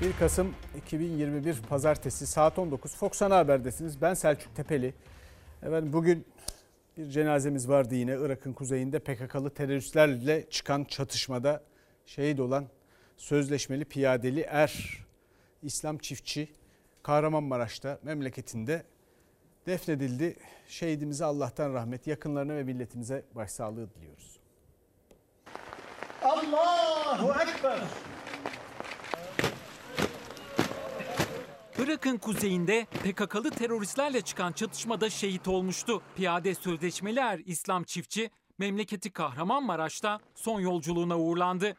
1 0.00 0.12
Kasım 0.18 0.54
2021 0.76 1.62
Pazartesi 1.62 2.26
saat 2.26 2.58
19 2.58 2.96
Fox 2.96 3.22
Ana 3.22 3.36
Haber'desiniz. 3.36 4.02
Ben 4.02 4.14
Selçuk 4.14 4.56
Tepeli. 4.56 4.94
Efendim 5.62 5.92
bugün 5.92 6.26
bir 6.96 7.10
cenazemiz 7.10 7.68
vardı 7.68 7.94
yine 7.94 8.16
Irak'ın 8.20 8.52
kuzeyinde 8.52 8.98
PKK'lı 8.98 9.50
teröristlerle 9.50 10.50
çıkan 10.50 10.84
çatışmada 10.84 11.62
şehit 12.06 12.40
olan 12.40 12.66
sözleşmeli 13.16 13.84
piyadeli 13.84 14.40
er 14.40 15.04
İslam 15.62 15.98
çiftçi 15.98 16.48
Kahramanmaraş'ta 17.02 17.98
memleketinde 18.02 18.82
defnedildi. 19.66 20.36
Şehidimize 20.68 21.24
Allah'tan 21.24 21.74
rahmet, 21.74 22.06
yakınlarına 22.06 22.56
ve 22.56 22.62
milletimize 22.62 23.22
başsağlığı 23.34 23.90
diliyoruz. 23.94 24.40
Allahu 26.22 27.42
Ekber. 27.42 27.78
Irak'ın 31.78 32.16
kuzeyinde 32.16 32.84
PKK'lı 32.84 33.50
teröristlerle 33.50 34.20
çıkan 34.20 34.52
çatışmada 34.52 35.10
şehit 35.10 35.48
olmuştu. 35.48 36.02
Piyade 36.16 36.54
sözleşmeli 36.54 37.20
er 37.20 37.40
İslam 37.46 37.84
çiftçi 37.84 38.30
memleketi 38.58 39.10
Kahramanmaraş'ta 39.10 40.20
son 40.34 40.60
yolculuğuna 40.60 41.18
uğurlandı. 41.18 41.76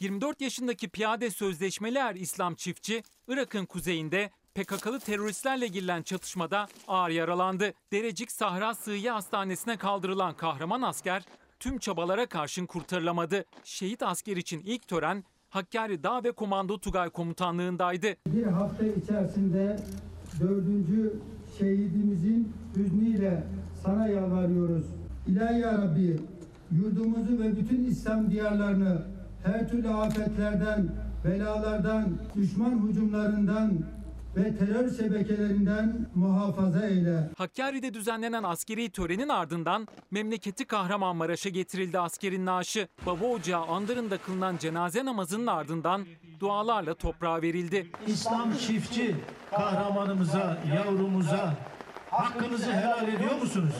24 0.00 0.40
yaşındaki 0.40 0.88
piyade 0.88 1.30
sözleşmeli 1.30 1.98
er 1.98 2.14
İslam 2.14 2.54
çiftçi 2.54 3.02
Irak'ın 3.28 3.66
kuzeyinde 3.66 4.30
PKK'lı 4.54 5.00
teröristlerle 5.00 5.66
girilen 5.66 6.02
çatışmada 6.02 6.68
ağır 6.88 7.10
yaralandı. 7.10 7.74
Derecik 7.92 8.32
Sahra 8.32 8.74
Sığıya 8.74 9.14
Hastanesi'ne 9.14 9.76
kaldırılan 9.76 10.34
kahraman 10.34 10.82
asker 10.82 11.22
tüm 11.60 11.78
çabalara 11.78 12.26
karşın 12.26 12.66
kurtarılamadı. 12.66 13.44
Şehit 13.64 14.02
asker 14.02 14.36
için 14.36 14.62
ilk 14.64 14.88
tören 14.88 15.24
Hakkari 15.50 16.02
Dağ 16.02 16.24
ve 16.24 16.32
Komando 16.32 16.78
Tugay 16.78 17.10
Komutanlığındaydı. 17.10 18.06
Bir 18.26 18.46
hafta 18.46 18.86
içerisinde 18.86 19.76
dördüncü 20.40 21.12
şehidimizin 21.58 22.52
hüznüyle 22.76 23.44
sana 23.84 24.08
yalvarıyoruz. 24.08 24.84
İlahi 25.26 25.60
ya 25.60 25.72
Rabbi 25.72 26.16
yurdumuzu 26.72 27.38
ve 27.38 27.56
bütün 27.56 27.84
İslam 27.84 28.30
diyarlarını 28.30 29.02
her 29.44 29.68
türlü 29.68 29.88
afetlerden, 29.88 30.88
belalardan, 31.24 32.04
düşman 32.36 32.88
hücumlarından 32.88 33.72
ve 34.38 34.56
terör 34.56 34.90
şebekelerinden 34.90 36.06
muhafaza 36.14 36.86
eyle. 36.86 37.30
Hakkari'de 37.38 37.94
düzenlenen 37.94 38.42
askeri 38.42 38.90
törenin 38.90 39.28
ardından 39.28 39.86
memleketi 40.10 40.64
Kahramanmaraş'a 40.64 41.48
getirildi 41.48 41.98
askerin 41.98 42.46
naaşı. 42.46 42.88
Baba 43.06 43.24
Ocağı 43.24 43.66
andırında 43.66 44.18
kılınan 44.18 44.56
cenaze 44.56 45.04
namazının 45.04 45.46
ardından 45.46 46.06
dualarla 46.40 46.94
toprağa 46.94 47.42
verildi. 47.42 47.90
İslam 48.06 48.56
çiftçi 48.56 49.16
kahramanımıza, 49.50 50.58
yavrumuza 50.76 51.54
hakkınızı 52.10 52.72
helal 52.72 53.08
ediyor 53.08 53.40
musunuz? 53.40 53.74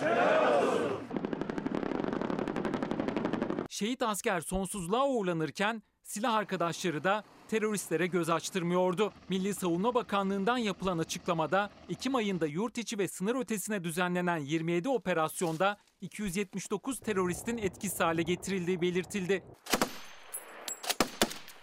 Şehit 3.69 4.03
asker 4.03 4.41
sonsuzluğa 4.41 5.09
uğurlanırken 5.09 5.83
silah 6.03 6.34
arkadaşları 6.34 7.05
da 7.05 7.25
teröristlere 7.49 8.07
göz 8.07 8.31
açtırmıyordu. 8.31 9.13
Milli 9.29 9.55
Savunma 9.55 9.95
Bakanlığı'ndan 9.95 10.59
yapılan 10.59 10.99
açıklamada 10.99 11.71
Ekim 11.89 12.15
ayında 12.15 12.47
yurt 12.47 12.79
içi 12.79 12.99
ve 12.99 13.09
sınır 13.09 13.35
ötesine 13.35 13.85
düzenlenen 13.85 14.37
27 14.39 14.89
operasyonda 14.89 15.79
279 16.01 17.01
teröristin 17.01 17.59
etkisiz 17.59 18.01
hale 18.01 18.23
getirildiği 18.23 18.81
belirtildi. 18.81 19.43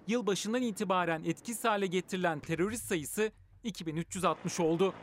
Yılbaşından 0.08 0.61
itibaren 0.61 1.23
etkisiz 1.23 1.63
hale 1.63 1.88
getirilen 1.88 2.40
terörist 2.40 2.85
sayısı 2.85 3.31
2360 3.63 4.59
oldu. 4.59 4.94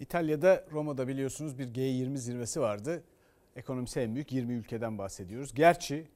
İtalya'da 0.00 0.64
Roma'da 0.72 1.08
biliyorsunuz 1.08 1.58
bir 1.58 1.68
G20 1.68 2.16
zirvesi 2.16 2.60
vardı. 2.60 3.04
Ekonomisi 3.56 4.00
en 4.00 4.14
büyük 4.14 4.32
20 4.32 4.54
ülkeden 4.54 4.98
bahsediyoruz. 4.98 5.54
Gerçi 5.54 6.06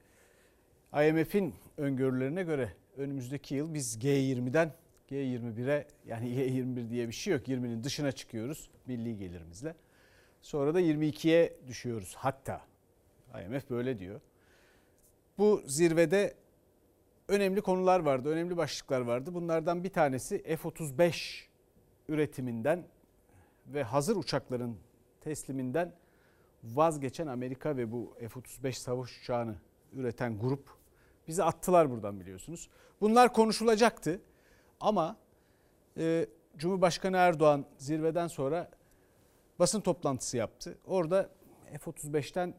IMF'in 0.92 1.54
öngörülerine 1.76 2.42
göre 2.42 2.72
önümüzdeki 2.96 3.54
yıl 3.54 3.74
biz 3.74 3.96
G20'den 3.96 4.72
G21'e 5.10 5.86
yani 6.06 6.28
G21 6.36 6.90
diye 6.90 7.08
bir 7.08 7.12
şey 7.12 7.32
yok. 7.32 7.48
20'nin 7.48 7.84
dışına 7.84 8.12
çıkıyoruz 8.12 8.70
milli 8.86 9.18
gelirimizle. 9.18 9.74
Sonra 10.42 10.74
da 10.74 10.80
22'ye 10.80 11.56
düşüyoruz 11.66 12.14
hatta. 12.18 12.60
IMF 13.44 13.70
böyle 13.70 13.98
diyor. 13.98 14.20
Bu 15.38 15.62
zirvede 15.66 16.34
önemli 17.28 17.60
konular 17.60 18.00
vardı, 18.00 18.28
önemli 18.28 18.56
başlıklar 18.56 19.00
vardı. 19.00 19.34
Bunlardan 19.34 19.84
bir 19.84 19.90
tanesi 19.90 20.42
F-35 20.42 21.42
üretiminden 22.08 22.84
ve 23.66 23.82
hazır 23.82 24.16
uçakların 24.16 24.78
tesliminden 25.20 25.92
vazgeçen 26.64 27.26
Amerika 27.26 27.76
ve 27.76 27.92
bu 27.92 28.16
F-35 28.18 28.72
savaş 28.72 29.20
uçağını 29.20 29.54
üreten 29.92 30.38
grup 30.38 30.81
bizi 31.28 31.44
attılar 31.44 31.90
buradan 31.90 32.20
biliyorsunuz. 32.20 32.68
Bunlar 33.00 33.32
konuşulacaktı 33.32 34.20
ama 34.80 35.16
e, 35.96 36.26
Cumhurbaşkanı 36.56 37.16
Erdoğan 37.16 37.64
zirveden 37.78 38.26
sonra 38.26 38.70
basın 39.58 39.80
toplantısı 39.80 40.36
yaptı. 40.36 40.78
Orada 40.86 41.28
F-35'ten 41.78 42.54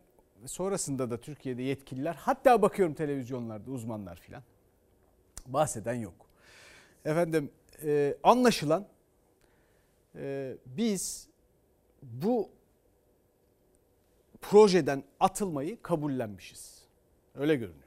sonrasında 0.46 1.12
da 1.12 1.22
Türkiye'de 1.22 1.64
yetkililer 1.64 2.14
hatta 2.16 2.62
bakıyorum 2.62 2.94
televizyonlarda 2.94 3.72
uzmanlar 3.72 4.16
filan 4.16 4.44
bahseden 5.48 5.94
yok. 5.94 6.26
Efendim 7.06 7.52
e, 7.84 8.18
anlaşılan 8.24 8.88
e, 10.16 10.58
biz 10.66 11.30
bu 12.04 12.50
projeden 14.42 15.04
atılmayı 15.20 15.82
kabullenmişiz. 15.82 16.84
Öyle 17.36 17.56
görünüyor. 17.56 17.83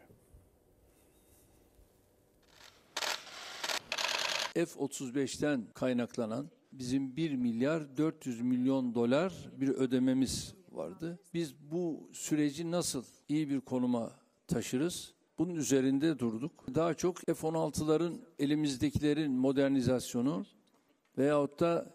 F-35'ten 4.65 5.67
kaynaklanan 5.75 6.51
bizim 6.73 7.17
1 7.17 7.37
milyar 7.37 7.97
400 7.97 8.41
milyon 8.41 8.95
dolar 8.95 9.33
bir 9.57 9.69
ödememiz 9.69 10.55
vardı. 10.73 11.19
Biz 11.35 11.55
bu 11.71 12.11
süreci 12.13 12.71
nasıl 12.71 13.05
iyi 13.29 13.51
bir 13.51 13.61
konuma 13.61 14.13
taşırız? 14.49 15.13
Bunun 15.39 15.55
üzerinde 15.55 16.19
durduk. 16.19 16.53
Daha 16.75 16.95
çok 16.95 17.21
F-16'ların 17.21 18.19
elimizdekilerin 18.39 19.33
modernizasyonu 19.33 20.47
veyahut 21.19 21.61
da 21.61 21.95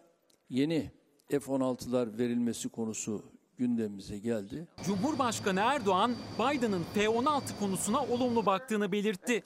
yeni 0.50 0.90
F-16'lar 1.28 2.18
verilmesi 2.18 2.68
konusu 2.68 3.22
gündemimize 3.58 4.18
geldi. 4.18 4.68
Cumhurbaşkanı 4.84 5.60
Erdoğan, 5.60 6.14
Biden'ın 6.38 6.82
F-16 6.94 7.58
konusuna 7.60 8.02
olumlu 8.04 8.46
baktığını 8.46 8.92
belirtti. 8.92 9.42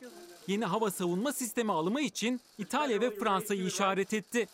Yeni 0.46 0.64
hava 0.64 0.90
savunma 0.90 1.32
sistemi 1.32 1.72
alımı 1.72 2.00
için 2.00 2.40
İtalya 2.58 3.00
ve 3.00 3.10
Fransa'yı 3.10 3.66
işaret 3.66 4.14
etti. 4.14 4.46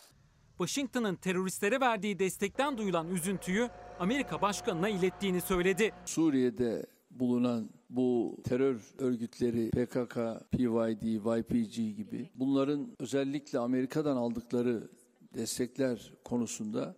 Washington'ın 0.57 1.15
teröristlere 1.15 1.79
verdiği 1.79 2.19
destekten 2.19 2.77
duyulan 2.77 3.09
üzüntüyü 3.09 3.69
Amerika 3.99 4.41
Başkanı'na 4.41 4.89
ilettiğini 4.89 5.41
söyledi. 5.41 5.91
Suriye'de 6.05 6.85
bulunan 7.11 7.69
bu 7.89 8.37
terör 8.43 8.81
örgütleri 8.97 9.69
PKK, 9.69 10.15
PYD, 10.51 11.03
YPG 11.03 11.75
gibi 11.97 12.29
bunların 12.35 12.87
özellikle 12.99 13.59
Amerika'dan 13.59 14.17
aldıkları 14.17 14.89
destekler 15.33 16.13
konusunda 16.23 16.95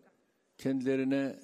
kendilerine 0.57 1.39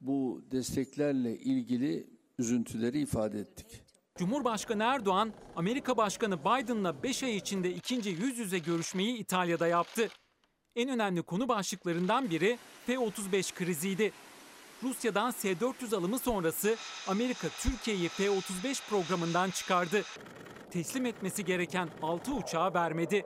bu 0.00 0.44
desteklerle 0.50 1.38
ilgili 1.38 2.10
üzüntüleri 2.38 3.00
ifade 3.00 3.40
ettik. 3.40 3.85
Cumhurbaşkanı 4.18 4.82
Erdoğan, 4.82 5.32
Amerika 5.56 5.96
Başkanı 5.96 6.40
Biden'la 6.40 7.02
5 7.02 7.22
ay 7.22 7.36
içinde 7.36 7.70
ikinci 7.70 8.10
yüz 8.10 8.38
yüze 8.38 8.58
görüşmeyi 8.58 9.16
İtalya'da 9.16 9.66
yaptı. 9.66 10.08
En 10.76 10.88
önemli 10.88 11.22
konu 11.22 11.48
başlıklarından 11.48 12.30
biri 12.30 12.58
F-35 12.86 13.54
kriziydi. 13.54 14.12
Rusya'dan 14.82 15.30
S-400 15.30 15.96
alımı 15.96 16.18
sonrası 16.18 16.76
Amerika 17.08 17.48
Türkiye'yi 17.48 18.08
F-35 18.08 18.88
programından 18.88 19.50
çıkardı. 19.50 20.02
Teslim 20.70 21.06
etmesi 21.06 21.44
gereken 21.44 21.88
6 22.02 22.32
uçağı 22.32 22.74
vermedi. 22.74 23.24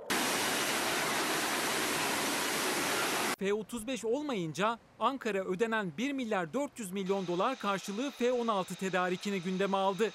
F-35 3.39 4.07
olmayınca 4.07 4.79
Ankara 5.01 5.45
ödenen 5.45 5.93
1 5.99 6.13
milyar 6.13 6.53
400 6.53 6.93
milyon 6.93 7.27
dolar 7.27 7.59
karşılığı 7.59 8.11
F-16 8.11 8.75
tedarikini 8.75 9.43
gündeme 9.43 9.77
aldı. 9.77 10.11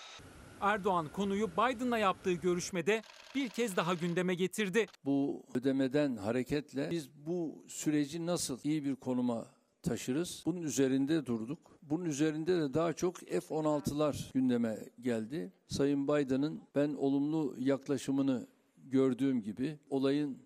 Erdoğan 0.66 1.08
konuyu 1.14 1.48
Biden'la 1.48 1.98
yaptığı 1.98 2.34
görüşmede 2.34 3.02
bir 3.36 3.50
kez 3.50 3.76
daha 3.76 3.94
gündeme 3.94 4.36
getirdi. 4.36 4.86
Bu 5.06 5.44
ödemeden 5.54 6.18
hareketle 6.18 6.92
biz 6.92 7.10
bu 7.26 7.64
süreci 7.68 8.26
nasıl 8.26 8.60
iyi 8.64 8.86
bir 8.86 8.96
konuma 8.96 9.46
taşırız? 9.82 10.44
Bunun 10.46 10.62
üzerinde 10.62 11.26
durduk. 11.26 11.60
Bunun 11.82 12.06
üzerinde 12.06 12.58
de 12.62 12.74
daha 12.74 12.94
çok 12.94 13.20
F-16'lar 13.20 14.32
gündeme 14.34 14.80
geldi. 15.02 15.54
Sayın 15.68 16.08
Biden'ın 16.08 16.62
ben 16.76 16.94
olumlu 16.94 17.56
yaklaşımını 17.60 18.48
gördüğüm 18.78 19.42
gibi 19.42 19.80
olayın 19.90 20.38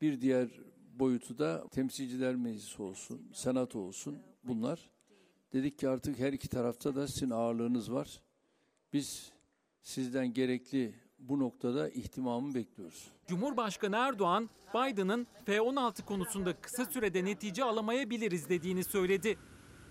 bir 0.00 0.20
diğer 0.20 0.48
boyutu 0.94 1.38
da 1.38 1.68
temsilciler 1.68 2.36
meclisi 2.36 2.82
olsun, 2.82 3.30
senato 3.32 3.78
olsun 3.78 4.18
bunlar. 4.44 4.90
Dedik 5.52 5.78
ki 5.78 5.88
artık 5.88 6.18
her 6.18 6.32
iki 6.32 6.48
tarafta 6.48 6.94
da 6.94 7.08
sizin 7.08 7.30
ağırlığınız 7.30 7.92
var. 7.92 8.22
Biz 8.92 9.37
sizden 9.82 10.32
gerekli 10.32 10.94
bu 11.18 11.38
noktada 11.38 11.90
ihtimamı 11.90 12.54
bekliyoruz. 12.54 13.08
Cumhurbaşkanı 13.26 13.96
Erdoğan, 13.96 14.48
Biden'ın 14.74 15.26
F-16 15.46 16.04
konusunda 16.04 16.60
kısa 16.60 16.84
sürede 16.84 17.24
netice 17.24 17.64
alamayabiliriz 17.64 18.48
dediğini 18.48 18.84
söyledi. 18.84 19.38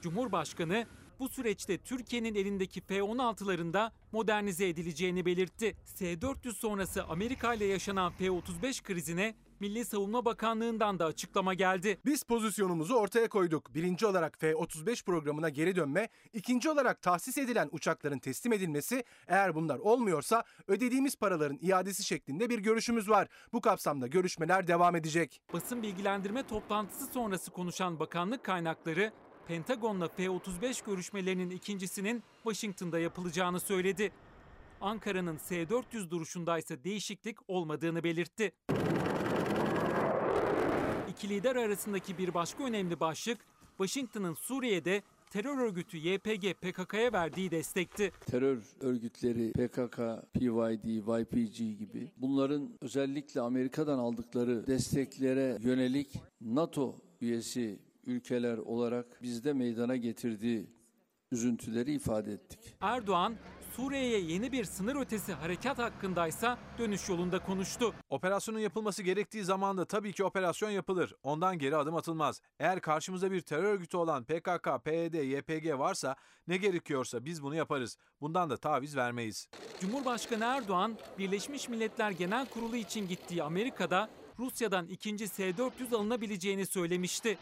Cumhurbaşkanı 0.01 0.85
bu 1.19 1.29
süreçte 1.29 1.77
Türkiye'nin 1.77 2.35
elindeki 2.35 2.81
F-16'ların 2.81 3.91
modernize 4.11 4.69
edileceğini 4.69 5.25
belirtti. 5.25 5.75
S-400 5.85 6.53
sonrası 6.53 7.03
Amerika 7.03 7.53
ile 7.53 7.65
yaşanan 7.65 8.11
F-35 8.11 8.83
krizine 8.83 9.35
Milli 9.59 9.85
Savunma 9.85 10.25
Bakanlığı'ndan 10.25 10.99
da 10.99 11.05
açıklama 11.05 11.53
geldi. 11.53 11.99
Biz 12.05 12.23
pozisyonumuzu 12.23 12.95
ortaya 12.95 13.29
koyduk. 13.29 13.75
Birinci 13.75 14.05
olarak 14.05 14.39
F-35 14.39 15.05
programına 15.05 15.49
geri 15.49 15.75
dönme, 15.75 16.09
ikinci 16.33 16.69
olarak 16.69 17.01
tahsis 17.01 17.37
edilen 17.37 17.69
uçakların 17.71 18.19
teslim 18.19 18.53
edilmesi, 18.53 19.03
eğer 19.27 19.55
bunlar 19.55 19.79
olmuyorsa 19.79 20.43
ödediğimiz 20.67 21.15
paraların 21.15 21.59
iadesi 21.61 22.03
şeklinde 22.03 22.49
bir 22.49 22.59
görüşümüz 22.59 23.09
var. 23.09 23.27
Bu 23.53 23.61
kapsamda 23.61 24.07
görüşmeler 24.07 24.67
devam 24.67 24.95
edecek. 24.95 25.41
Basın 25.53 25.83
bilgilendirme 25.83 26.47
toplantısı 26.47 27.05
sonrası 27.05 27.51
konuşan 27.51 27.99
bakanlık 27.99 28.43
kaynakları 28.43 29.11
Pentagon'la 29.47 30.07
F-35 30.07 30.85
görüşmelerinin 30.85 31.49
ikincisinin 31.49 32.23
Washington'da 32.43 32.99
yapılacağını 32.99 33.59
söyledi. 33.59 34.11
Ankara'nın 34.81 35.37
S-400 35.37 36.09
duruşunda 36.09 36.57
ise 36.57 36.83
değişiklik 36.83 37.37
olmadığını 37.47 38.03
belirtti. 38.03 38.51
İki 41.17 41.29
lider 41.29 41.55
arasındaki 41.55 42.17
bir 42.17 42.33
başka 42.33 42.63
önemli 42.63 42.99
başlık 42.99 43.37
Washington'ın 43.77 44.33
Suriye'de 44.33 45.01
terör 45.29 45.57
örgütü 45.57 45.97
YPG 45.97 46.53
PKK'ya 46.61 47.13
verdiği 47.13 47.51
destekti. 47.51 48.11
Terör 48.25 48.63
örgütleri 48.81 49.51
PKK, 49.51 49.97
PYD, 50.33 50.85
YPG 51.19 51.57
gibi 51.57 52.11
bunların 52.17 52.69
özellikle 52.81 53.41
Amerika'dan 53.41 53.99
aldıkları 53.99 54.67
desteklere 54.67 55.57
yönelik 55.61 56.21
NATO 56.41 56.95
üyesi 57.21 57.79
ülkeler 58.05 58.57
olarak 58.57 59.21
bizde 59.21 59.53
meydana 59.53 59.95
getirdiği 59.95 60.67
üzüntüleri 61.31 61.93
ifade 61.93 62.33
ettik. 62.33 62.59
Erdoğan 62.81 63.35
Suriye'ye 63.77 64.19
yeni 64.19 64.51
bir 64.51 64.63
sınır 64.63 64.95
ötesi 64.95 65.33
harekat 65.33 65.77
hakkındaysa 65.77 66.57
dönüş 66.79 67.09
yolunda 67.09 67.39
konuştu. 67.39 67.93
Operasyonun 68.09 68.59
yapılması 68.59 69.03
gerektiği 69.03 69.43
zamanda 69.43 69.85
tabii 69.85 70.13
ki 70.13 70.23
operasyon 70.23 70.69
yapılır. 70.69 71.15
Ondan 71.23 71.59
geri 71.59 71.75
adım 71.75 71.95
atılmaz. 71.95 72.41
Eğer 72.59 72.81
karşımızda 72.81 73.31
bir 73.31 73.41
terör 73.41 73.63
örgütü 73.63 73.97
olan 73.97 74.23
PKK, 74.23 74.83
PYD, 74.83 75.13
YPG 75.13 75.79
varsa 75.79 76.15
ne 76.47 76.57
gerekiyorsa 76.57 77.25
biz 77.25 77.43
bunu 77.43 77.55
yaparız. 77.55 77.97
Bundan 78.21 78.49
da 78.49 78.57
taviz 78.57 78.95
vermeyiz. 78.95 79.49
Cumhurbaşkanı 79.81 80.43
Erdoğan, 80.43 80.97
Birleşmiş 81.17 81.69
Milletler 81.69 82.11
Genel 82.11 82.45
Kurulu 82.45 82.75
için 82.75 83.07
gittiği 83.07 83.43
Amerika'da 83.43 84.09
Rusya'dan 84.39 84.87
ikinci 84.87 85.27
S-400 85.27 85.95
alınabileceğini 85.95 86.65
söylemişti. 86.65 87.37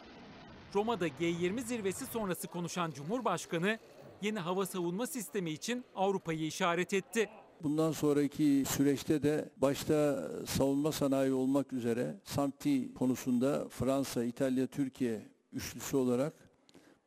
Roma'da 0.74 1.08
G20 1.08 1.60
zirvesi 1.60 2.06
sonrası 2.06 2.48
konuşan 2.48 2.90
Cumhurbaşkanı, 2.90 3.78
yeni 4.22 4.38
hava 4.38 4.66
savunma 4.66 5.06
sistemi 5.06 5.50
için 5.50 5.84
Avrupa'yı 5.94 6.46
işaret 6.46 6.92
etti. 6.92 7.28
Bundan 7.62 7.92
sonraki 7.92 8.64
süreçte 8.68 9.22
de 9.22 9.48
başta 9.56 10.30
savunma 10.46 10.92
sanayi 10.92 11.32
olmak 11.32 11.72
üzere 11.72 12.14
SAMTI 12.24 12.94
konusunda 12.94 13.68
Fransa, 13.68 14.24
İtalya, 14.24 14.66
Türkiye 14.66 15.22
üçlüsü 15.52 15.96
olarak 15.96 16.32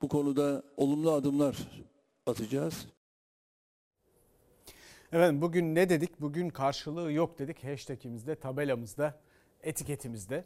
bu 0.01 0.07
konuda 0.07 0.63
olumlu 0.77 1.11
adımlar 1.11 1.57
atacağız. 2.25 2.87
Efendim 5.11 5.41
bugün 5.41 5.75
ne 5.75 5.89
dedik? 5.89 6.21
Bugün 6.21 6.49
karşılığı 6.49 7.11
yok 7.11 7.39
dedik. 7.39 7.63
Hashtagimizde, 7.63 8.35
tabelamızda, 8.35 9.21
etiketimizde. 9.61 10.45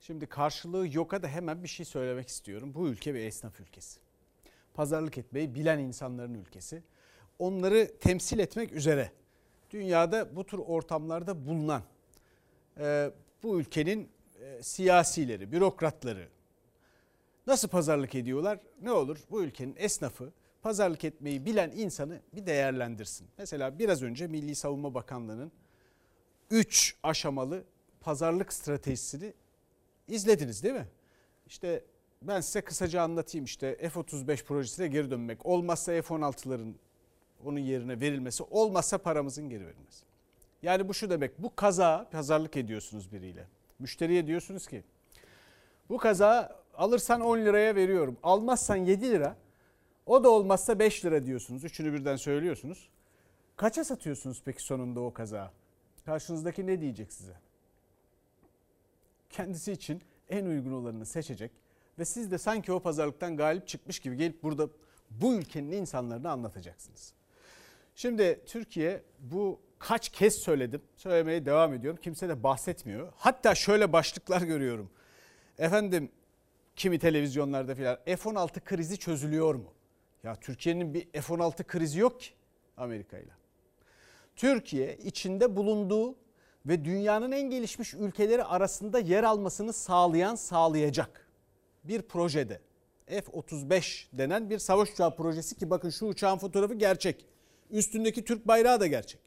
Şimdi 0.00 0.26
karşılığı 0.26 0.88
yoka 0.92 1.22
da 1.22 1.28
hemen 1.28 1.62
bir 1.62 1.68
şey 1.68 1.86
söylemek 1.86 2.28
istiyorum. 2.28 2.74
Bu 2.74 2.88
ülke 2.88 3.14
bir 3.14 3.20
esnaf 3.20 3.60
ülkesi. 3.60 4.03
Pazarlık 4.74 5.18
etmeyi 5.18 5.54
bilen 5.54 5.78
insanların 5.78 6.34
ülkesi. 6.34 6.82
Onları 7.38 7.98
temsil 8.00 8.38
etmek 8.38 8.72
üzere 8.72 9.10
dünyada 9.70 10.36
bu 10.36 10.46
tür 10.46 10.58
ortamlarda 10.58 11.46
bulunan 11.46 11.82
e, 12.78 13.10
bu 13.42 13.60
ülkenin 13.60 14.08
e, 14.40 14.62
siyasileri, 14.62 15.52
bürokratları 15.52 16.28
nasıl 17.46 17.68
pazarlık 17.68 18.14
ediyorlar? 18.14 18.58
Ne 18.82 18.92
olur 18.92 19.18
bu 19.30 19.42
ülkenin 19.42 19.74
esnafı 19.78 20.32
pazarlık 20.62 21.04
etmeyi 21.04 21.46
bilen 21.46 21.70
insanı 21.70 22.20
bir 22.32 22.46
değerlendirsin. 22.46 23.28
Mesela 23.38 23.78
biraz 23.78 24.02
önce 24.02 24.26
Milli 24.26 24.54
Savunma 24.54 24.94
Bakanlığı'nın 24.94 25.52
3 26.50 26.96
aşamalı 27.02 27.64
pazarlık 28.00 28.52
stratejisini 28.52 29.34
izlediniz 30.08 30.62
değil 30.62 30.74
mi? 30.74 30.88
İşte 31.46 31.84
ben 32.28 32.40
size 32.40 32.60
kısaca 32.60 33.02
anlatayım 33.02 33.44
işte 33.44 33.76
F-35 33.76 34.44
projesine 34.44 34.88
geri 34.88 35.10
dönmek. 35.10 35.46
Olmazsa 35.46 35.92
F-16'ların 36.02 36.74
onun 37.44 37.58
yerine 37.58 38.00
verilmesi, 38.00 38.42
olmazsa 38.50 38.98
paramızın 38.98 39.48
geri 39.48 39.66
verilmesi. 39.66 40.04
Yani 40.62 40.88
bu 40.88 40.94
şu 40.94 41.10
demek, 41.10 41.42
bu 41.42 41.56
kaza 41.56 42.08
pazarlık 42.10 42.56
ediyorsunuz 42.56 43.12
biriyle. 43.12 43.46
Müşteriye 43.78 44.26
diyorsunuz 44.26 44.66
ki 44.66 44.84
bu 45.88 45.98
kaza 45.98 46.60
alırsan 46.74 47.20
10 47.20 47.38
liraya 47.38 47.76
veriyorum, 47.76 48.16
almazsan 48.22 48.76
7 48.76 49.10
lira, 49.10 49.36
o 50.06 50.24
da 50.24 50.30
olmazsa 50.30 50.78
5 50.78 51.04
lira 51.04 51.26
diyorsunuz. 51.26 51.64
Üçünü 51.64 51.92
birden 51.92 52.16
söylüyorsunuz. 52.16 52.88
Kaça 53.56 53.84
satıyorsunuz 53.84 54.42
peki 54.44 54.62
sonunda 54.62 55.00
o 55.00 55.12
kaza? 55.12 55.52
Karşınızdaki 56.04 56.66
ne 56.66 56.80
diyecek 56.80 57.12
size? 57.12 57.34
Kendisi 59.30 59.72
için 59.72 60.02
en 60.28 60.46
uygun 60.46 60.72
olanını 60.72 61.06
seçecek 61.06 61.50
ve 61.98 62.04
siz 62.04 62.30
de 62.30 62.38
sanki 62.38 62.72
o 62.72 62.80
pazarlıktan 62.80 63.36
galip 63.36 63.68
çıkmış 63.68 63.98
gibi 63.98 64.16
gelip 64.16 64.42
burada 64.42 64.68
bu 65.10 65.34
ülkenin 65.34 65.72
insanlarını 65.72 66.30
anlatacaksınız. 66.30 67.12
Şimdi 67.94 68.40
Türkiye 68.46 69.02
bu 69.18 69.60
kaç 69.78 70.08
kez 70.08 70.34
söyledim, 70.34 70.82
söylemeye 70.96 71.46
devam 71.46 71.74
ediyorum. 71.74 72.00
Kimse 72.02 72.28
de 72.28 72.42
bahsetmiyor. 72.42 73.12
Hatta 73.16 73.54
şöyle 73.54 73.92
başlıklar 73.92 74.42
görüyorum. 74.42 74.90
Efendim 75.58 76.12
kimi 76.76 76.98
televizyonlarda 76.98 77.74
filan 77.74 77.98
F-16 78.04 78.60
krizi 78.60 78.98
çözülüyor 78.98 79.54
mu? 79.54 79.72
Ya 80.22 80.36
Türkiye'nin 80.36 80.94
bir 80.94 81.12
F-16 81.12 81.64
krizi 81.64 82.00
yok 82.00 82.20
ki 82.20 82.30
Amerika 82.76 83.18
ile. 83.18 83.32
Türkiye 84.36 84.96
içinde 84.96 85.56
bulunduğu 85.56 86.16
ve 86.66 86.84
dünyanın 86.84 87.32
en 87.32 87.50
gelişmiş 87.50 87.94
ülkeleri 87.94 88.44
arasında 88.44 88.98
yer 88.98 89.24
almasını 89.24 89.72
sağlayan 89.72 90.34
sağlayacak 90.34 91.23
bir 91.84 92.02
projede 92.02 92.60
F-35 93.06 94.06
denen 94.12 94.50
bir 94.50 94.58
savaş 94.58 94.92
uçağı 94.92 95.16
projesi 95.16 95.56
ki 95.56 95.70
bakın 95.70 95.90
şu 95.90 96.06
uçağın 96.06 96.38
fotoğrafı 96.38 96.74
gerçek. 96.74 97.26
Üstündeki 97.70 98.24
Türk 98.24 98.48
bayrağı 98.48 98.80
da 98.80 98.86
gerçek. 98.86 99.20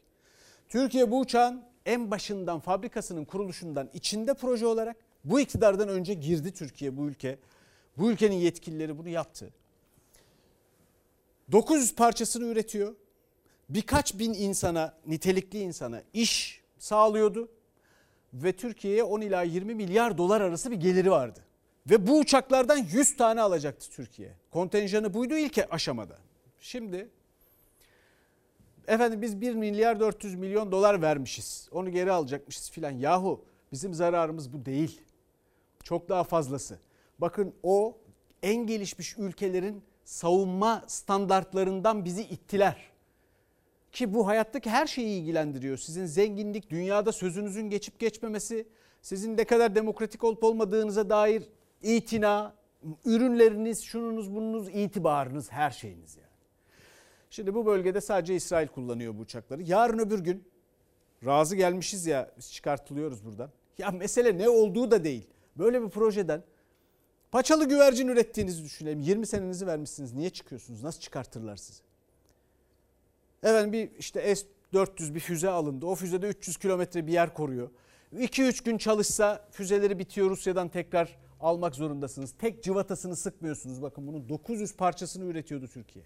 Türkiye 0.69 1.11
bu 1.11 1.19
uçağın 1.19 1.63
en 1.85 2.11
başından 2.11 2.59
fabrikasının 2.59 3.25
kuruluşundan 3.25 3.89
içinde 3.93 4.33
proje 4.33 4.65
olarak 4.65 4.97
bu 5.23 5.39
iktidardan 5.39 5.89
önce 5.89 6.13
girdi 6.13 6.53
Türkiye 6.53 6.97
bu 6.97 7.07
ülke. 7.07 7.39
Bu 7.97 8.11
ülkenin 8.11 8.35
yetkilileri 8.35 8.97
bunu 8.97 9.09
yaptı. 9.09 9.53
900 11.51 11.95
parçasını 11.95 12.45
üretiyor. 12.45 12.95
Birkaç 13.69 14.19
bin 14.19 14.33
insana, 14.33 14.93
nitelikli 15.07 15.59
insana 15.59 16.01
iş 16.13 16.61
sağlıyordu. 16.77 17.49
Ve 18.33 18.51
Türkiye'ye 18.51 19.03
10 19.03 19.21
ila 19.21 19.41
20 19.41 19.75
milyar 19.75 20.17
dolar 20.17 20.41
arası 20.41 20.71
bir 20.71 20.75
geliri 20.75 21.11
vardı. 21.11 21.46
Ve 21.89 22.07
bu 22.07 22.19
uçaklardan 22.19 22.77
100 22.77 23.17
tane 23.17 23.41
alacaktı 23.41 23.89
Türkiye. 23.91 24.31
Kontenjanı 24.51 25.13
buydu 25.13 25.37
ilk 25.37 25.65
aşamada. 25.69 26.17
Şimdi 26.59 27.09
efendim 28.87 29.21
biz 29.21 29.41
1 29.41 29.55
milyar 29.55 29.99
400 29.99 30.35
milyon 30.35 30.71
dolar 30.71 31.01
vermişiz. 31.01 31.69
Onu 31.71 31.91
geri 31.91 32.11
alacakmışız 32.11 32.69
filan. 32.71 32.91
Yahu 32.91 33.45
bizim 33.71 33.93
zararımız 33.93 34.53
bu 34.53 34.65
değil. 34.65 35.01
Çok 35.83 36.09
daha 36.09 36.23
fazlası. 36.23 36.79
Bakın 37.19 37.53
o 37.63 37.97
en 38.43 38.67
gelişmiş 38.67 39.17
ülkelerin 39.17 39.83
savunma 40.05 40.83
standartlarından 40.87 42.05
bizi 42.05 42.21
ittiler. 42.21 42.91
Ki 43.91 44.13
bu 44.13 44.27
hayattaki 44.27 44.69
her 44.69 44.87
şeyi 44.87 45.21
ilgilendiriyor. 45.21 45.77
Sizin 45.77 46.05
zenginlik, 46.05 46.69
dünyada 46.69 47.11
sözünüzün 47.11 47.69
geçip 47.69 47.99
geçmemesi, 47.99 48.67
sizin 49.01 49.37
ne 49.37 49.45
kadar 49.45 49.75
demokratik 49.75 50.23
olup 50.23 50.43
olmadığınıza 50.43 51.09
dair 51.09 51.43
itina, 51.81 52.55
ürünleriniz, 53.05 53.83
şununuz, 53.83 54.35
bununuz, 54.35 54.69
itibarınız, 54.69 55.51
her 55.51 55.71
şeyiniz 55.71 56.17
yani. 56.17 56.27
Şimdi 57.29 57.53
bu 57.53 57.65
bölgede 57.65 58.01
sadece 58.01 58.35
İsrail 58.35 58.67
kullanıyor 58.67 59.17
bu 59.17 59.19
uçakları. 59.19 59.63
Yarın 59.63 59.99
öbür 59.99 60.19
gün 60.19 60.43
razı 61.25 61.55
gelmişiz 61.55 62.05
ya 62.05 62.31
biz 62.37 62.53
çıkartılıyoruz 62.53 63.25
buradan. 63.25 63.49
Ya 63.77 63.91
mesele 63.91 64.37
ne 64.37 64.49
olduğu 64.49 64.91
da 64.91 65.03
değil. 65.03 65.27
Böyle 65.55 65.81
bir 65.81 65.89
projeden 65.89 66.43
paçalı 67.31 67.69
güvercin 67.69 68.07
ürettiğinizi 68.07 68.63
düşünelim. 68.63 68.99
20 68.99 69.27
senenizi 69.27 69.67
vermişsiniz. 69.67 70.13
Niye 70.13 70.29
çıkıyorsunuz? 70.29 70.83
Nasıl 70.83 70.99
çıkartırlar 70.99 71.55
sizi? 71.55 71.81
Efendim 73.43 73.73
bir 73.73 73.91
işte 73.99 74.35
S-400 74.35 75.15
bir 75.15 75.19
füze 75.19 75.49
alındı. 75.49 75.85
O 75.85 75.95
füzede 75.95 76.27
300 76.27 76.57
kilometre 76.57 77.07
bir 77.07 77.11
yer 77.11 77.33
koruyor. 77.33 77.69
2-3 78.15 78.65
gün 78.65 78.77
çalışsa 78.77 79.47
füzeleri 79.51 79.99
bitiyor 79.99 80.29
Rusya'dan 80.29 80.69
tekrar 80.69 81.17
almak 81.39 81.75
zorundasınız. 81.75 82.33
Tek 82.39 82.63
cıvatasını 82.63 83.15
sıkmıyorsunuz. 83.15 83.81
Bakın 83.81 84.07
bunun 84.07 84.29
900 84.29 84.75
parçasını 84.75 85.25
üretiyordu 85.25 85.67
Türkiye. 85.67 86.05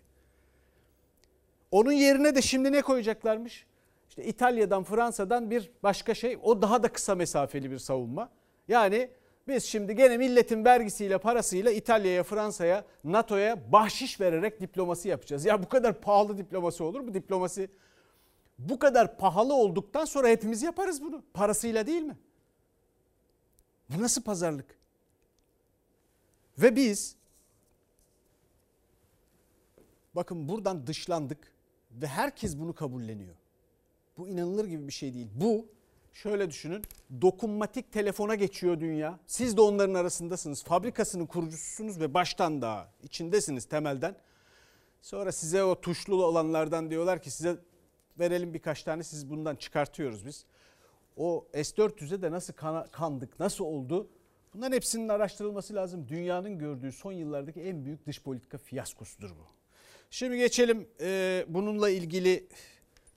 Onun 1.71 1.91
yerine 1.91 2.35
de 2.35 2.41
şimdi 2.41 2.71
ne 2.71 2.81
koyacaklarmış? 2.81 3.65
İşte 4.09 4.25
İtalya'dan, 4.25 4.83
Fransa'dan 4.83 5.51
bir 5.51 5.71
başka 5.83 6.13
şey. 6.13 6.39
O 6.43 6.61
daha 6.61 6.83
da 6.83 6.87
kısa 6.87 7.15
mesafeli 7.15 7.71
bir 7.71 7.79
savunma. 7.79 8.29
Yani 8.67 9.09
biz 9.47 9.63
şimdi 9.63 9.95
gene 9.95 10.17
milletin 10.17 10.65
vergisiyle, 10.65 11.17
parasıyla 11.17 11.71
İtalya'ya, 11.71 12.23
Fransa'ya, 12.23 12.85
NATO'ya 13.03 13.71
bahşiş 13.71 14.21
vererek 14.21 14.61
diplomasi 14.61 15.09
yapacağız. 15.09 15.45
Ya 15.45 15.63
bu 15.63 15.69
kadar 15.69 16.01
pahalı 16.01 16.37
diplomasi 16.37 16.83
olur 16.83 16.99
mu? 16.99 17.13
Diplomasi 17.13 17.69
bu 18.59 18.79
kadar 18.79 19.17
pahalı 19.17 19.53
olduktan 19.53 20.05
sonra 20.05 20.27
hepimiz 20.27 20.63
yaparız 20.63 21.03
bunu. 21.03 21.23
Parasıyla 21.33 21.87
değil 21.87 22.01
mi? 22.01 22.17
Bu 23.89 24.01
nasıl 24.01 24.21
pazarlık? 24.23 24.80
Ve 26.57 26.75
biz 26.75 27.15
bakın 30.15 30.47
buradan 30.47 30.87
dışlandık 30.87 31.51
ve 31.91 32.07
herkes 32.07 32.57
bunu 32.57 32.73
kabulleniyor. 32.73 33.35
Bu 34.17 34.27
inanılır 34.27 34.65
gibi 34.65 34.87
bir 34.87 34.93
şey 34.93 35.13
değil. 35.13 35.27
Bu 35.35 35.65
şöyle 36.13 36.49
düşünün 36.49 36.83
dokunmatik 37.21 37.91
telefona 37.91 38.35
geçiyor 38.35 38.79
dünya. 38.79 39.19
Siz 39.27 39.57
de 39.57 39.61
onların 39.61 39.93
arasındasınız. 39.93 40.63
Fabrikasının 40.63 41.25
kurucususunuz 41.25 41.99
ve 41.99 42.13
baştan 42.13 42.61
daha 42.61 42.91
içindesiniz 43.03 43.65
temelden. 43.65 44.15
Sonra 45.01 45.31
size 45.31 45.63
o 45.63 45.81
tuşlu 45.81 46.25
olanlardan 46.25 46.89
diyorlar 46.89 47.21
ki 47.21 47.31
size 47.31 47.57
verelim 48.19 48.53
birkaç 48.53 48.83
tane 48.83 49.03
siz 49.03 49.29
bundan 49.29 49.55
çıkartıyoruz 49.55 50.25
biz. 50.25 50.45
O 51.17 51.47
S-400'e 51.53 52.21
de 52.21 52.31
nasıl 52.31 52.53
kandık, 52.91 53.39
nasıl 53.39 53.65
oldu? 53.65 54.09
Bunların 54.53 54.75
hepsinin 54.75 55.09
araştırılması 55.09 55.75
lazım. 55.75 56.07
Dünyanın 56.07 56.59
gördüğü 56.59 56.91
son 56.91 57.11
yıllardaki 57.11 57.61
en 57.61 57.85
büyük 57.85 58.05
dış 58.05 58.21
politika 58.21 58.57
fiyaskosudur 58.57 59.29
bu. 59.29 59.45
Şimdi 60.09 60.37
geçelim 60.37 60.87
e, 61.01 61.45
bununla 61.47 61.89
ilgili 61.89 62.47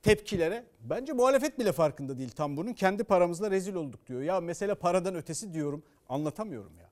tepkilere. 0.03 0.65
Bence 0.81 1.13
muhalefet 1.13 1.59
bile 1.59 1.73
farkında 1.73 2.19
değil 2.19 2.31
tam 2.31 2.57
bunun. 2.57 2.73
Kendi 2.73 3.05
paramızla 3.05 3.51
rezil 3.51 3.75
olduk 3.75 4.07
diyor. 4.07 4.23
Ya 4.23 4.41
mesele 4.41 4.75
paradan 4.75 5.15
ötesi 5.15 5.55
diyorum. 5.55 5.83
Anlatamıyorum 6.09 6.73
ya. 6.79 6.91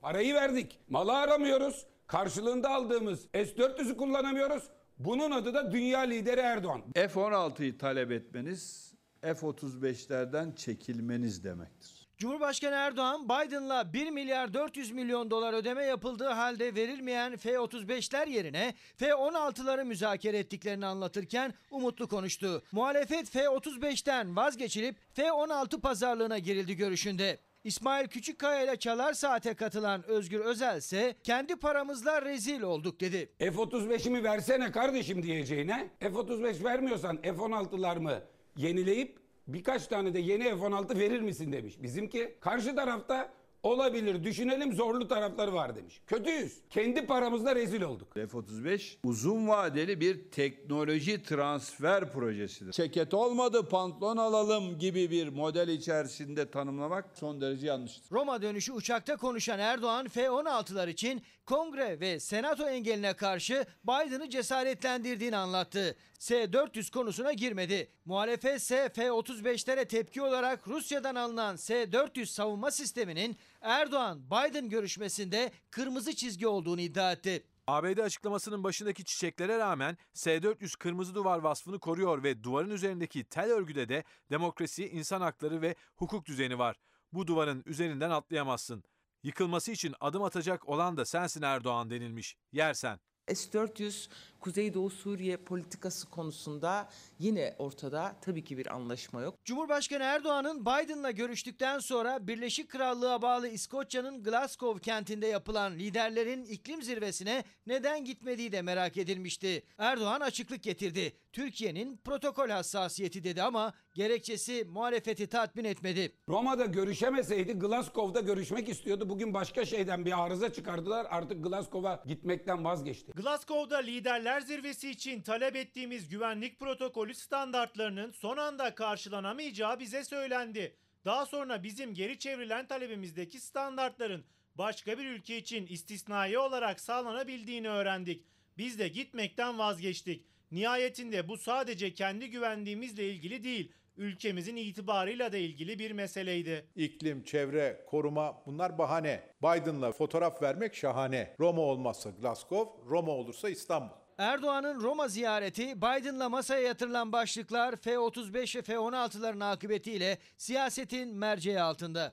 Parayı 0.00 0.34
verdik. 0.34 0.78
Malı 0.88 1.12
aramıyoruz. 1.12 1.86
Karşılığında 2.06 2.70
aldığımız 2.70 3.20
S-400'ü 3.34 3.96
kullanamıyoruz. 3.96 4.70
Bunun 4.98 5.30
adı 5.30 5.54
da 5.54 5.72
dünya 5.72 6.00
lideri 6.00 6.40
Erdoğan. 6.40 6.82
F-16'yı 6.94 7.78
talep 7.78 8.12
etmeniz 8.12 8.92
F-35'lerden 9.22 10.54
çekilmeniz 10.56 11.44
demektir. 11.44 12.03
Cumhurbaşkanı 12.18 12.74
Erdoğan 12.74 13.24
Biden'la 13.24 13.92
1 13.92 14.10
milyar 14.10 14.54
400 14.54 14.90
milyon 14.90 15.30
dolar 15.30 15.52
ödeme 15.52 15.84
yapıldığı 15.84 16.28
halde 16.28 16.74
verilmeyen 16.74 17.36
F-35'ler 17.36 18.28
yerine 18.30 18.74
F-16'ları 18.96 19.84
müzakere 19.84 20.38
ettiklerini 20.38 20.86
anlatırken 20.86 21.54
umutlu 21.70 22.08
konuştu. 22.08 22.62
Muhalefet 22.72 23.30
F-35'ten 23.30 24.36
vazgeçilip 24.36 24.96
F-16 25.12 25.80
pazarlığına 25.80 26.38
girildi 26.38 26.76
görüşünde. 26.76 27.38
İsmail 27.64 28.08
Küçükkaya 28.08 28.64
ile 28.64 28.76
Çalar 28.76 29.12
Saat'e 29.12 29.54
katılan 29.54 30.02
Özgür 30.06 30.40
Özel 30.40 30.78
ise 30.78 31.16
kendi 31.22 31.56
paramızla 31.56 32.22
rezil 32.22 32.62
olduk 32.62 33.00
dedi. 33.00 33.32
F-35'imi 33.38 34.24
versene 34.24 34.72
kardeşim 34.72 35.22
diyeceğine 35.22 35.90
F-35 36.00 36.64
vermiyorsan 36.64 37.22
F-16'lar 37.22 37.98
mı 37.98 38.20
yenileyip 38.56 39.23
birkaç 39.48 39.86
tane 39.86 40.14
de 40.14 40.18
yeni 40.18 40.44
F-16 40.44 40.98
verir 40.98 41.20
misin 41.20 41.52
demiş. 41.52 41.74
Bizimki 41.82 42.36
karşı 42.40 42.76
tarafta 42.76 43.32
olabilir 43.62 44.24
düşünelim 44.24 44.72
zorlu 44.72 45.08
tarafları 45.08 45.54
var 45.54 45.76
demiş. 45.76 46.00
Kötüyüz. 46.06 46.60
Kendi 46.70 47.06
paramızla 47.06 47.54
rezil 47.54 47.82
olduk. 47.82 48.14
F-35 48.14 48.96
uzun 49.04 49.48
vadeli 49.48 50.00
bir 50.00 50.30
teknoloji 50.30 51.22
transfer 51.22 52.12
projesidir. 52.12 52.72
Ceket 52.72 53.14
olmadı 53.14 53.68
pantolon 53.68 54.16
alalım 54.16 54.78
gibi 54.78 55.10
bir 55.10 55.28
model 55.28 55.68
içerisinde 55.68 56.50
tanımlamak 56.50 57.04
son 57.14 57.40
derece 57.40 57.66
yanlıştır. 57.66 58.16
Roma 58.16 58.42
dönüşü 58.42 58.72
uçakta 58.72 59.16
konuşan 59.16 59.58
Erdoğan 59.58 60.08
F-16'lar 60.08 60.90
için 60.90 61.22
kongre 61.46 62.00
ve 62.00 62.20
senato 62.20 62.68
engeline 62.68 63.14
karşı 63.14 63.66
Biden'ı 63.84 64.30
cesaretlendirdiğini 64.30 65.36
anlattı. 65.36 65.96
S-400 66.18 66.90
konusuna 66.90 67.32
girmedi. 67.32 67.90
Muhalefet 68.04 68.60
ise 68.60 68.88
F-35'lere 68.88 69.88
tepki 69.88 70.22
olarak 70.22 70.68
Rusya'dan 70.68 71.14
alınan 71.14 71.56
S-400 71.56 72.26
savunma 72.26 72.70
sisteminin 72.70 73.36
Erdoğan-Biden 73.60 74.68
görüşmesinde 74.68 75.52
kırmızı 75.70 76.14
çizgi 76.14 76.46
olduğunu 76.46 76.80
iddia 76.80 77.12
etti. 77.12 77.44
ABD 77.66 77.98
açıklamasının 77.98 78.64
başındaki 78.64 79.04
çiçeklere 79.04 79.58
rağmen 79.58 79.98
S-400 80.12 80.78
kırmızı 80.78 81.14
duvar 81.14 81.38
vasfını 81.38 81.78
koruyor 81.78 82.22
ve 82.22 82.42
duvarın 82.42 82.70
üzerindeki 82.70 83.24
tel 83.24 83.50
örgüde 83.50 83.88
de 83.88 84.04
demokrasi, 84.30 84.88
insan 84.88 85.20
hakları 85.20 85.62
ve 85.62 85.74
hukuk 85.96 86.26
düzeni 86.26 86.58
var. 86.58 86.76
Bu 87.12 87.26
duvarın 87.26 87.62
üzerinden 87.66 88.10
atlayamazsın. 88.10 88.84
Yıkılması 89.22 89.72
için 89.72 89.94
adım 90.00 90.22
atacak 90.22 90.68
olan 90.68 90.96
da 90.96 91.04
sensin 91.04 91.42
Erdoğan 91.42 91.90
denilmiş. 91.90 92.36
Yersen. 92.52 93.00
S-400 93.28 94.08
Kuzeydoğu 94.44 94.90
Suriye 94.90 95.36
politikası 95.36 96.10
konusunda 96.10 96.88
yine 97.18 97.54
ortada 97.58 98.16
tabii 98.20 98.44
ki 98.44 98.58
bir 98.58 98.74
anlaşma 98.74 99.22
yok. 99.22 99.34
Cumhurbaşkanı 99.44 100.02
Erdoğan'ın 100.02 100.60
Biden'la 100.60 101.10
görüştükten 101.10 101.78
sonra 101.78 102.26
Birleşik 102.26 102.68
Krallığa 102.68 103.22
bağlı 103.22 103.48
İskoçya'nın 103.48 104.22
Glasgow 104.22 104.80
kentinde 104.80 105.26
yapılan 105.26 105.74
liderlerin 105.74 106.44
iklim 106.44 106.82
zirvesine 106.82 107.44
neden 107.66 108.04
gitmediği 108.04 108.52
de 108.52 108.62
merak 108.62 108.96
edilmişti. 108.96 109.62
Erdoğan 109.78 110.20
açıklık 110.20 110.62
getirdi. 110.62 111.12
Türkiye'nin 111.32 111.96
protokol 111.96 112.48
hassasiyeti 112.48 113.24
dedi 113.24 113.42
ama 113.42 113.72
gerekçesi 113.94 114.64
muhalefeti 114.64 115.26
tatmin 115.26 115.64
etmedi. 115.64 116.12
Roma'da 116.28 116.64
görüşemeseydi 116.64 117.52
Glasgow'da 117.52 118.20
görüşmek 118.20 118.68
istiyordu. 118.68 119.08
Bugün 119.08 119.34
başka 119.34 119.64
şeyden 119.64 120.04
bir 120.04 120.24
arıza 120.24 120.52
çıkardılar. 120.52 121.06
Artık 121.10 121.44
Glasgow'a 121.44 122.02
gitmekten 122.06 122.64
vazgeçti. 122.64 123.12
Glasgow'da 123.12 123.78
liderler 123.78 124.33
zirvesi 124.40 124.90
için 124.90 125.22
talep 125.22 125.56
ettiğimiz 125.56 126.08
güvenlik 126.08 126.60
protokolü 126.60 127.14
standartlarının 127.14 128.12
son 128.12 128.36
anda 128.36 128.74
karşılanamayacağı 128.74 129.80
bize 129.80 130.04
söylendi. 130.04 130.76
Daha 131.04 131.26
sonra 131.26 131.62
bizim 131.62 131.94
geri 131.94 132.18
çevrilen 132.18 132.66
talebimizdeki 132.66 133.40
standartların 133.40 134.24
başka 134.54 134.98
bir 134.98 135.04
ülke 135.04 135.36
için 135.36 135.66
istisnai 135.66 136.38
olarak 136.38 136.80
sağlanabildiğini 136.80 137.68
öğrendik. 137.68 138.24
Biz 138.58 138.78
de 138.78 138.88
gitmekten 138.88 139.58
vazgeçtik. 139.58 140.26
Nihayetinde 140.52 141.28
bu 141.28 141.36
sadece 141.36 141.94
kendi 141.94 142.30
güvenliğimizle 142.30 143.08
ilgili 143.08 143.44
değil, 143.44 143.72
ülkemizin 143.96 144.56
itibarıyla 144.56 145.32
da 145.32 145.36
ilgili 145.36 145.78
bir 145.78 145.90
meseleydi. 145.90 146.66
İklim, 146.76 147.24
çevre, 147.24 147.84
koruma 147.86 148.42
bunlar 148.46 148.78
bahane. 148.78 149.22
Biden'la 149.42 149.92
fotoğraf 149.92 150.42
vermek 150.42 150.74
şahane. 150.74 151.36
Roma 151.40 151.62
olmazsa 151.62 152.10
Glasgow, 152.10 152.90
Roma 152.90 153.12
olursa 153.12 153.48
İstanbul. 153.48 154.03
Erdoğan'ın 154.18 154.80
Roma 154.80 155.08
ziyareti 155.08 155.76
Biden'la 155.76 156.28
masaya 156.28 156.60
yatırılan 156.60 157.12
başlıklar 157.12 157.76
F-35 157.76 158.56
ve 158.56 158.62
F-16'ların 158.62 159.44
akıbetiyle 159.44 160.18
siyasetin 160.36 161.16
merceği 161.16 161.60
altında. 161.60 162.12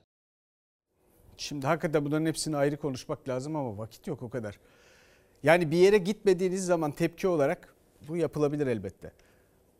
Şimdi 1.36 1.66
hakikaten 1.66 2.04
bunların 2.04 2.26
hepsini 2.26 2.56
ayrı 2.56 2.76
konuşmak 2.76 3.28
lazım 3.28 3.56
ama 3.56 3.78
vakit 3.78 4.06
yok 4.06 4.22
o 4.22 4.30
kadar. 4.30 4.58
Yani 5.42 5.70
bir 5.70 5.76
yere 5.76 5.98
gitmediğiniz 5.98 6.66
zaman 6.66 6.92
tepki 6.92 7.28
olarak 7.28 7.74
bu 8.08 8.16
yapılabilir 8.16 8.66
elbette. 8.66 9.12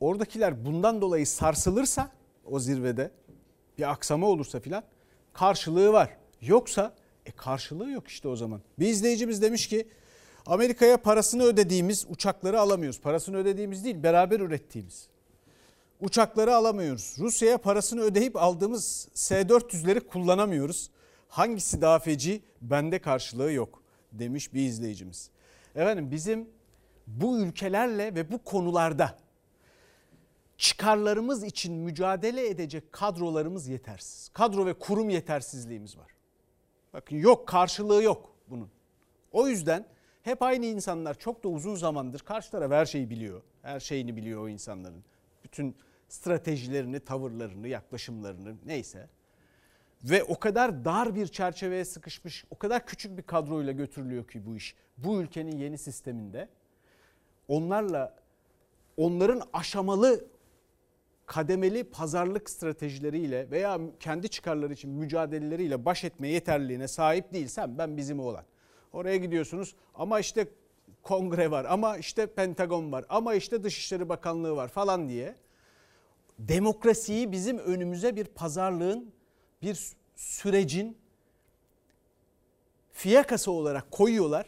Oradakiler 0.00 0.64
bundan 0.64 1.00
dolayı 1.00 1.26
sarsılırsa 1.26 2.10
o 2.44 2.58
zirvede 2.58 3.10
bir 3.78 3.90
aksama 3.90 4.26
olursa 4.26 4.60
filan 4.60 4.82
karşılığı 5.32 5.92
var. 5.92 6.16
Yoksa 6.40 6.94
e 7.26 7.30
karşılığı 7.30 7.90
yok 7.90 8.08
işte 8.08 8.28
o 8.28 8.36
zaman. 8.36 8.60
Bir 8.78 8.86
izleyicimiz 8.86 9.42
demiş 9.42 9.68
ki 9.68 9.88
Amerika'ya 10.46 10.96
parasını 10.96 11.42
ödediğimiz 11.42 12.06
uçakları 12.08 12.60
alamıyoruz. 12.60 13.00
Parasını 13.00 13.36
ödediğimiz 13.36 13.84
değil 13.84 14.02
beraber 14.02 14.40
ürettiğimiz. 14.40 15.08
Uçakları 16.00 16.54
alamıyoruz. 16.54 17.16
Rusya'ya 17.18 17.58
parasını 17.58 18.00
ödeyip 18.00 18.36
aldığımız 18.36 19.08
S-400'leri 19.14 20.00
kullanamıyoruz. 20.00 20.90
Hangisi 21.28 21.80
daha 21.80 21.98
feci? 21.98 22.42
Bende 22.62 22.98
karşılığı 22.98 23.52
yok 23.52 23.82
demiş 24.12 24.54
bir 24.54 24.60
izleyicimiz. 24.60 25.30
Efendim 25.74 26.10
bizim 26.10 26.48
bu 27.06 27.38
ülkelerle 27.38 28.14
ve 28.14 28.32
bu 28.32 28.44
konularda 28.44 29.18
çıkarlarımız 30.58 31.44
için 31.44 31.74
mücadele 31.74 32.48
edecek 32.48 32.92
kadrolarımız 32.92 33.68
yetersiz. 33.68 34.28
Kadro 34.28 34.66
ve 34.66 34.74
kurum 34.74 35.10
yetersizliğimiz 35.10 35.98
var. 35.98 36.10
Bakın 36.92 37.16
yok 37.16 37.48
karşılığı 37.48 38.02
yok 38.02 38.34
bunun. 38.48 38.70
O 39.32 39.48
yüzden 39.48 39.86
hep 40.22 40.42
aynı 40.42 40.66
insanlar 40.66 41.14
çok 41.18 41.44
da 41.44 41.48
uzun 41.48 41.74
zamandır 41.74 42.20
karşı 42.20 42.50
taraf 42.50 42.70
her 42.70 42.86
şeyi 42.86 43.10
biliyor. 43.10 43.42
Her 43.62 43.80
şeyini 43.80 44.16
biliyor 44.16 44.42
o 44.42 44.48
insanların. 44.48 45.04
Bütün 45.44 45.76
stratejilerini, 46.08 47.00
tavırlarını, 47.00 47.68
yaklaşımlarını 47.68 48.54
neyse. 48.66 49.08
Ve 50.04 50.24
o 50.24 50.38
kadar 50.38 50.84
dar 50.84 51.14
bir 51.14 51.26
çerçeveye 51.26 51.84
sıkışmış, 51.84 52.44
o 52.50 52.58
kadar 52.58 52.86
küçük 52.86 53.18
bir 53.18 53.22
kadroyla 53.22 53.72
götürülüyor 53.72 54.28
ki 54.28 54.46
bu 54.46 54.56
iş. 54.56 54.74
Bu 54.96 55.20
ülkenin 55.20 55.58
yeni 55.58 55.78
sisteminde 55.78 56.48
onlarla 57.48 58.16
onların 58.96 59.42
aşamalı 59.52 60.24
kademeli 61.26 61.84
pazarlık 61.84 62.50
stratejileriyle 62.50 63.50
veya 63.50 63.80
kendi 64.00 64.28
çıkarları 64.28 64.72
için 64.72 64.90
mücadeleleriyle 64.90 65.84
baş 65.84 66.04
etme 66.04 66.28
yeterliliğine 66.28 66.88
sahip 66.88 67.32
değilsem 67.32 67.78
ben 67.78 67.96
bizim 67.96 68.20
olan. 68.20 68.44
Oraya 68.92 69.16
gidiyorsunuz 69.16 69.74
ama 69.94 70.20
işte 70.20 70.48
kongre 71.02 71.50
var 71.50 71.64
ama 71.64 71.96
işte 71.96 72.26
Pentagon 72.26 72.92
var 72.92 73.04
ama 73.08 73.34
işte 73.34 73.62
Dışişleri 73.62 74.08
Bakanlığı 74.08 74.56
var 74.56 74.68
falan 74.68 75.08
diye 75.08 75.36
demokrasiyi 76.38 77.32
bizim 77.32 77.58
önümüze 77.58 78.16
bir 78.16 78.24
pazarlığın 78.24 79.12
bir 79.62 79.92
sürecin 80.16 80.98
fiyakası 82.92 83.50
olarak 83.50 83.90
koyuyorlar 83.90 84.46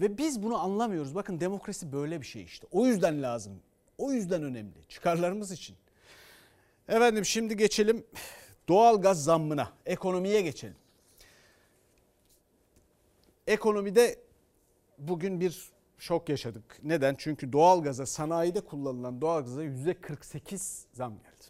ve 0.00 0.18
biz 0.18 0.42
bunu 0.42 0.58
anlamıyoruz. 0.58 1.14
Bakın 1.14 1.40
demokrasi 1.40 1.92
böyle 1.92 2.20
bir 2.20 2.26
şey 2.26 2.42
işte. 2.42 2.66
O 2.70 2.86
yüzden 2.86 3.22
lazım. 3.22 3.62
O 3.98 4.12
yüzden 4.12 4.42
önemli. 4.42 4.88
Çıkarlarımız 4.88 5.52
için. 5.52 5.76
Efendim 6.88 7.24
şimdi 7.24 7.56
geçelim 7.56 8.06
doğal 8.68 9.02
gaz 9.02 9.24
zammına, 9.24 9.72
ekonomiye 9.86 10.40
geçelim. 10.40 10.76
Ekonomide 13.50 14.18
bugün 14.98 15.40
bir 15.40 15.70
şok 15.98 16.28
yaşadık. 16.28 16.78
Neden? 16.82 17.14
Çünkü 17.18 17.52
doğalgaza, 17.52 18.06
sanayide 18.06 18.60
kullanılan 18.60 19.20
doğalgaza 19.20 19.64
%48 19.64 20.84
zam 20.92 21.14
geldi. 21.18 21.44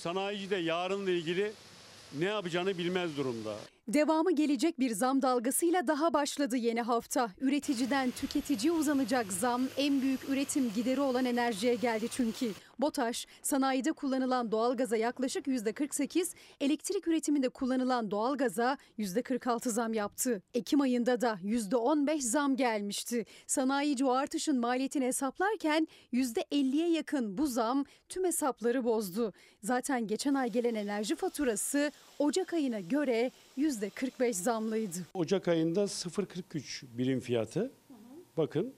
Sanayici 0.00 0.50
de 0.50 0.56
yarınla 0.56 1.10
ilgili 1.10 1.52
ne 2.18 2.24
yapacağını 2.24 2.78
bilmez 2.78 3.16
durumda. 3.16 3.56
Devamı 3.88 4.32
gelecek 4.32 4.80
bir 4.80 4.90
zam 4.90 5.22
dalgasıyla 5.22 5.86
daha 5.86 6.12
başladı 6.12 6.56
yeni 6.56 6.82
hafta. 6.82 7.30
Üreticiden 7.40 8.10
tüketiciye 8.10 8.72
uzanacak 8.72 9.32
zam 9.32 9.62
en 9.76 10.02
büyük 10.02 10.28
üretim 10.28 10.72
gideri 10.74 11.00
olan 11.00 11.24
enerjiye 11.24 11.74
geldi 11.74 12.08
çünkü. 12.10 12.52
BOTAŞ 12.78 13.26
sanayide 13.42 13.92
kullanılan 13.92 14.52
doğalgaza 14.52 14.96
yaklaşık 14.96 15.46
%48, 15.46 16.34
elektrik 16.60 17.08
üretiminde 17.08 17.48
kullanılan 17.48 18.10
doğalgaza 18.10 18.78
%46 18.98 19.68
zam 19.68 19.94
yaptı. 19.94 20.42
Ekim 20.54 20.80
ayında 20.80 21.20
da 21.20 21.38
%15 21.42 22.20
zam 22.20 22.56
gelmişti. 22.56 23.24
Sanayici 23.46 24.04
o 24.04 24.10
artışın 24.10 24.60
maliyetini 24.60 25.06
hesaplarken 25.06 25.88
%50'ye 26.12 26.90
yakın 26.90 27.38
bu 27.38 27.46
zam 27.46 27.84
tüm 28.08 28.24
hesapları 28.24 28.84
bozdu. 28.84 29.32
Zaten 29.62 30.06
geçen 30.06 30.34
ay 30.34 30.50
gelen 30.50 30.74
enerji 30.74 31.16
faturası 31.16 31.92
Ocak 32.18 32.52
ayına 32.54 32.80
göre 32.80 33.30
%45 33.58 34.32
zamlıydı. 34.32 34.98
Ocak 35.14 35.48
ayında 35.48 35.82
0.43 35.82 36.84
birim 36.98 37.20
fiyatı. 37.20 37.70
Bakın 38.36 38.74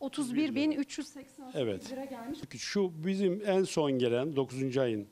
31.388 0.00 1.24
Evet. 1.54 1.90
lira 1.92 2.04
gelmiş. 2.04 2.38
şu 2.58 2.92
bizim 3.04 3.42
en 3.46 3.64
son 3.64 3.92
gelen 3.92 4.36
9. 4.36 4.78
ayın 4.78 5.06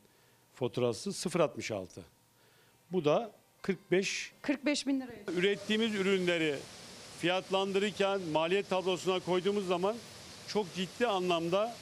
faturası 0.55 1.11
0.66. 1.11 2.01
Bu 2.93 3.05
da 3.05 3.33
45 3.63 4.33
45 4.43 4.87
bin 4.87 5.01
liraya. 5.01 5.25
ürettiğimiz 5.37 5.95
ürünleri 5.95 6.55
fiyatlandırırken 7.19 8.21
maliyet 8.33 8.71
tablosuna 8.71 9.21
koyduğumuz 9.21 9.67
zaman 9.67 9.97
çok 10.49 10.75
ciddi 10.75 11.07
anlamda 11.07 11.75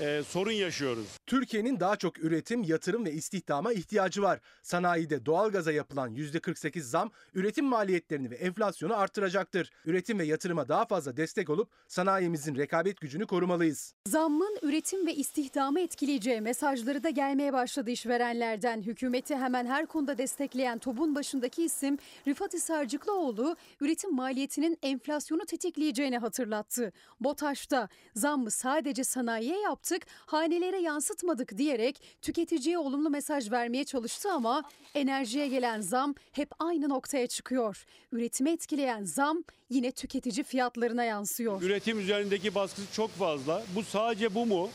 e, 0.00 0.22
sorun 0.28 0.52
yaşıyoruz. 0.52 1.06
Türkiye'nin 1.32 1.80
daha 1.80 1.96
çok 1.96 2.18
üretim, 2.18 2.62
yatırım 2.62 3.04
ve 3.04 3.12
istihdama 3.12 3.72
ihtiyacı 3.72 4.22
var. 4.22 4.40
Sanayide 4.62 5.26
doğalgaza 5.26 5.72
yapılan 5.72 6.14
%48 6.14 6.80
zam 6.80 7.10
üretim 7.34 7.64
maliyetlerini 7.64 8.30
ve 8.30 8.34
enflasyonu 8.34 8.96
artıracaktır. 8.96 9.70
Üretim 9.84 10.18
ve 10.18 10.24
yatırıma 10.24 10.68
daha 10.68 10.84
fazla 10.84 11.16
destek 11.16 11.50
olup 11.50 11.68
sanayimizin 11.88 12.56
rekabet 12.56 13.00
gücünü 13.00 13.26
korumalıyız. 13.26 13.94
Zammın 14.06 14.58
üretim 14.62 15.06
ve 15.06 15.14
istihdamı 15.14 15.80
etkileyeceği 15.80 16.40
mesajları 16.40 17.02
da 17.02 17.10
gelmeye 17.10 17.52
başladı 17.52 17.90
işverenlerden. 17.90 18.82
Hükümeti 18.82 19.36
hemen 19.36 19.66
her 19.66 19.86
konuda 19.86 20.18
destekleyen 20.18 20.78
TOB'un 20.78 21.14
başındaki 21.14 21.64
isim 21.64 21.98
Rıfat 22.28 22.54
Hisarcıklıoğlu 22.54 23.56
üretim 23.80 24.14
maliyetinin 24.14 24.78
enflasyonu 24.82 25.44
tetikleyeceğini 25.46 26.18
hatırlattı. 26.18 26.92
BOTAŞ'ta 27.20 27.88
zammı 28.14 28.50
sadece 28.50 29.04
sanayiye 29.04 29.60
yaptık, 29.60 30.06
hanelere 30.26 30.80
yansıtmadık 31.22 31.58
diyerek 31.58 32.00
tüketiciye 32.22 32.78
olumlu 32.78 33.10
mesaj 33.10 33.50
vermeye 33.50 33.84
çalıştı 33.84 34.32
ama 34.32 34.62
enerjiye 34.94 35.48
gelen 35.48 35.80
zam 35.80 36.14
hep 36.32 36.48
aynı 36.58 36.88
noktaya 36.88 37.26
çıkıyor. 37.26 37.84
Üretimi 38.12 38.50
etkileyen 38.50 39.04
zam 39.04 39.44
yine 39.70 39.92
tüketici 39.92 40.44
fiyatlarına 40.44 41.04
yansıyor. 41.04 41.62
Üretim 41.62 42.00
üzerindeki 42.00 42.54
baskısı 42.54 42.92
çok 42.92 43.10
fazla. 43.10 43.62
Bu 43.74 43.82
sadece 43.82 44.34
bu 44.34 44.46
mu? 44.46 44.70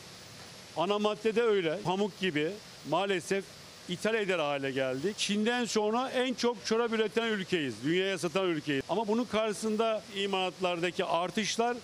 Ana 0.77 0.99
maddede 0.99 1.41
öyle. 1.41 1.79
Pamuk 1.83 2.19
gibi 2.19 2.51
maalesef 2.89 3.43
ithal 3.89 4.15
eder 4.15 4.39
hale 4.39 4.71
geldik. 4.71 5.17
Çin'den 5.17 5.65
sonra 5.65 6.10
en 6.10 6.33
çok 6.33 6.65
çorap 6.65 6.93
üreten 6.93 7.27
ülkeyiz. 7.27 7.75
Dünyaya 7.83 8.17
satan 8.17 8.45
ülkeyiz. 8.47 8.83
Ama 8.89 9.07
bunun 9.07 9.25
karşısında 9.25 10.01
imalatlardaki 10.15 11.05
artışlar 11.05 11.77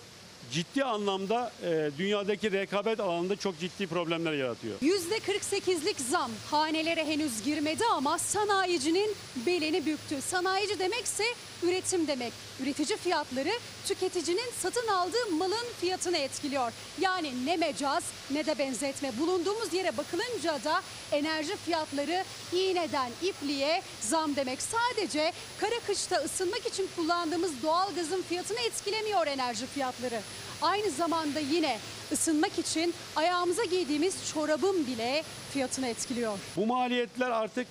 ciddi 0.52 0.84
anlamda 0.84 1.52
e, 1.62 1.90
dünyadaki 1.98 2.52
rekabet 2.52 3.00
alanında 3.00 3.36
çok 3.36 3.58
ciddi 3.60 3.86
problemler 3.86 4.32
yaratıyor. 4.32 4.78
%48'lik 4.78 6.00
zam 6.10 6.30
hanelere 6.50 7.06
henüz 7.06 7.42
girmedi 7.42 7.84
ama 7.92 8.18
sanayicinin 8.18 9.14
belini 9.46 9.86
büktü. 9.86 10.20
Sanayici 10.22 10.78
demekse 10.78 11.24
üretim 11.62 12.06
demek. 12.06 12.32
Üretici 12.62 12.98
fiyatları 12.98 13.50
tüketicinin 13.86 14.50
satın 14.58 14.88
aldığı 14.88 15.30
malın 15.38 15.66
fiyatını 15.80 16.16
etkiliyor. 16.16 16.72
Yani 17.00 17.46
ne 17.46 17.56
mecaz 17.56 18.04
ne 18.30 18.46
de 18.46 18.58
benzetme. 18.58 19.18
Bulunduğumuz 19.18 19.72
yere 19.72 19.96
bakılınca 19.96 20.64
da 20.64 20.82
enerji 21.12 21.56
fiyatları 21.56 22.24
iğneden 22.52 23.10
ipliğe 23.22 23.82
zam 24.00 24.36
demek. 24.36 24.58
Sadece 24.62 25.32
kara 25.60 25.80
kışta 25.86 26.16
ısınmak 26.16 26.66
için 26.66 26.88
kullandığımız 26.96 27.62
doğalgazın 27.62 28.22
fiyatını 28.22 28.60
etkilemiyor 28.60 29.26
enerji 29.26 29.66
fiyatları. 29.66 30.20
Aynı 30.62 30.90
zamanda 30.90 31.40
yine 31.40 31.78
ısınmak 32.12 32.58
için 32.58 32.94
ayağımıza 33.16 33.64
giydiğimiz 33.64 34.14
çorabın 34.34 34.86
bile 34.86 35.22
fiyatını 35.52 35.86
etkiliyor. 35.86 36.38
Bu 36.56 36.66
maliyetler 36.66 37.30
artık 37.30 37.66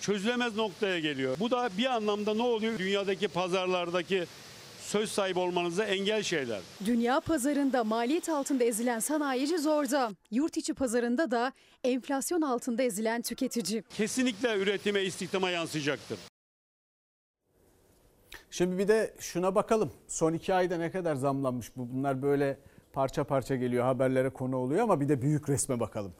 çözülemez 0.00 0.56
noktaya 0.56 0.98
geliyor. 0.98 1.36
Bu 1.40 1.50
da 1.50 1.70
bir 1.78 1.86
anlamda 1.86 2.34
ne 2.34 2.42
oluyor? 2.42 2.78
Dünyadaki 2.78 3.28
pazarlardaki 3.28 4.24
söz 4.82 5.12
sahibi 5.12 5.38
olmanıza 5.38 5.84
engel 5.84 6.22
şeyler. 6.22 6.60
Dünya 6.84 7.20
pazarında 7.20 7.84
maliyet 7.84 8.28
altında 8.28 8.64
ezilen 8.64 8.98
sanayici 8.98 9.58
zorda. 9.58 10.10
Yurt 10.30 10.56
içi 10.56 10.74
pazarında 10.74 11.30
da 11.30 11.52
enflasyon 11.84 12.42
altında 12.42 12.82
ezilen 12.82 13.22
tüketici. 13.22 13.82
Kesinlikle 13.96 14.56
üretime, 14.56 15.02
istihdama 15.02 15.50
yansıyacaktır. 15.50 16.18
Şimdi 18.52 18.78
bir 18.78 18.88
de 18.88 19.14
şuna 19.18 19.54
bakalım. 19.54 19.92
Son 20.08 20.32
iki 20.32 20.54
ayda 20.54 20.78
ne 20.78 20.90
kadar 20.90 21.14
zamlanmış 21.14 21.76
bu? 21.76 21.88
Bunlar 21.92 22.22
böyle 22.22 22.58
parça 22.92 23.24
parça 23.24 23.56
geliyor 23.56 23.84
haberlere 23.84 24.30
konu 24.30 24.56
oluyor 24.56 24.82
ama 24.82 25.00
bir 25.00 25.08
de 25.08 25.22
büyük 25.22 25.48
resme 25.48 25.80
bakalım. 25.80 26.12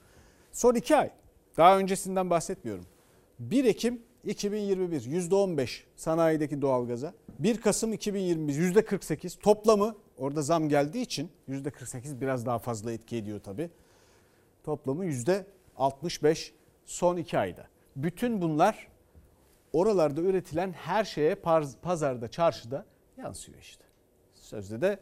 Son 0.52 0.74
iki 0.74 0.96
ay. 0.96 1.10
Daha 1.56 1.78
öncesinden 1.78 2.30
bahsetmiyorum. 2.30 2.84
1 3.38 3.64
Ekim 3.64 4.02
2021 4.24 5.00
%15 5.00 5.84
sanayideki 5.96 6.62
doğalgaza. 6.62 7.14
1 7.38 7.60
Kasım 7.60 7.92
2021 7.92 8.54
%48 8.54 9.40
toplamı 9.40 9.94
orada 10.18 10.42
zam 10.42 10.68
geldiği 10.68 11.02
için 11.02 11.30
%48 11.48 12.20
biraz 12.20 12.46
daha 12.46 12.58
fazla 12.58 12.92
etki 12.92 13.16
ediyor 13.16 13.40
tabii. 13.40 13.70
Toplamı 14.64 15.06
%65 15.06 16.52
son 16.86 17.16
2 17.16 17.38
ayda. 17.38 17.66
Bütün 17.96 18.42
bunlar 18.42 18.91
oralarda 19.72 20.20
üretilen 20.20 20.72
her 20.72 21.04
şeye 21.04 21.34
pazarda, 21.82 22.28
çarşıda 22.28 22.84
yansıyor 23.16 23.58
işte. 23.58 23.84
Sözde 24.34 24.80
de 24.80 24.98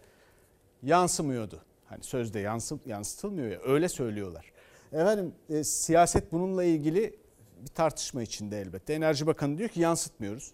yansımıyordu. 0.83 1.63
Hani 1.85 2.03
sözde 2.03 2.41
yansı, 2.41 2.79
yansıtılmıyor 2.87 3.51
ya 3.51 3.61
öyle 3.61 3.89
söylüyorlar. 3.89 4.53
Efendim 4.93 5.35
e, 5.49 5.65
siyaset 5.65 6.33
bununla 6.33 6.65
ilgili 6.65 7.19
bir 7.63 7.67
tartışma 7.67 8.23
içinde 8.23 8.61
elbette. 8.61 8.95
Enerji 8.95 9.27
Bakanı 9.27 9.59
diyor 9.59 9.69
ki 9.69 9.81
yansıtmıyoruz. 9.81 10.53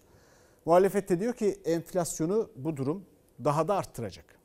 Muhalefet 0.65 1.09
de 1.09 1.19
diyor 1.19 1.33
ki 1.33 1.57
enflasyonu 1.65 2.49
bu 2.55 2.77
durum 2.77 3.05
daha 3.43 3.67
da 3.67 3.75
arttıracak. 3.75 4.36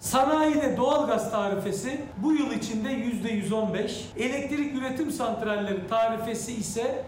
Sanayide 0.00 0.76
doğalgaz 0.76 1.30
tarifesi 1.30 2.00
bu 2.16 2.32
yıl 2.32 2.52
içinde 2.52 2.88
%115, 2.88 3.90
elektrik 4.16 4.74
üretim 4.74 5.10
santralleri 5.10 5.88
tarifesi 5.88 6.52
ise 6.52 7.04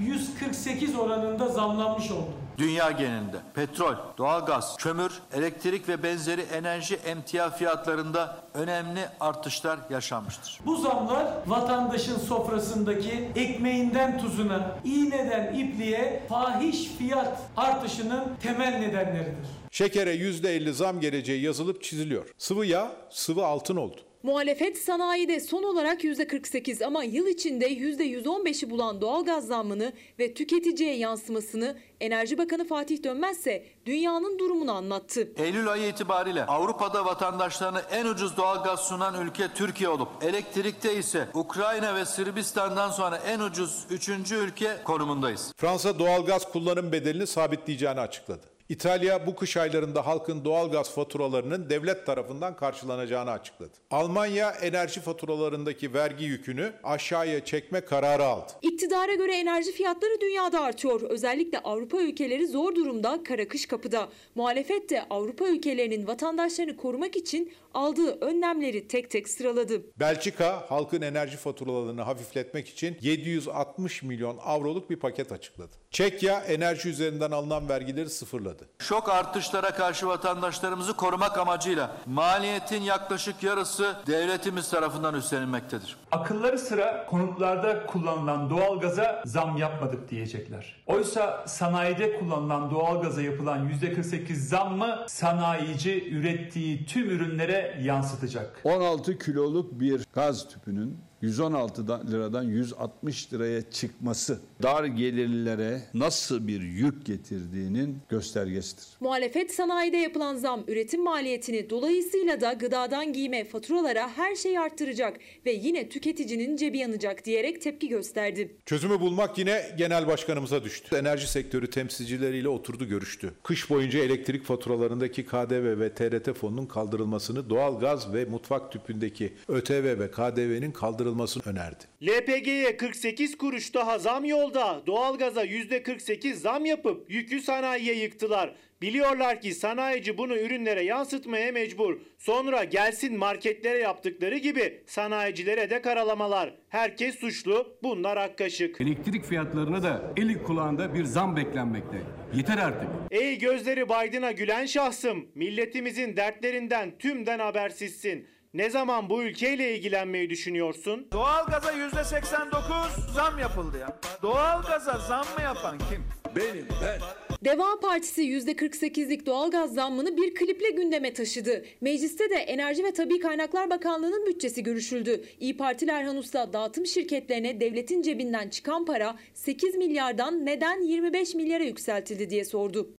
%148 0.00 0.98
oranında 0.98 1.48
zamlanmış 1.48 2.10
oldu. 2.10 2.30
Dünya 2.58 2.90
genelinde 2.90 3.36
petrol, 3.54 3.94
doğalgaz, 4.18 4.76
kömür, 4.76 5.12
elektrik 5.32 5.88
ve 5.88 6.02
benzeri 6.02 6.40
enerji 6.40 6.94
emtia 6.94 7.50
fiyatlarında 7.50 8.36
önemli 8.54 9.00
artışlar 9.20 9.78
yaşanmıştır. 9.90 10.60
Bu 10.66 10.76
zamlar 10.76 11.26
vatandaşın 11.46 12.18
sofrasındaki 12.18 13.28
ekmeğinden 13.36 14.18
tuzuna, 14.18 14.60
iğneden 14.84 15.54
ipliğe 15.54 16.22
fahiş 16.28 16.88
fiyat 16.98 17.38
artışının 17.56 18.24
temel 18.42 18.78
nedenleridir. 18.78 19.61
Şekere 19.72 20.14
%50 20.14 20.72
zam 20.72 21.00
geleceği 21.00 21.42
yazılıp 21.42 21.82
çiziliyor. 21.82 22.34
Sıvı 22.38 22.66
yağ, 22.66 22.96
sıvı 23.10 23.46
altın 23.46 23.76
oldu. 23.76 23.96
Muhalefet 24.22 24.78
sanayide 24.78 25.40
son 25.40 25.62
olarak 25.62 26.04
%48 26.04 26.84
ama 26.84 27.04
yıl 27.04 27.26
içinde 27.26 27.72
%115'i 27.72 28.70
bulan 28.70 29.00
doğalgaz 29.00 29.46
zammını 29.46 29.92
ve 30.18 30.34
tüketiciye 30.34 30.96
yansımasını 30.96 31.78
Enerji 32.00 32.38
Bakanı 32.38 32.66
Fatih 32.68 33.02
Dönmezse 33.04 33.66
dünyanın 33.86 34.38
durumunu 34.38 34.72
anlattı. 34.72 35.32
Eylül 35.36 35.68
ayı 35.68 35.88
itibariyle 35.88 36.46
Avrupa'da 36.46 37.04
vatandaşlarına 37.04 37.80
en 37.80 38.06
ucuz 38.06 38.36
doğalgaz 38.36 38.80
sunan 38.80 39.26
ülke 39.26 39.48
Türkiye 39.54 39.88
olup 39.88 40.08
elektrikte 40.22 40.94
ise 40.96 41.28
Ukrayna 41.34 41.94
ve 41.94 42.04
Sırbistan'dan 42.04 42.90
sonra 42.90 43.16
en 43.16 43.40
ucuz 43.40 43.84
üçüncü 43.90 44.34
ülke 44.34 44.76
konumundayız. 44.84 45.52
Fransa 45.56 45.98
doğalgaz 45.98 46.52
kullanım 46.52 46.92
bedelini 46.92 47.26
sabitleyeceğini 47.26 48.00
açıkladı. 48.00 48.51
İtalya 48.72 49.26
bu 49.26 49.36
kış 49.36 49.56
aylarında 49.56 50.06
halkın 50.06 50.44
doğalgaz 50.44 50.90
faturalarının 50.94 51.70
devlet 51.70 52.06
tarafından 52.06 52.56
karşılanacağını 52.56 53.30
açıkladı. 53.30 53.72
Almanya 53.90 54.50
enerji 54.50 55.00
faturalarındaki 55.00 55.94
vergi 55.94 56.24
yükünü 56.24 56.72
aşağıya 56.82 57.44
çekme 57.44 57.80
kararı 57.80 58.24
aldı. 58.24 58.52
İktidara 58.62 59.14
göre 59.14 59.34
enerji 59.34 59.72
fiyatları 59.72 60.20
dünyada 60.20 60.60
artıyor. 60.60 61.00
Özellikle 61.02 61.58
Avrupa 61.58 62.00
ülkeleri 62.00 62.46
zor 62.46 62.74
durumda, 62.74 63.20
kara 63.24 63.48
kış 63.48 63.66
kapıda. 63.66 64.08
Muhalefet 64.34 64.90
de 64.90 65.04
Avrupa 65.10 65.48
ülkelerinin 65.48 66.06
vatandaşlarını 66.06 66.76
korumak 66.76 67.16
için 67.16 67.52
aldığı 67.74 68.20
önlemleri 68.20 68.88
tek 68.88 69.10
tek 69.10 69.28
sıraladı. 69.28 69.82
Belçika 70.00 70.64
halkın 70.68 71.02
enerji 71.02 71.36
faturalarını 71.36 72.02
hafifletmek 72.02 72.68
için 72.68 72.98
760 73.00 74.02
milyon 74.02 74.38
avroluk 74.44 74.90
bir 74.90 74.96
paket 74.96 75.32
açıkladı. 75.32 75.70
Çekya 75.90 76.40
enerji 76.40 76.88
üzerinden 76.88 77.30
alınan 77.30 77.68
vergileri 77.68 78.10
sıfırladı. 78.10 78.68
Şok 78.78 79.08
artışlara 79.08 79.70
karşı 79.70 80.06
vatandaşlarımızı 80.06 80.96
korumak 80.96 81.38
amacıyla 81.38 81.96
maliyetin 82.06 82.82
yaklaşık 82.82 83.42
yarısı 83.42 83.96
devletimiz 84.06 84.70
tarafından 84.70 85.14
üstlenilmektedir. 85.14 85.96
Akılları 86.12 86.58
sıra 86.58 87.06
konutlarda 87.06 87.86
kullanılan 87.86 88.50
doğalgaza 88.50 89.22
zam 89.26 89.56
yapmadık 89.56 90.10
diyecekler. 90.10 90.82
Oysa 90.86 91.44
sanayide 91.46 92.18
kullanılan 92.18 92.70
doğalgaza 92.70 93.22
yapılan 93.22 93.68
%48 93.68 94.34
zam 94.34 94.76
mı 94.76 95.04
sanayici 95.08 96.10
ürettiği 96.10 96.86
tüm 96.86 97.10
ürünlere 97.10 97.61
yansıtacak. 97.82 98.60
16 98.64 99.18
kiloluk 99.18 99.80
bir 99.80 100.06
gaz 100.12 100.48
tüpünün 100.48 100.98
116 101.22 102.10
liradan 102.10 102.42
160 102.42 103.32
liraya 103.32 103.70
çıkması 103.70 104.40
dar 104.62 104.84
gelirlilere 104.84 105.82
nasıl 105.94 106.48
bir 106.48 106.60
yük 106.60 107.06
getirdiğinin 107.06 107.98
göstergesidir. 108.08 108.84
Muhalefet 109.00 109.54
sanayide 109.54 109.96
yapılan 109.96 110.36
zam 110.36 110.64
üretim 110.68 111.04
maliyetini 111.04 111.70
dolayısıyla 111.70 112.40
da 112.40 112.52
gıdadan 112.52 113.12
giyime 113.12 113.44
faturalara 113.44 114.08
her 114.16 114.34
şeyi 114.34 114.60
arttıracak 114.60 115.16
ve 115.46 115.52
yine 115.52 115.88
tüketicinin 115.88 116.56
cebi 116.56 116.78
yanacak 116.78 117.24
diyerek 117.24 117.62
tepki 117.62 117.88
gösterdi. 117.88 118.56
Çözümü 118.66 119.00
bulmak 119.00 119.38
yine 119.38 119.74
genel 119.78 120.06
başkanımıza 120.06 120.64
düştü. 120.64 120.96
Enerji 120.96 121.30
sektörü 121.30 121.70
temsilcileriyle 121.70 122.48
oturdu 122.48 122.88
görüştü. 122.88 123.32
Kış 123.42 123.70
boyunca 123.70 123.98
elektrik 123.98 124.44
faturalarındaki 124.44 125.26
KDV 125.26 125.80
ve 125.80 125.94
TRT 125.94 126.32
fonunun 126.38 126.66
kaldırılmasını, 126.66 127.50
doğalgaz 127.50 128.14
ve 128.14 128.24
mutfak 128.24 128.72
tüpündeki 128.72 129.32
ÖTV 129.48 129.98
ve 129.98 130.10
KDV'nin 130.10 130.70
kaldırılmasını 130.70 131.11
önerdi. 131.46 131.84
LPG'ye 132.02 132.76
48 132.76 133.38
kuruş 133.38 133.74
daha 133.74 133.98
zam 133.98 134.24
yolda. 134.24 134.82
Doğalgaza 134.86 135.44
%48 135.44 136.34
zam 136.34 136.64
yapıp 136.64 137.10
yükü 137.10 137.40
sanayiye 137.40 137.94
yıktılar. 137.94 138.54
Biliyorlar 138.82 139.40
ki 139.40 139.54
sanayici 139.54 140.18
bunu 140.18 140.36
ürünlere 140.36 140.82
yansıtmaya 140.82 141.52
mecbur. 141.52 141.98
Sonra 142.18 142.64
gelsin 142.64 143.18
marketlere 143.18 143.78
yaptıkları 143.78 144.38
gibi 144.38 144.82
sanayicilere 144.86 145.70
de 145.70 145.82
karalamalar. 145.82 146.54
Herkes 146.68 147.18
suçlu, 147.18 147.76
bunlar 147.82 148.16
ak 148.16 148.38
kaşık. 148.38 148.80
Elektrik 148.80 149.24
fiyatlarına 149.24 149.82
da 149.82 150.12
eli 150.16 150.42
kulağında 150.42 150.94
bir 150.94 151.04
zam 151.04 151.36
beklenmekte. 151.36 151.96
Yeter 152.34 152.58
artık. 152.58 152.88
Ey 153.10 153.38
gözleri 153.38 153.84
Biden'a 153.88 154.32
gülen 154.32 154.66
şahsım, 154.66 155.26
milletimizin 155.34 156.16
dertlerinden 156.16 156.98
tümden 156.98 157.38
habersizsin. 157.38 158.26
Ne 158.54 158.70
zaman 158.70 159.10
bu 159.10 159.22
ülkeyle 159.22 159.76
ilgilenmeyi 159.76 160.30
düşünüyorsun? 160.30 161.08
Doğalgaza 161.12 161.72
yüzde 161.72 162.04
89 162.04 162.74
zam 163.14 163.38
yapıldı 163.38 163.78
ya. 163.78 163.98
Doğalgaza 164.22 164.98
zam 164.98 165.26
mı 165.36 165.42
yapan 165.42 165.78
kim? 165.78 166.04
Benim 166.36 166.66
ben. 166.82 167.00
Deva 167.44 167.80
Partisi 167.80 168.22
%48'lik 168.22 169.26
doğalgaz 169.26 169.74
zammını 169.74 170.16
bir 170.16 170.34
kliple 170.34 170.70
gündeme 170.70 171.12
taşıdı. 171.12 171.64
Mecliste 171.80 172.30
de 172.30 172.34
Enerji 172.34 172.84
ve 172.84 172.92
Tabi 172.92 173.18
Kaynaklar 173.20 173.70
Bakanlığı'nın 173.70 174.26
bütçesi 174.26 174.62
görüşüldü. 174.62 175.24
İyi 175.40 175.56
Partili 175.56 175.90
Erhan 175.90 176.16
Usta 176.16 176.52
dağıtım 176.52 176.86
şirketlerine 176.86 177.60
devletin 177.60 178.02
cebinden 178.02 178.48
çıkan 178.48 178.84
para 178.84 179.16
8 179.34 179.74
milyardan 179.74 180.46
neden 180.46 180.82
25 180.82 181.34
milyara 181.34 181.64
yükseltildi 181.64 182.30
diye 182.30 182.44
sordu. 182.44 182.94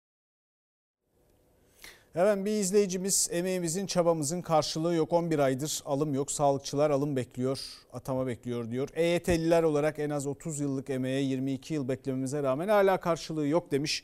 Hemen 2.13 2.45
bir 2.45 2.51
izleyicimiz 2.51 3.29
emeğimizin 3.31 3.85
çabamızın 3.85 4.41
karşılığı 4.41 4.95
yok 4.95 5.13
11 5.13 5.39
aydır 5.39 5.81
alım 5.85 6.13
yok 6.13 6.31
sağlıkçılar 6.31 6.89
alım 6.89 7.15
bekliyor 7.15 7.59
atama 7.93 8.27
bekliyor 8.27 8.71
diyor. 8.71 8.89
EYT'liler 8.93 9.63
olarak 9.63 9.99
en 9.99 10.09
az 10.09 10.27
30 10.27 10.59
yıllık 10.59 10.89
emeğe 10.89 11.21
22 11.21 11.73
yıl 11.73 11.87
beklememize 11.87 12.43
rağmen 12.43 12.67
hala 12.67 12.99
karşılığı 12.99 13.47
yok 13.47 13.71
demiş. 13.71 14.03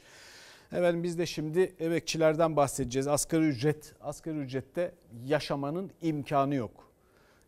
Efendim 0.71 1.03
biz 1.03 1.17
de 1.17 1.25
şimdi 1.25 1.75
emekçilerden 1.79 2.55
bahsedeceğiz. 2.55 3.07
Asgari 3.07 3.45
ücret, 3.45 3.93
asgari 4.01 4.37
ücrette 4.37 4.91
yaşamanın 5.25 5.91
imkanı 6.01 6.55
yok. 6.55 6.91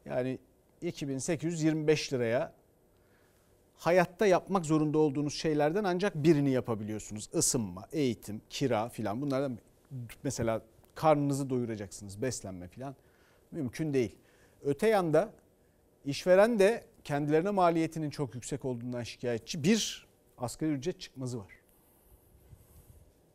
Yani 0.06 0.40
2825 0.82 2.14
liraya 2.14 2.54
hayatta 3.78 4.26
yapmak 4.26 4.66
zorunda 4.66 4.98
olduğunuz 4.98 5.34
şeylerden 5.34 5.84
ancak 5.84 6.16
birini 6.16 6.52
yapabiliyorsunuz. 6.52 7.30
Isınma, 7.34 7.88
eğitim, 7.92 8.42
kira 8.50 8.90
filan 8.90 9.22
bunlardan 9.22 9.58
mesela 10.24 10.62
karnınızı 10.96 11.50
doyuracaksınız, 11.50 12.22
beslenme 12.22 12.68
filan 12.68 12.96
mümkün 13.52 13.94
değil. 13.94 14.16
Öte 14.64 14.88
yanda 14.88 15.34
işveren 16.06 16.60
de 16.60 16.86
kendilerine 17.04 17.50
maliyetinin 17.50 18.10
çok 18.10 18.36
yüksek 18.36 18.66
olduğundan 18.66 19.04
şikayetçi. 19.04 19.64
Bir 19.64 20.08
asgari 20.38 20.72
ücret 20.72 21.00
çıkmazı 21.02 21.40
var. 21.40 21.61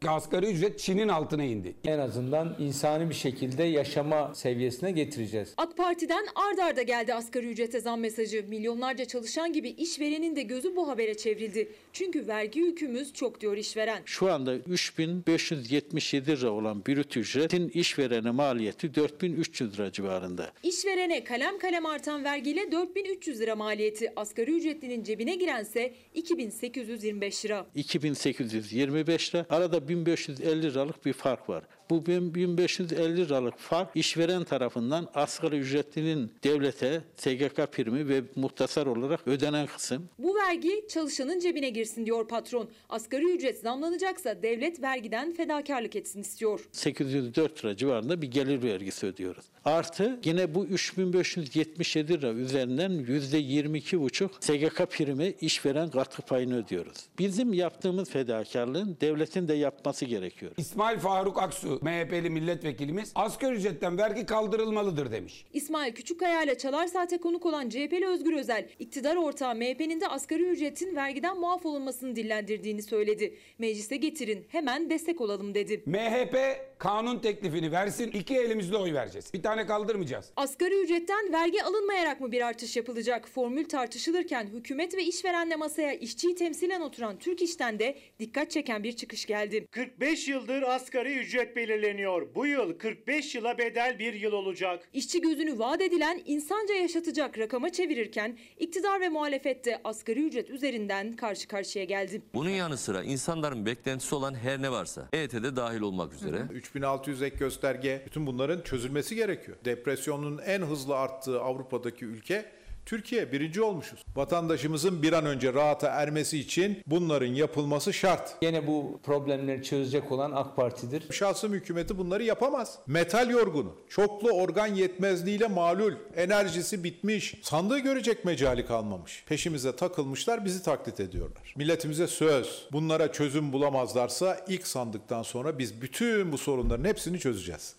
Asgari 0.07 0.47
ücret 0.47 0.79
Çin'in 0.79 1.09
altına 1.09 1.45
indi. 1.45 1.75
En 1.85 1.99
azından 1.99 2.57
insani 2.59 3.11
bir 3.11 3.15
şekilde 3.15 3.63
yaşama 3.63 4.35
seviyesine 4.35 4.91
getireceğiz. 4.93 5.55
AK 5.57 5.77
Parti'den 5.77 6.27
ard 6.35 6.59
arda 6.59 6.83
geldi 6.83 7.15
asgari 7.15 7.47
ücrete 7.47 7.81
zam 7.81 8.01
mesajı. 8.01 8.45
Milyonlarca 8.49 9.05
çalışan 9.05 9.53
gibi 9.53 9.69
işverenin 9.69 10.37
de 10.37 10.43
gözü 10.43 10.77
bu 10.77 10.89
habere 10.89 11.17
çevrildi. 11.17 11.69
Çünkü 11.93 12.27
vergi 12.27 12.61
yükümüz 12.61 13.13
çok 13.13 13.41
diyor 13.41 13.57
işveren. 13.57 14.03
Şu 14.05 14.33
anda 14.33 14.55
3577 14.55 16.31
lira 16.31 16.51
olan 16.51 16.87
brüt 16.87 17.17
ücretin 17.17 17.69
işverene 17.69 18.31
maliyeti 18.31 18.95
4300 18.95 19.79
lira 19.79 19.93
civarında. 19.93 20.53
İşverene 20.63 21.25
kalem 21.25 21.59
kalem 21.59 21.87
artan 21.87 22.25
vergiyle 22.25 22.73
4300 22.73 23.41
lira 23.41 23.57
maliyeti. 23.57 24.13
Asgari 24.17 24.51
ücretlinin 24.57 25.03
cebine 25.03 25.35
girense 25.35 25.95
2825 26.15 27.45
lira. 27.45 27.67
2825 27.75 29.35
lira. 29.35 29.47
Arada 29.51 29.86
1550 29.89 30.63
liralık 30.63 31.07
bir 31.07 31.13
fark 31.13 31.49
var. 31.49 31.65
Bu 31.91 32.07
1550 32.07 33.17
liralık 33.17 33.59
fark 33.59 33.91
işveren 33.97 34.45
tarafından 34.45 35.09
asgari 35.15 35.57
ücretlinin 35.59 36.33
devlete 36.45 37.01
SGK 37.17 37.73
primi 37.73 38.09
ve 38.09 38.23
muhtasar 38.37 38.87
olarak 38.87 39.29
ödenen 39.29 39.67
kısım. 39.67 40.09
Bu 40.19 40.35
vergi 40.35 40.85
çalışanın 40.89 41.41
cebine 41.41 41.71
girsin 41.71 42.07
diyor 42.07 42.29
patron. 42.29 42.69
Asgari 42.89 43.25
ücret 43.37 43.59
zamlanacaksa 43.61 44.43
devlet 44.43 44.83
vergiden 44.83 45.33
fedakarlık 45.35 45.97
etsin 45.97 46.21
istiyor. 46.21 46.69
804 46.73 47.65
lira 47.65 47.77
civarında 47.77 48.23
bir 48.23 48.31
gelir 48.31 48.63
vergisi 48.63 49.07
ödüyoruz. 49.07 49.45
Artı 49.65 50.21
yine 50.25 50.55
bu 50.55 50.67
3577 50.67 52.13
lira 52.13 52.33
üzerinden 52.33 52.91
%22,5 52.93 54.29
SGK 54.41 54.91
primi 54.91 55.35
işveren 55.41 55.91
katkı 55.91 56.23
payını 56.23 56.57
ödüyoruz. 56.57 56.97
Bizim 57.19 57.53
yaptığımız 57.53 58.11
fedakarlığın 58.11 58.97
devletin 59.01 59.49
de 59.49 59.55
yapması 59.55 60.05
gerekiyor. 60.05 60.53
İsmail 60.57 60.99
Faruk 60.99 61.43
Aksu, 61.43 61.76
MHP'li 61.83 62.31
milletvekilimiz 62.31 63.13
asgari 63.15 63.55
ücretten 63.55 63.99
vergi 63.99 64.27
kaldırılmalıdır 64.27 65.13
demiş. 65.13 65.45
İsmail 65.53 65.93
Küçükkaya 65.93 66.43
ile 66.43 66.59
Çalar 66.59 66.87
Saat'e 66.87 67.19
konuk 67.19 67.47
olan 67.47 67.69
CHP'li 67.69 68.07
Özgür 68.07 68.33
Özel, 68.33 68.69
iktidar 68.79 69.17
ortağı 69.17 69.55
MHP'nin 69.55 70.01
de 70.01 70.09
asgari 70.09 70.43
ücretin 70.43 70.97
vergiden 70.97 71.41
muaf 71.41 71.67
olunmasını 71.67 72.17
dillendirdiğini 72.17 72.83
söyledi. 72.83 73.35
Meclise 73.59 73.97
getirin, 73.97 74.47
hemen 74.49 74.91
destek 74.91 75.21
olalım 75.21 75.55
dedi. 75.55 75.83
MHP 75.87 76.37
kanun 76.79 77.19
teklifini 77.19 77.73
versin, 77.73 78.11
iki 78.11 78.37
elimizle 78.37 78.77
oy 78.77 78.93
vereceğiz. 78.95 79.35
Bir 79.35 79.43
tane 79.43 79.67
kaldırmayacağız. 79.67 80.33
Asgari 80.37 80.83
ücretten 80.83 81.33
vergi 81.33 81.63
alınmayarak 81.63 82.21
mı 82.21 82.33
bir 82.33 82.47
artış 82.47 82.77
yapılacak? 82.77 83.29
Formül 83.29 83.69
tartışılırken 83.69 84.47
hükümet 84.47 84.97
ve 84.97 85.05
işverenle 85.05 85.57
masaya 85.57 85.93
işçiyi 85.93 86.35
temsilen 86.35 86.81
oturan 86.81 87.19
Türk 87.19 87.43
İş'ten 87.43 87.79
de 87.79 87.99
dikkat 88.19 88.51
çeken 88.51 88.83
bir 88.85 88.93
çıkış 88.93 89.27
geldi. 89.27 89.67
45 89.71 90.29
yıldır 90.29 90.63
asgari 90.63 91.19
ücret 91.19 91.57
belirleniyor. 91.57 92.35
Bu 92.35 92.47
yıl 92.47 92.79
45 92.79 93.35
yıla 93.35 93.59
bedel 93.59 93.99
bir 93.99 94.15
yıl 94.15 94.33
olacak. 94.33 94.89
İşçi 94.93 95.21
gözünü 95.21 95.59
vaat 95.59 95.81
edilen 95.81 96.23
insanca 96.27 96.75
yaşatacak 96.75 97.39
rakama 97.39 97.71
çevirirken 97.73 98.39
iktidar 98.59 99.01
ve 99.01 99.09
muhalefette 99.09 99.81
asgari 99.85 100.27
ücret 100.27 100.51
üzerinden 100.51 101.17
karşı 101.17 101.49
karşıya 101.49 101.85
geldi. 101.85 102.23
Bunun 102.35 102.51
yanı 102.51 102.77
sıra 102.77 103.03
insanların 103.03 103.67
beklentisi 103.67 104.15
olan 104.15 104.35
her 104.35 104.63
ne 104.63 104.71
varsa 104.71 105.09
EYT'de 105.13 105.57
dahil 105.57 105.81
olmak 105.81 106.13
üzere 106.13 106.47
3600 106.67 107.23
ek 107.23 107.37
gösterge 107.37 108.03
bütün 108.07 108.27
bunların 108.27 108.61
çözülmesi 108.61 109.15
gerekiyor. 109.15 109.57
Depresyonun 109.65 110.39
en 110.39 110.63
hızlı 110.63 110.97
arttığı 110.97 111.41
Avrupa'daki 111.41 112.05
ülke 112.05 112.56
Türkiye 112.87 113.33
birinci 113.33 113.63
olmuşuz. 113.63 114.05
Vatandaşımızın 114.17 115.03
bir 115.03 115.13
an 115.13 115.27
önce 115.27 115.53
rahata 115.53 115.89
ermesi 115.89 116.39
için 116.39 116.83
bunların 116.87 117.27
yapılması 117.27 117.93
şart. 117.93 118.37
Yine 118.43 118.67
bu 118.67 119.01
problemleri 119.03 119.63
çözecek 119.63 120.13
olan 120.13 120.33
AK 120.33 120.57
Parti'dir. 120.57 121.13
Şahsım 121.13 121.53
hükümeti 121.53 121.99
bunları 121.99 122.23
yapamaz. 122.23 122.79
Metal 122.87 123.31
yorgunu, 123.31 123.77
çoklu 123.89 124.31
organ 124.31 124.67
yetmezliğiyle 124.67 125.47
malul, 125.47 125.93
enerjisi 126.17 126.85
bitmiş, 126.85 127.35
sandığı 127.43 127.79
görecek 127.79 128.25
mecali 128.25 128.67
kalmamış. 128.67 129.25
Peşimize 129.27 129.77
takılmışlar, 129.77 130.45
bizi 130.45 130.63
taklit 130.63 131.01
ediyorlar. 131.01 131.55
Milletimize 131.57 132.07
söz, 132.07 132.69
bunlara 132.73 133.13
çözüm 133.13 133.53
bulamazlarsa 133.53 134.45
ilk 134.49 134.67
sandıktan 134.67 135.23
sonra 135.23 135.59
biz 135.59 135.83
bütün 135.83 136.33
bu 136.33 136.39
sorunların 136.39 136.85
hepsini 136.85 137.19
çözeceğiz. 137.19 137.75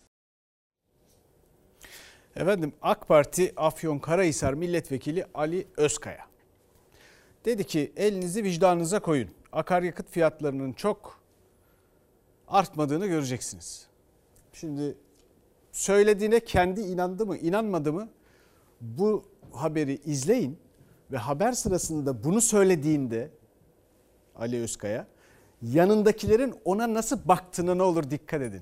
Efendim 2.37 2.73
AK 2.81 3.07
Parti 3.07 3.53
Afyonkarahisar 3.57 4.53
Milletvekili 4.53 5.25
Ali 5.33 5.67
Özkaya 5.77 6.25
dedi 7.45 7.63
ki 7.63 7.91
elinizi 7.95 8.43
vicdanınıza 8.43 8.99
koyun. 8.99 9.29
Akaryakıt 9.51 10.09
fiyatlarının 10.09 10.73
çok 10.73 11.19
artmadığını 12.47 13.07
göreceksiniz. 13.07 13.87
Şimdi 14.53 14.97
söylediğine 15.71 16.39
kendi 16.39 16.81
inandı 16.81 17.25
mı 17.25 17.37
inanmadı 17.37 17.93
mı 17.93 18.09
bu 18.81 19.25
haberi 19.51 19.99
izleyin 20.05 20.59
ve 21.11 21.17
haber 21.17 21.51
sırasında 21.51 22.23
bunu 22.23 22.41
söylediğinde 22.41 23.29
Ali 24.35 24.61
Özkaya 24.61 25.07
yanındakilerin 25.61 26.55
ona 26.65 26.93
nasıl 26.93 27.19
baktığına 27.25 27.75
ne 27.75 27.83
olur 27.83 28.09
dikkat 28.09 28.41
edin. 28.41 28.61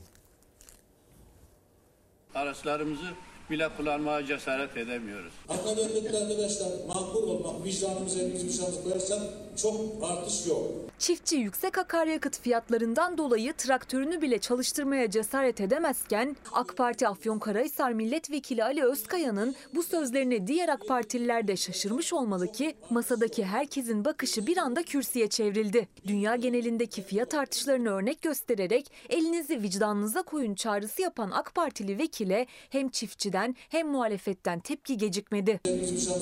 Araçlarımızı 2.35 3.13
bile 3.49 3.69
kullanmaya 3.77 4.25
cesaret 4.25 4.77
edemiyoruz. 4.77 5.33
Akaryakıtlı 5.49 6.21
arkadaşlar 6.23 6.67
makbul 6.87 7.23
olmak, 7.29 7.65
vicdanımıza 7.65 8.19
elimizi 8.19 8.47
vicdanımıza 8.47 8.83
koyarsak 8.83 9.19
çok 9.55 9.75
artış 10.03 10.47
yok. 10.47 10.61
Çiftçi 10.99 11.35
yüksek 11.35 11.77
akaryakıt 11.77 12.39
fiyatlarından 12.39 13.17
dolayı 13.17 13.53
traktörünü 13.53 14.21
bile 14.21 14.39
çalıştırmaya 14.39 15.09
cesaret 15.11 15.61
edemezken 15.61 16.35
AK 16.51 16.77
Parti 16.77 17.07
Afyonkarahisar 17.07 17.91
Milletvekili 17.91 18.63
Ali 18.63 18.83
Özkaya'nın 18.83 19.55
bu 19.75 19.83
sözlerine 19.83 20.47
diğer 20.47 20.69
AK 20.69 20.87
Partililer 20.87 21.47
de 21.47 21.55
şaşırmış 21.57 22.13
olmalı 22.13 22.51
ki 22.51 22.75
masadaki 22.89 23.45
herkesin 23.45 24.05
bakışı 24.05 24.47
bir 24.47 24.57
anda 24.57 24.83
kürsüye 24.83 25.27
çevrildi. 25.27 25.87
Dünya 26.07 26.35
genelindeki 26.35 27.03
fiyat 27.03 27.33
artışlarını 27.33 27.89
örnek 27.89 28.21
göstererek 28.21 28.91
elinizi 29.09 29.61
vicdanınıza 29.61 30.21
koyun 30.21 30.55
çağrısı 30.55 31.01
yapan 31.01 31.31
AK 31.31 31.55
Partili 31.55 31.97
vekile 31.97 32.47
hem 32.69 32.89
çiftçiden 32.89 33.55
hem 33.69 33.87
muhalefetten 33.87 34.59
tepki 34.59 34.97
gecikmedi. 34.97 35.59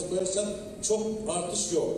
Koyarsak 0.09 0.47
çok 0.83 1.07
artış 1.29 1.73
yok. 1.73 1.97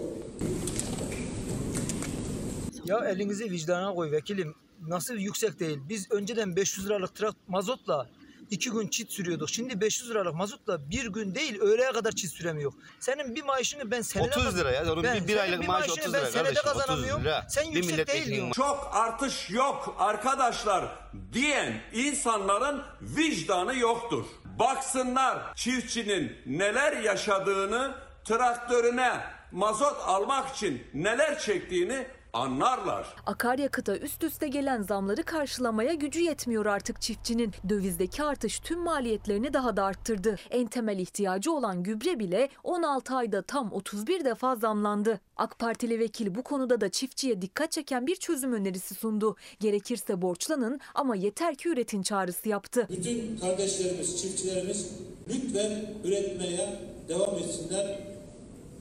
Ya 2.85 2.99
elinizi 3.09 3.51
vicdana 3.51 3.93
koy 3.95 4.11
vekilim. 4.11 4.55
Nasıl 4.81 5.13
yüksek 5.13 5.59
değil. 5.59 5.79
Biz 5.89 6.11
önceden 6.11 6.55
500 6.55 6.85
liralık 6.85 7.15
trak 7.15 7.35
mazotla 7.47 8.07
iki 8.49 8.69
gün 8.71 8.87
çit 8.87 9.11
sürüyorduk. 9.11 9.49
Şimdi 9.49 9.81
500 9.81 10.09
liralık 10.09 10.33
mazotla 10.35 10.89
bir 10.89 11.05
gün 11.07 11.35
değil 11.35 11.59
öğleye 11.59 11.91
kadar 11.91 12.11
çit 12.11 12.31
süremiyor. 12.31 12.73
Senin 12.99 13.35
bir 13.35 13.43
maaşını 13.43 13.91
ben 13.91 14.01
senede 14.01 14.27
30 14.29 14.57
lira 14.57 14.71
ya. 14.71 14.93
Onun 14.93 15.03
bir- 15.03 15.27
bir 15.27 15.37
aylık 15.37 15.67
maaş 15.67 15.87
maaşını 15.87 15.93
30 16.03 16.13
ben 16.13 16.19
lira 16.21 16.31
senede 16.31 16.43
kardeşim, 16.53 16.69
30 16.71 16.79
kazanamıyorum. 16.81 17.23
lira. 17.23 17.45
Sen 17.49 17.71
Bir 17.71 17.75
yüksek 17.75 18.07
değil 18.07 18.25
diyorsun. 18.25 18.51
Çok 18.51 18.89
artış 18.93 19.49
yok 19.49 19.95
arkadaşlar 19.99 20.85
diyen 21.33 21.81
insanların 21.93 22.81
vicdanı 23.01 23.75
yoktur. 23.75 24.25
Baksınlar 24.59 25.55
çiftçinin 25.55 26.31
neler 26.45 26.97
yaşadığını, 26.97 27.95
traktörüne 28.25 29.11
mazot 29.51 29.97
almak 30.05 30.55
için 30.55 30.83
neler 30.93 31.39
çektiğini 31.39 32.07
anlarlar. 32.35 33.07
Akaryakıta 33.25 33.97
üst 33.97 34.23
üste 34.23 34.47
gelen 34.47 34.81
zamları 34.81 35.23
karşılamaya 35.23 35.93
gücü 35.93 36.19
yetmiyor 36.19 36.65
artık 36.65 37.01
çiftçinin. 37.01 37.51
Dövizdeki 37.69 38.23
artış 38.23 38.59
tüm 38.59 38.79
maliyetlerini 38.79 39.53
daha 39.53 39.77
da 39.77 39.83
arttırdı. 39.83 40.35
En 40.49 40.67
temel 40.67 40.99
ihtiyacı 40.99 41.51
olan 41.51 41.83
gübre 41.83 42.19
bile 42.19 42.49
16 42.63 43.15
ayda 43.15 43.41
tam 43.41 43.71
31 43.73 44.25
defa 44.25 44.55
zamlandı. 44.55 45.19
AK 45.37 45.59
Partili 45.59 45.99
vekil 45.99 46.35
bu 46.35 46.43
konuda 46.43 46.81
da 46.81 46.89
çiftçiye 46.89 47.41
dikkat 47.41 47.71
çeken 47.71 48.07
bir 48.07 48.15
çözüm 48.15 48.53
önerisi 48.53 48.95
sundu. 48.95 49.35
Gerekirse 49.59 50.21
borçlanın 50.21 50.79
ama 50.95 51.15
yeter 51.15 51.55
ki 51.55 51.69
üretin 51.69 52.03
çağrısı 52.03 52.49
yaptı. 52.49 52.87
Bütün 52.89 53.37
kardeşlerimiz, 53.37 54.21
çiftçilerimiz 54.21 54.91
lütfen 55.29 55.93
üretmeye 56.03 56.79
devam 57.09 57.35
etsinler. 57.37 57.99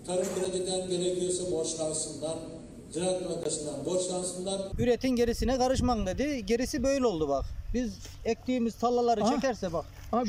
Tarım 0.07 0.27
krediden 0.35 0.89
gerekiyorsa 0.89 1.51
borçlansınlar. 1.51 2.35
Ziraat 2.95 3.29
Bankası'ndan 3.31 3.85
borçlansınlar. 3.85 4.61
Üretin 4.79 5.09
gerisine 5.09 5.59
karışman 5.59 6.07
dedi. 6.07 6.47
Gerisi 6.47 6.83
böyle 6.83 7.07
oldu 7.07 7.29
bak. 7.29 7.45
Biz 7.75 7.99
ektiğimiz 8.25 8.75
tallaları 8.75 9.21
çekerse 9.35 9.73
bak. 9.73 9.85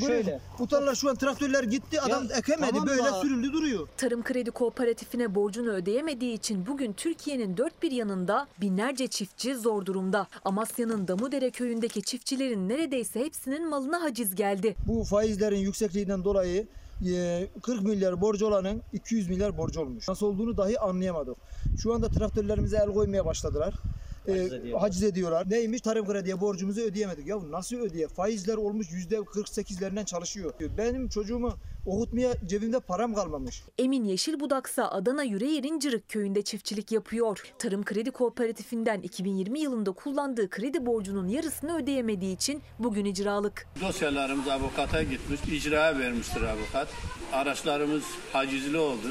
şöyle. 0.06 0.40
Bu 0.58 0.66
tarla 0.66 0.94
şu 0.94 1.10
an 1.10 1.16
traktörler 1.16 1.62
gitti. 1.62 2.00
Adam 2.00 2.24
ekemedi. 2.38 2.78
böyle 2.86 3.10
sürüldü 3.22 3.52
duruyor. 3.52 3.88
Tarım 3.96 4.22
Kredi 4.22 4.50
Kooperatifine 4.50 5.34
borcunu 5.34 5.70
ödeyemediği 5.70 6.32
için 6.34 6.66
bugün 6.66 6.92
Türkiye'nin 6.92 7.56
dört 7.56 7.82
bir 7.82 7.92
yanında 7.92 8.46
binlerce 8.60 9.06
çiftçi 9.06 9.54
zor 9.54 9.86
durumda. 9.86 10.26
Amasya'nın 10.44 11.08
Damudere 11.08 11.50
köyündeki 11.50 12.02
çiftçilerin 12.02 12.68
neredeyse 12.68 13.20
hepsinin 13.20 13.68
malına 13.68 14.02
haciz 14.02 14.34
geldi. 14.34 14.74
Bu 14.86 15.04
faizlerin 15.04 15.58
yüksekliğinden 15.58 16.24
dolayı 16.24 16.66
40 17.62 17.82
milyar 17.82 18.20
borcu 18.20 18.46
olanın 18.46 18.82
200 18.92 19.28
milyar 19.28 19.58
borcu 19.58 19.80
olmuş. 19.80 20.08
Nasıl 20.08 20.26
olduğunu 20.26 20.56
dahi 20.56 20.80
anlayamadık. 20.80 21.36
Şu 21.82 21.94
anda 21.94 22.08
traktörlerimize 22.08 22.76
el 22.76 22.94
koymaya 22.94 23.24
başladılar. 23.24 23.74
E, 24.28 24.72
haciz 24.72 25.02
ediyorlar. 25.02 25.50
Neymiş? 25.50 25.80
Tarım 25.80 26.06
krediye 26.06 26.40
borcumuzu 26.40 26.80
ödeyemedik. 26.80 27.26
Ya 27.26 27.38
nasıl 27.50 27.76
ödeye? 27.76 28.08
Faizler 28.08 28.56
olmuş 28.56 28.86
%48'lerinden 28.90 30.04
çalışıyor. 30.04 30.52
Benim 30.78 31.08
çocuğumu 31.08 31.54
okutmaya 31.86 32.34
cebimde 32.46 32.80
param 32.80 33.14
kalmamış. 33.14 33.62
Emin 33.78 34.04
Yeşilbudaksa 34.04 34.88
Adana 34.90 35.22
Yüreğir'in 35.22 35.78
Cırık 35.78 36.08
köyünde 36.08 36.42
çiftçilik 36.42 36.92
yapıyor. 36.92 37.42
Tarım 37.58 37.84
Kredi 37.84 38.10
Kooperatifinden 38.10 39.00
2020 39.00 39.60
yılında 39.60 39.92
kullandığı 39.92 40.50
kredi 40.50 40.86
borcunun 40.86 41.28
yarısını 41.28 41.76
ödeyemediği 41.76 42.34
için 42.36 42.62
bugün 42.78 43.04
icralık. 43.04 43.66
Dosyalarımız 43.80 44.48
avukata 44.48 45.02
gitmiş, 45.02 45.40
icraya 45.52 45.98
vermiştir 45.98 46.42
avukat. 46.42 46.88
Araçlarımız 47.32 48.04
hacizli 48.32 48.78
oldu. 48.78 49.06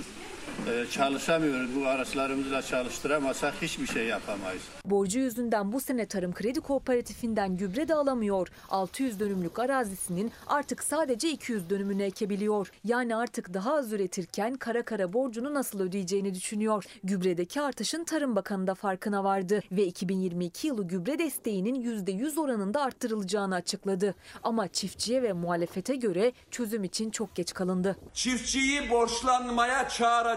E, 0.68 0.86
çalışamıyoruz. 0.92 1.76
Bu 1.76 1.88
araçlarımızla 1.88 2.62
çalıştıramazsak 2.62 3.54
hiçbir 3.62 3.88
şey 3.88 4.06
yapamayız. 4.06 4.62
Borcu 4.86 5.20
yüzünden 5.20 5.72
bu 5.72 5.80
sene 5.80 6.06
Tarım 6.06 6.34
Kredi 6.34 6.62
Kooperatifinden 6.62 7.58
gübre 7.58 7.88
de 7.88 7.96
alamıyor. 7.96 8.48
600 8.70 9.20
dönümlük 9.20 9.60
arazisinin 9.60 10.32
artık 10.48 10.84
sadece 10.84 11.30
200 11.30 11.70
dönümünü 11.70 12.04
ekebiliyor. 12.04 12.72
Yani 12.84 13.16
artık 13.16 13.54
daha 13.54 13.76
az 13.76 13.94
üretirken 13.94 14.56
kara 14.56 14.86
kara 14.86 15.14
borcunu 15.14 15.54
nasıl 15.54 15.80
ödeyeceğini 15.80 16.34
düşünüyor. 16.34 16.84
Gübredeki 17.04 17.62
artışın 17.62 18.04
Tarım 18.04 18.36
Bakanı 18.36 18.68
da 18.68 18.76
farkına 18.76 19.24
vardı 19.24 19.62
ve 19.72 19.86
2022 19.86 20.68
yılı 20.68 20.88
gübre 20.88 21.20
desteğinin 21.20 21.76
%100 22.06 22.40
oranında 22.40 22.82
arttırılacağını 22.82 23.56
açıkladı. 23.56 24.16
Ama 24.44 24.68
çiftçiye 24.68 25.24
ve 25.24 25.34
muhalefete 25.34 25.96
göre 25.96 26.32
çözüm 26.52 26.84
için 26.84 27.10
çok 27.12 27.36
geç 27.36 27.54
kalındı. 27.54 27.96
Çiftçiyi 28.14 28.90
borçlanmaya 28.90 29.90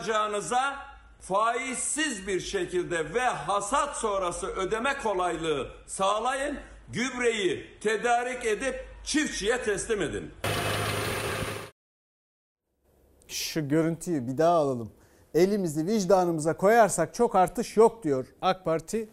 çağıracağınıza 0.08 0.76
faizsiz 1.20 2.26
bir 2.26 2.40
şekilde 2.40 3.14
ve 3.14 3.20
hasat 3.20 3.96
sonrası 3.96 4.46
ödeme 4.46 4.98
kolaylığı 5.02 5.68
sağlayın. 5.86 6.58
Gübreyi 6.92 7.66
tedarik 7.80 8.46
edip 8.46 8.74
çiftçiye 9.04 9.62
teslim 9.62 10.02
edin. 10.02 10.30
Şu 13.28 13.68
görüntüyü 13.68 14.26
bir 14.26 14.38
daha 14.38 14.54
alalım. 14.54 14.90
Elimizi 15.34 15.86
vicdanımıza 15.86 16.56
koyarsak 16.56 17.14
çok 17.14 17.34
artış 17.34 17.76
yok 17.76 18.02
diyor 18.02 18.26
AK 18.42 18.64
Parti. 18.64 19.08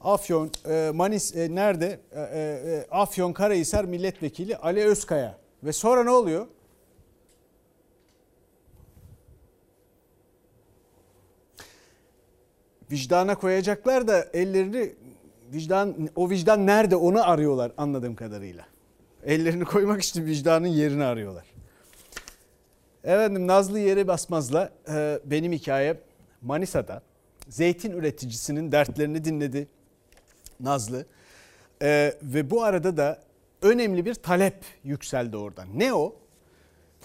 Afyon, 0.00 0.50
e, 0.68 0.90
Manis 0.94 1.36
e, 1.36 1.54
nerede? 1.54 2.00
E, 2.14 2.86
Afyon 2.90 3.32
Karahisar 3.32 3.84
Milletvekili 3.84 4.56
Ali 4.56 4.84
Özkaya. 4.84 5.38
Ve 5.62 5.72
sonra 5.72 6.04
ne 6.04 6.10
oluyor? 6.10 6.46
Vicdana 12.90 13.34
koyacaklar 13.34 14.08
da 14.08 14.26
ellerini 14.32 14.94
vicdan 15.52 16.08
o 16.16 16.30
vicdan 16.30 16.66
nerede 16.66 16.96
onu 16.96 17.28
arıyorlar 17.30 17.72
anladığım 17.76 18.14
kadarıyla. 18.14 18.66
Ellerini 19.24 19.64
koymak 19.64 20.02
için 20.02 20.26
vicdanın 20.26 20.66
yerini 20.66 21.04
arıyorlar. 21.04 21.46
Efendim 23.04 23.46
Nazlı 23.46 23.78
Yere 23.78 24.08
Basmaz'la 24.08 24.72
e, 24.88 25.18
benim 25.24 25.52
hikayem 25.52 25.98
Manisa'da 26.42 27.02
zeytin 27.48 27.92
üreticisinin 27.92 28.72
dertlerini 28.72 29.24
dinledi 29.24 29.68
Nazlı. 30.60 31.06
E, 31.82 32.14
ve 32.22 32.50
bu 32.50 32.64
arada 32.64 32.96
da 32.96 33.22
önemli 33.62 34.04
bir 34.04 34.14
talep 34.14 34.64
yükseldi 34.84 35.36
oradan. 35.36 35.68
Ne 35.74 35.94
o? 35.94 36.16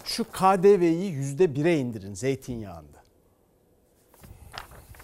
Şu 0.04 0.24
KDV'yi 0.24 1.12
yüzde 1.12 1.54
bire 1.54 1.78
indirin 1.78 2.14
zeytinyağında. 2.14 2.95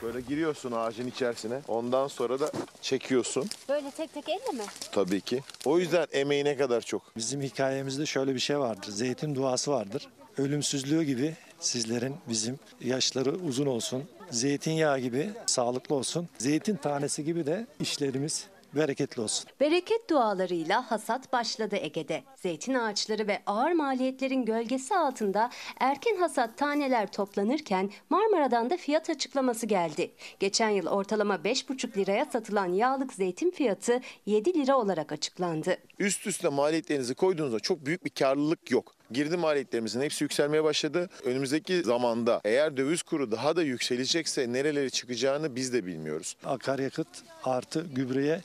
Böyle 0.03 0.21
giriyorsun 0.21 0.73
ağacın 0.73 1.07
içerisine. 1.07 1.61
Ondan 1.69 2.09
sonra 2.09 2.41
da 2.41 2.51
çekiyorsun. 2.83 3.49
Böyle 3.69 3.91
tek 3.91 4.15
tek 4.15 4.29
elle 4.29 4.59
mi? 4.59 4.65
Tabii 4.93 5.21
ki. 5.21 5.43
O 5.65 5.79
yüzden 5.79 6.07
emeği 6.13 6.45
ne 6.45 6.57
kadar 6.57 6.81
çok. 6.81 7.17
Bizim 7.17 7.43
hikayemizde 7.43 8.07
şöyle 8.07 8.35
bir 8.35 8.41
şey 8.41 8.59
vardır. 8.59 8.91
Zeytin 8.91 9.35
duası 9.35 9.71
vardır. 9.71 10.09
Ölümsüzlüğü 10.39 11.03
gibi 11.03 11.35
sizlerin 11.61 12.15
bizim 12.29 12.59
yaşları 12.81 13.33
uzun 13.35 13.67
olsun. 13.67 14.05
Zeytinyağı 14.31 14.99
gibi 14.99 15.31
sağlıklı 15.47 15.95
olsun. 15.95 16.29
Zeytin 16.39 16.77
tanesi 16.77 17.25
gibi 17.25 17.47
de 17.47 17.67
işlerimiz 17.81 18.47
bereketli 18.77 19.23
olsun. 19.23 19.51
Bereket 19.61 20.11
dualarıyla 20.11 20.91
hasat 20.91 21.33
başladı 21.33 21.77
Ege'de. 21.81 22.23
Zeytin 22.37 22.75
ağaçları 22.75 23.27
ve 23.27 23.43
ağır 23.47 23.73
maliyetlerin 23.73 24.45
gölgesi 24.45 24.97
altında 24.97 25.51
erken 25.81 26.17
hasat 26.17 26.59
taneler 26.59 27.13
toplanırken 27.13 27.91
Marmara'dan 28.11 28.71
da 28.71 28.77
fiyat 28.77 29.11
açıklaması 29.11 29.67
geldi. 29.67 30.11
Geçen 30.41 30.69
yıl 30.71 30.87
ortalama 30.87 31.35
5,5 31.35 31.97
liraya 31.97 32.25
satılan 32.25 32.67
yağlık 32.67 33.13
zeytin 33.13 33.51
fiyatı 33.51 34.01
7 34.27 34.55
lira 34.55 34.79
olarak 34.79 35.13
açıklandı. 35.13 35.77
Üst 35.99 36.27
üste 36.27 36.49
maliyetlerinizi 36.49 37.15
koyduğunuzda 37.15 37.61
çok 37.61 37.87
büyük 37.87 38.05
bir 38.05 38.11
karlılık 38.11 38.71
yok. 38.71 38.95
Girdi 39.13 39.37
maliyetlerimizin 39.37 40.01
hepsi 40.01 40.25
yükselmeye 40.25 40.65
başladı. 40.65 41.11
Önümüzdeki 41.25 41.83
zamanda 41.83 42.41
eğer 42.45 42.77
döviz 42.77 43.03
kuru 43.03 43.31
daha 43.31 43.57
da 43.57 43.63
yükselecekse 43.63 44.53
nerelere 44.53 44.91
çıkacağını 44.91 45.57
biz 45.57 45.73
de 45.73 45.87
bilmiyoruz. 45.87 46.37
Akaryakıt 46.45 47.09
artı 47.45 47.87
gübreye 47.95 48.41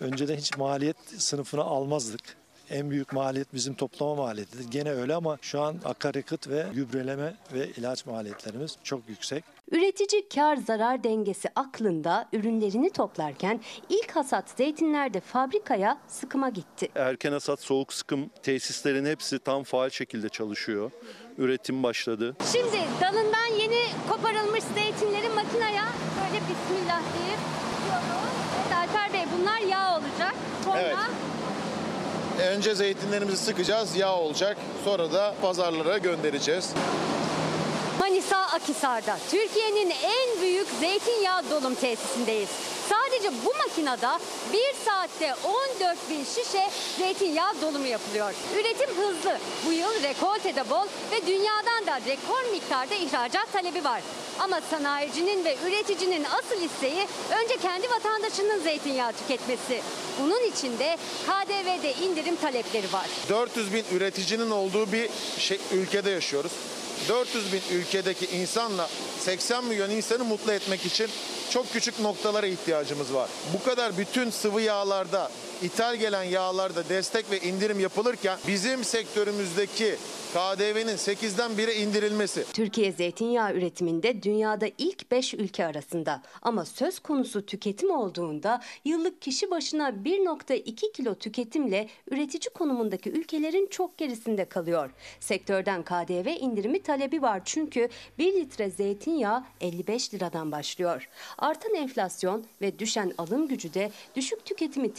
önceden 0.00 0.36
hiç 0.36 0.56
maliyet 0.56 0.96
sınıfına 1.18 1.62
almazdık. 1.62 2.20
En 2.70 2.90
büyük 2.90 3.12
maliyet 3.12 3.54
bizim 3.54 3.74
toplama 3.74 4.14
maliyetidir. 4.14 4.70
Gene 4.70 4.90
öyle 4.90 5.14
ama 5.14 5.38
şu 5.42 5.60
an 5.60 5.76
akaryakıt 5.84 6.48
ve 6.48 6.66
gübreleme 6.74 7.34
ve 7.52 7.68
ilaç 7.68 8.06
maliyetlerimiz 8.06 8.76
çok 8.84 9.08
yüksek. 9.08 9.44
Üretici 9.70 10.28
kar 10.34 10.56
zarar 10.56 11.04
dengesi 11.04 11.48
aklında 11.56 12.28
ürünlerini 12.32 12.90
toplarken 12.90 13.60
ilk 13.88 14.16
hasat 14.16 14.50
zeytinlerde 14.56 15.20
fabrikaya 15.20 15.98
sıkıma 16.08 16.48
gitti. 16.48 16.88
Erken 16.94 17.32
hasat 17.32 17.60
soğuk 17.60 17.92
sıkım 17.92 18.30
tesislerin 18.42 19.06
hepsi 19.06 19.38
tam 19.38 19.64
faal 19.64 19.90
şekilde 19.90 20.28
çalışıyor. 20.28 20.90
Üretim 21.38 21.82
başladı. 21.82 22.36
Şimdi 22.52 22.78
dalından 23.00 23.58
yeni 23.60 23.84
koparılmış 24.10 24.64
zeytinleri 24.64 25.28
makinaya 25.28 25.84
böyle 26.20 26.40
bismillah 26.44 27.00
deyip 27.18 27.38
Alper 28.76 29.12
Bey 29.12 29.24
bunlar 29.38 29.58
yağ 29.60 29.92
olacak. 29.98 30.34
Sonra 30.64 30.80
Evet. 30.80 30.96
Önce 32.40 32.74
zeytinlerimizi 32.74 33.44
sıkacağız, 33.44 33.96
yağ 33.96 34.16
olacak. 34.16 34.56
Sonra 34.84 35.12
da 35.12 35.34
pazarlara 35.42 35.98
göndereceğiz. 35.98 36.70
Manisa 38.00 38.36
Akisar'da 38.36 39.18
Türkiye'nin 39.30 39.90
en 39.90 40.40
büyük 40.40 40.66
zeytinyağı 40.80 41.42
dolum 41.50 41.74
tesisindeyiz. 41.74 42.48
Sadece 42.88 43.30
bu 43.44 43.54
makinede 43.58 44.24
bir 44.52 44.84
saatte 44.84 45.34
14 45.44 45.98
bin 46.10 46.24
şişe 46.24 46.70
zeytinyağı 46.98 47.60
dolumu 47.62 47.86
yapılıyor. 47.86 48.34
Üretim 48.60 48.90
hızlı. 48.96 49.38
Bu 49.66 49.72
yıl 49.72 50.02
rekolte 50.02 50.56
de 50.56 50.70
bol 50.70 50.86
ve 51.10 51.26
dünyadan 51.26 51.86
da 51.86 52.00
rekor 52.06 52.52
miktarda 52.52 52.94
ihracat 52.94 53.52
talebi 53.52 53.84
var. 53.84 54.00
Ama 54.38 54.60
sanayicinin 54.70 55.44
ve 55.44 55.56
üreticinin 55.66 56.24
asıl 56.24 56.62
isteği 56.62 57.06
önce 57.42 57.56
kendi 57.56 57.90
vatandaşının 57.90 58.62
zeytinyağı 58.62 59.12
tüketmesi. 59.12 59.82
Bunun 60.22 60.50
için 60.50 60.78
de 60.78 60.96
KDV'de 61.26 61.94
indirim 61.94 62.36
talepleri 62.36 62.92
var. 62.92 63.06
400 63.28 63.74
bin 63.74 63.84
üreticinin 63.92 64.50
olduğu 64.50 64.92
bir 64.92 65.10
şey, 65.38 65.58
ülkede 65.72 66.10
yaşıyoruz. 66.10 66.52
400 67.08 67.52
bin 67.52 67.62
ülkedeki 67.76 68.26
insanla 68.26 68.88
80 69.20 69.64
milyon 69.64 69.90
insanı 69.90 70.24
mutlu 70.24 70.52
etmek 70.52 70.86
için 70.86 71.08
çok 71.50 71.72
küçük 71.72 72.00
noktalara 72.00 72.46
ihtiyacımız 72.46 73.14
var. 73.14 73.28
Bu 73.54 73.64
kadar 73.64 73.98
bütün 73.98 74.30
sıvı 74.30 74.60
yağlarda, 74.60 75.30
ithal 75.62 75.96
gelen 75.96 76.22
yağlarda 76.22 76.88
destek 76.88 77.30
ve 77.30 77.40
indirim 77.40 77.80
yapılırken 77.80 78.38
bizim 78.48 78.84
sektörümüzdeki 78.84 79.94
KDV'nin 80.32 80.96
8'den 80.96 81.50
1'e 81.50 81.74
indirilmesi. 81.74 82.44
Türkiye 82.52 82.92
zeytinyağı 82.92 83.54
üretiminde 83.54 84.22
dünyada 84.22 84.66
ilk 84.78 85.10
5 85.10 85.34
ülke 85.34 85.66
arasında. 85.66 86.22
Ama 86.42 86.64
söz 86.64 86.98
konusu 86.98 87.46
tüketim 87.46 87.90
olduğunda 87.90 88.62
yıllık 88.84 89.22
kişi 89.22 89.50
başına 89.50 89.88
1.2 89.88 90.92
kilo 90.92 91.14
tüketimle 91.14 91.88
üretici 92.10 92.50
konumundaki 92.54 93.10
ülkelerin 93.10 93.66
çok 93.66 93.98
gerisinde 93.98 94.44
kalıyor. 94.44 94.90
Sektörden 95.20 95.82
KDV 95.82 96.26
indirimi 96.40 96.82
talebi 96.82 97.22
var 97.22 97.42
çünkü 97.44 97.88
1 98.18 98.34
litre 98.34 98.70
zeytinyağı 98.70 99.44
55 99.60 100.14
liradan 100.14 100.52
başlıyor. 100.52 101.08
Artan 101.38 101.74
enflasyon 101.74 102.44
ve 102.60 102.78
düşen 102.78 103.12
alım 103.18 103.48
gücü 103.48 103.74
de 103.74 103.90
düşük 104.16 104.44
tüketimi 104.44 104.94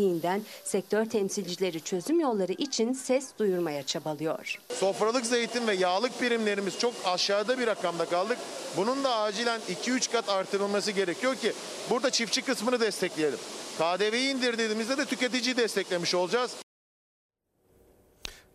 tetiklediğinden 0.00 0.42
sektör 0.64 1.04
temsilcileri 1.04 1.80
çözüm 1.80 2.20
yolları 2.20 2.52
için 2.52 2.92
ses 2.92 3.38
duyurmaya 3.38 3.82
çabalıyor. 3.82 4.58
Sofralık 4.68 5.26
zeytin 5.26 5.66
ve 5.66 5.74
yağlık 5.74 6.18
primlerimiz 6.18 6.78
çok 6.78 6.94
aşağıda 7.04 7.58
bir 7.58 7.66
rakamda 7.66 8.04
kaldık. 8.04 8.38
Bunun 8.76 9.04
da 9.04 9.14
acilen 9.14 9.60
2-3 9.60 10.12
kat 10.12 10.28
artırılması 10.28 10.90
gerekiyor 10.90 11.34
ki 11.34 11.52
burada 11.90 12.10
çiftçi 12.10 12.42
kısmını 12.42 12.80
destekleyelim. 12.80 13.38
KDV'yi 13.78 14.34
indirdiğimizde 14.34 14.98
de 14.98 15.04
tüketiciyi 15.04 15.56
desteklemiş 15.56 16.14
olacağız. 16.14 16.56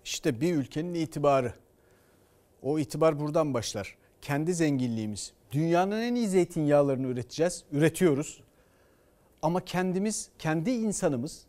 İşte 0.06 0.42
bir 0.42 0.56
ülkenin 0.56 0.94
itibarı. 0.94 1.54
O 2.62 2.80
itibar 2.80 3.20
buradan 3.20 3.54
başlar. 3.54 3.98
Kendi 4.22 4.54
zenginliğimiz. 4.54 5.34
Dünyanın 5.52 6.02
en 6.02 6.16
iyi 6.16 6.28
zeytinyağlarını 6.28 7.08
üreteceğiz. 7.08 7.64
Üretiyoruz. 7.72 8.45
Ama 9.46 9.66
kendimiz, 9.66 10.30
kendi 10.40 10.72
insanımız 10.72 11.46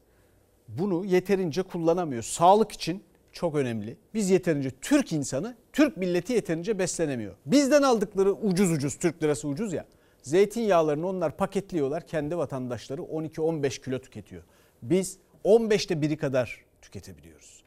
bunu 0.68 1.04
yeterince 1.04 1.62
kullanamıyor. 1.62 2.22
Sağlık 2.22 2.72
için 2.72 3.04
çok 3.32 3.54
önemli. 3.54 3.96
Biz 4.14 4.30
yeterince 4.30 4.70
Türk 4.70 5.12
insanı, 5.12 5.56
Türk 5.72 5.96
milleti 5.96 6.32
yeterince 6.32 6.78
beslenemiyor. 6.78 7.34
Bizden 7.46 7.82
aldıkları 7.82 8.32
ucuz 8.32 8.72
ucuz, 8.72 8.98
Türk 8.98 9.22
lirası 9.22 9.48
ucuz 9.48 9.72
ya. 9.72 9.86
Zeytinyağlarını 10.22 11.08
onlar 11.08 11.36
paketliyorlar. 11.36 12.06
Kendi 12.06 12.38
vatandaşları 12.38 13.00
12-15 13.00 13.84
kilo 13.84 13.98
tüketiyor. 13.98 14.42
Biz 14.82 15.18
15'te 15.44 16.02
biri 16.02 16.16
kadar 16.16 16.64
tüketebiliyoruz. 16.82 17.64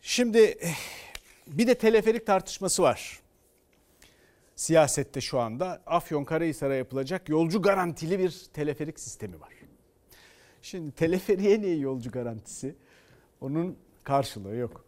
Şimdi 0.00 0.58
bir 1.46 1.66
de 1.66 1.74
teleferik 1.74 2.26
tartışması 2.26 2.82
var. 2.82 3.20
Siyasette 4.56 5.20
şu 5.20 5.40
anda 5.40 5.82
Afyonkarahisar'a 5.86 6.74
yapılacak 6.74 7.28
yolcu 7.28 7.62
garantili 7.62 8.18
bir 8.18 8.46
teleferik 8.52 9.00
sistemi 9.00 9.40
var. 9.40 9.52
Şimdi 10.62 10.92
teleferiye 10.92 11.60
niye 11.60 11.76
yolcu 11.76 12.10
garantisi? 12.10 12.76
Onun 13.40 13.76
karşılığı 14.04 14.56
yok. 14.56 14.85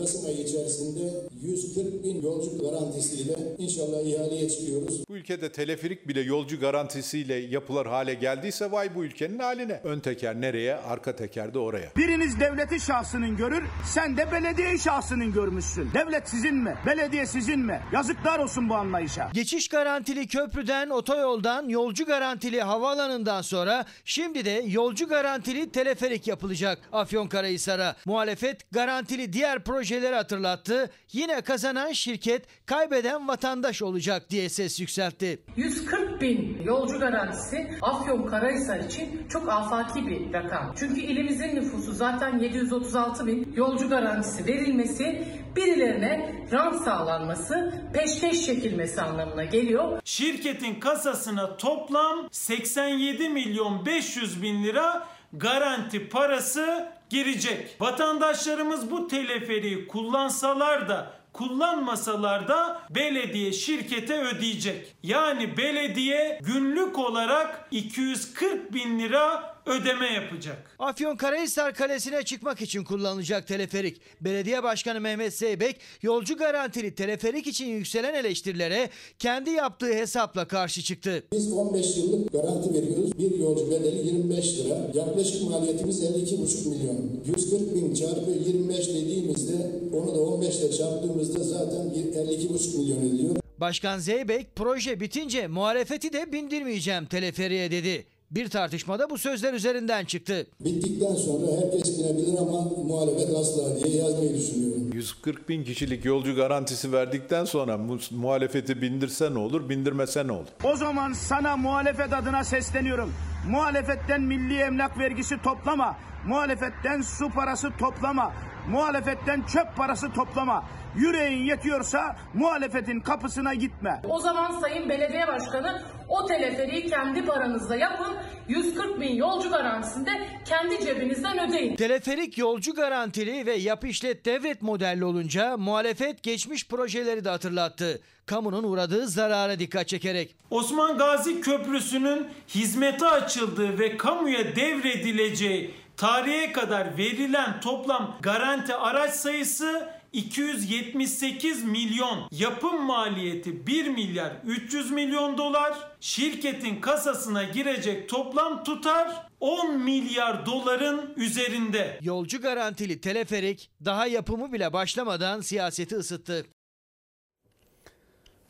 Kasım 0.00 0.26
ayı 0.26 0.36
içerisinde 0.36 1.00
140 1.42 2.04
bin 2.04 2.22
yolcu 2.22 2.58
garantisiyle 2.58 3.32
inşallah 3.58 4.00
ihaleye 4.06 4.48
çıkıyoruz. 4.50 5.08
Bu 5.08 5.16
ülkede 5.16 5.52
teleferik 5.52 6.08
bile 6.08 6.20
yolcu 6.20 6.60
garantisiyle 6.60 7.34
yapılar 7.34 7.86
hale 7.86 8.14
geldiyse 8.14 8.72
vay 8.72 8.94
bu 8.94 9.04
ülkenin 9.04 9.38
haline. 9.38 9.80
Ön 9.84 10.00
teker 10.00 10.40
nereye, 10.40 10.74
arka 10.74 11.16
teker 11.16 11.54
de 11.54 11.58
oraya. 11.58 11.92
Biriniz 11.96 12.40
devleti 12.40 12.80
şahsının 12.80 13.36
görür, 13.36 13.62
sen 13.94 14.16
de 14.16 14.32
belediye 14.32 14.78
şahsının 14.78 15.32
görmüşsün. 15.32 15.88
Devlet 15.94 16.28
sizin 16.28 16.54
mi? 16.54 16.74
Belediye 16.86 17.26
sizin 17.26 17.60
mi? 17.60 17.80
Yazıklar 17.92 18.38
olsun 18.38 18.68
bu 18.68 18.74
anlayışa. 18.74 19.30
Geçiş 19.34 19.68
garantili 19.68 20.26
köprüden, 20.26 20.90
otoyoldan, 20.90 21.68
yolcu 21.68 22.04
garantili 22.06 22.60
havaalanından 22.62 23.42
sonra 23.42 23.84
şimdi 24.04 24.44
de 24.44 24.64
yolcu 24.66 25.08
garantili 25.08 25.70
teleferik 25.70 26.26
yapılacak 26.26 26.78
Afyonkarahisar'a. 26.92 27.96
Muhalefet 28.06 28.70
garantili 28.72 29.32
diğer 29.32 29.64
projeleri 29.86 30.14
hatırlattı. 30.14 30.90
Yine 31.12 31.40
kazanan 31.40 31.92
şirket, 31.92 32.46
kaybeden 32.66 33.28
vatandaş 33.28 33.82
olacak 33.82 34.30
diye 34.30 34.48
ses 34.48 34.80
yükseltti. 34.80 35.38
140 35.56 36.20
bin 36.20 36.62
yolcu 36.62 36.98
garantisi 36.98 37.78
Afyon 37.82 38.26
Karahisar 38.26 38.80
için 38.80 39.28
çok 39.28 39.48
afaki 39.48 40.06
bir 40.06 40.32
rakam. 40.32 40.74
Çünkü 40.78 41.00
ilimizin 41.00 41.56
nüfusu 41.56 41.92
zaten 41.92 42.38
736 42.38 43.26
bin 43.26 43.52
yolcu 43.56 43.88
garantisi 43.88 44.46
verilmesi 44.46 45.24
birilerine 45.56 46.34
rant 46.52 46.82
sağlanması, 46.84 47.74
peşkeş 47.94 48.46
çekilmesi 48.46 49.02
anlamına 49.02 49.44
geliyor. 49.44 50.00
Şirketin 50.04 50.80
kasasına 50.80 51.56
toplam 51.56 52.28
87 52.30 53.28
milyon 53.28 53.86
500 53.86 54.42
bin 54.42 54.64
lira 54.64 55.06
garanti 55.32 56.08
parası 56.08 56.88
girecek. 57.10 57.76
Vatandaşlarımız 57.80 58.90
bu 58.90 59.08
teleferiği 59.08 59.86
kullansalar 59.86 60.88
da 60.88 61.12
kullanmasalar 61.32 62.48
da 62.48 62.82
belediye 62.90 63.52
şirkete 63.52 64.20
ödeyecek. 64.20 64.96
Yani 65.02 65.56
belediye 65.56 66.38
günlük 66.42 66.98
olarak 66.98 67.68
240 67.70 68.72
bin 68.72 68.98
lira 68.98 69.55
ödeme 69.66 70.06
yapacak. 70.06 70.76
Afyonkarahisar 70.78 71.74
Kalesi'ne 71.74 72.22
çıkmak 72.22 72.62
için 72.62 72.84
kullanılacak 72.84 73.46
teleferik. 73.46 74.00
Belediye 74.20 74.62
Başkanı 74.62 75.00
Mehmet 75.00 75.34
Zeybek 75.34 75.80
yolcu 76.02 76.36
garantili 76.36 76.94
teleferik 76.94 77.46
için 77.46 77.66
yükselen 77.66 78.14
eleştirilere 78.14 78.90
kendi 79.18 79.50
yaptığı 79.50 79.94
hesapla 79.94 80.48
karşı 80.48 80.82
çıktı. 80.82 81.24
Biz 81.32 81.52
15 81.52 81.96
yıllık 81.96 82.32
garanti 82.32 82.74
veriyoruz. 82.74 83.18
Bir 83.18 83.38
yolcu 83.38 83.70
bedeli 83.70 84.06
25 84.06 84.58
lira. 84.58 84.90
Yaklaşık 84.94 85.50
maliyetimiz 85.50 86.04
52,5 86.04 86.68
milyon. 86.68 87.24
140 87.26 87.74
bin 87.74 87.94
çarpı 87.94 88.30
25 88.30 88.88
dediğimizde 88.88 89.70
onu 89.92 90.14
da 90.14 90.20
15 90.20 90.56
ile 90.56 90.72
çarptığımızda 90.72 91.44
zaten 91.44 91.78
52,5 91.78 92.78
milyon 92.78 93.14
ediyor. 93.14 93.36
Başkan 93.58 93.98
Zeybek 93.98 94.56
proje 94.56 95.00
bitince 95.00 95.46
muhalefeti 95.46 96.12
de 96.12 96.32
bindirmeyeceğim 96.32 97.06
teleferiye 97.06 97.70
dedi. 97.70 98.06
Bir 98.30 98.48
tartışmada 98.50 99.10
bu 99.10 99.18
sözler 99.18 99.54
üzerinden 99.54 100.04
çıktı. 100.04 100.46
Bittikten 100.60 101.14
sonra 101.14 101.46
herkes 101.62 101.98
binebilir 101.98 102.38
ama 102.38 102.60
muhalefet 102.86 103.36
asla 103.36 103.84
diye 103.84 103.96
yazmayı 103.96 104.34
düşünüyorum. 104.34 104.90
140 104.92 105.48
bin 105.48 105.64
kişilik 105.64 106.04
yolcu 106.04 106.34
garantisi 106.36 106.92
verdikten 106.92 107.44
sonra 107.44 107.76
mu- 107.78 107.98
muhalefeti 108.10 108.82
bindirse 108.82 109.34
ne 109.34 109.38
olur, 109.38 109.68
bindirmese 109.68 110.26
ne 110.26 110.32
olur? 110.32 110.46
O 110.64 110.76
zaman 110.76 111.12
sana 111.12 111.56
muhalefet 111.56 112.12
adına 112.12 112.44
sesleniyorum. 112.44 113.12
Muhalefetten 113.50 114.20
milli 114.22 114.54
emlak 114.58 114.98
vergisi 114.98 115.42
toplama. 115.42 115.96
Muhalefetten 116.26 117.02
su 117.02 117.30
parası 117.30 117.68
toplama. 117.78 118.32
Muhalefetten 118.70 119.42
çöp 119.42 119.76
parası 119.76 120.12
toplama. 120.12 120.64
Yüreğin 120.96 121.44
yetiyorsa 121.44 122.16
muhalefetin 122.34 123.00
kapısına 123.00 123.54
gitme. 123.54 124.00
O 124.08 124.18
zaman 124.18 124.60
Sayın 124.60 124.88
Belediye 124.88 125.26
Başkanı 125.28 125.82
o 126.08 126.26
teleferiği 126.26 126.86
kendi 126.90 127.24
paranızla 127.24 127.76
yapın. 127.76 128.16
140 128.48 129.00
bin 129.00 129.14
yolcu 129.14 129.50
garantisinde 129.50 130.10
kendi 130.44 130.84
cebinizden 130.84 131.48
ödeyin. 131.48 131.76
Teleferik 131.76 132.38
yolcu 132.38 132.74
garantili 132.74 133.46
ve 133.46 133.52
yap 133.54 133.84
işlet 133.84 134.24
devlet 134.24 134.62
modelli 134.62 135.04
olunca 135.04 135.56
muhalefet 135.56 136.22
geçmiş 136.22 136.68
projeleri 136.68 137.24
de 137.24 137.28
hatırlattı. 137.28 138.00
Kamunun 138.26 138.64
uğradığı 138.64 139.06
zarara 139.06 139.58
dikkat 139.58 139.88
çekerek. 139.88 140.36
Osman 140.50 140.98
Gazi 140.98 141.40
Köprüsü'nün 141.40 142.26
hizmete 142.48 143.06
açıldığı 143.06 143.78
ve 143.78 143.96
kamuya 143.96 144.56
devredileceği 144.56 145.74
tarihe 145.96 146.52
kadar 146.52 146.98
verilen 146.98 147.60
toplam 147.60 148.18
garanti 148.22 148.74
araç 148.74 149.14
sayısı 149.14 149.88
278 150.12 151.64
milyon. 151.64 152.28
Yapım 152.30 152.82
maliyeti 152.82 153.66
1 153.66 153.88
milyar 153.88 154.32
300 154.46 154.90
milyon 154.90 155.38
dolar. 155.38 155.96
Şirketin 156.00 156.80
kasasına 156.80 157.44
girecek 157.44 158.08
toplam 158.08 158.64
tutar 158.64 159.26
10 159.40 159.80
milyar 159.80 160.46
doların 160.46 161.14
üzerinde. 161.16 161.98
Yolcu 162.02 162.40
garantili 162.40 163.00
teleferik 163.00 163.70
daha 163.84 164.06
yapımı 164.06 164.52
bile 164.52 164.72
başlamadan 164.72 165.40
siyaseti 165.40 165.96
ısıttı. 165.96 166.46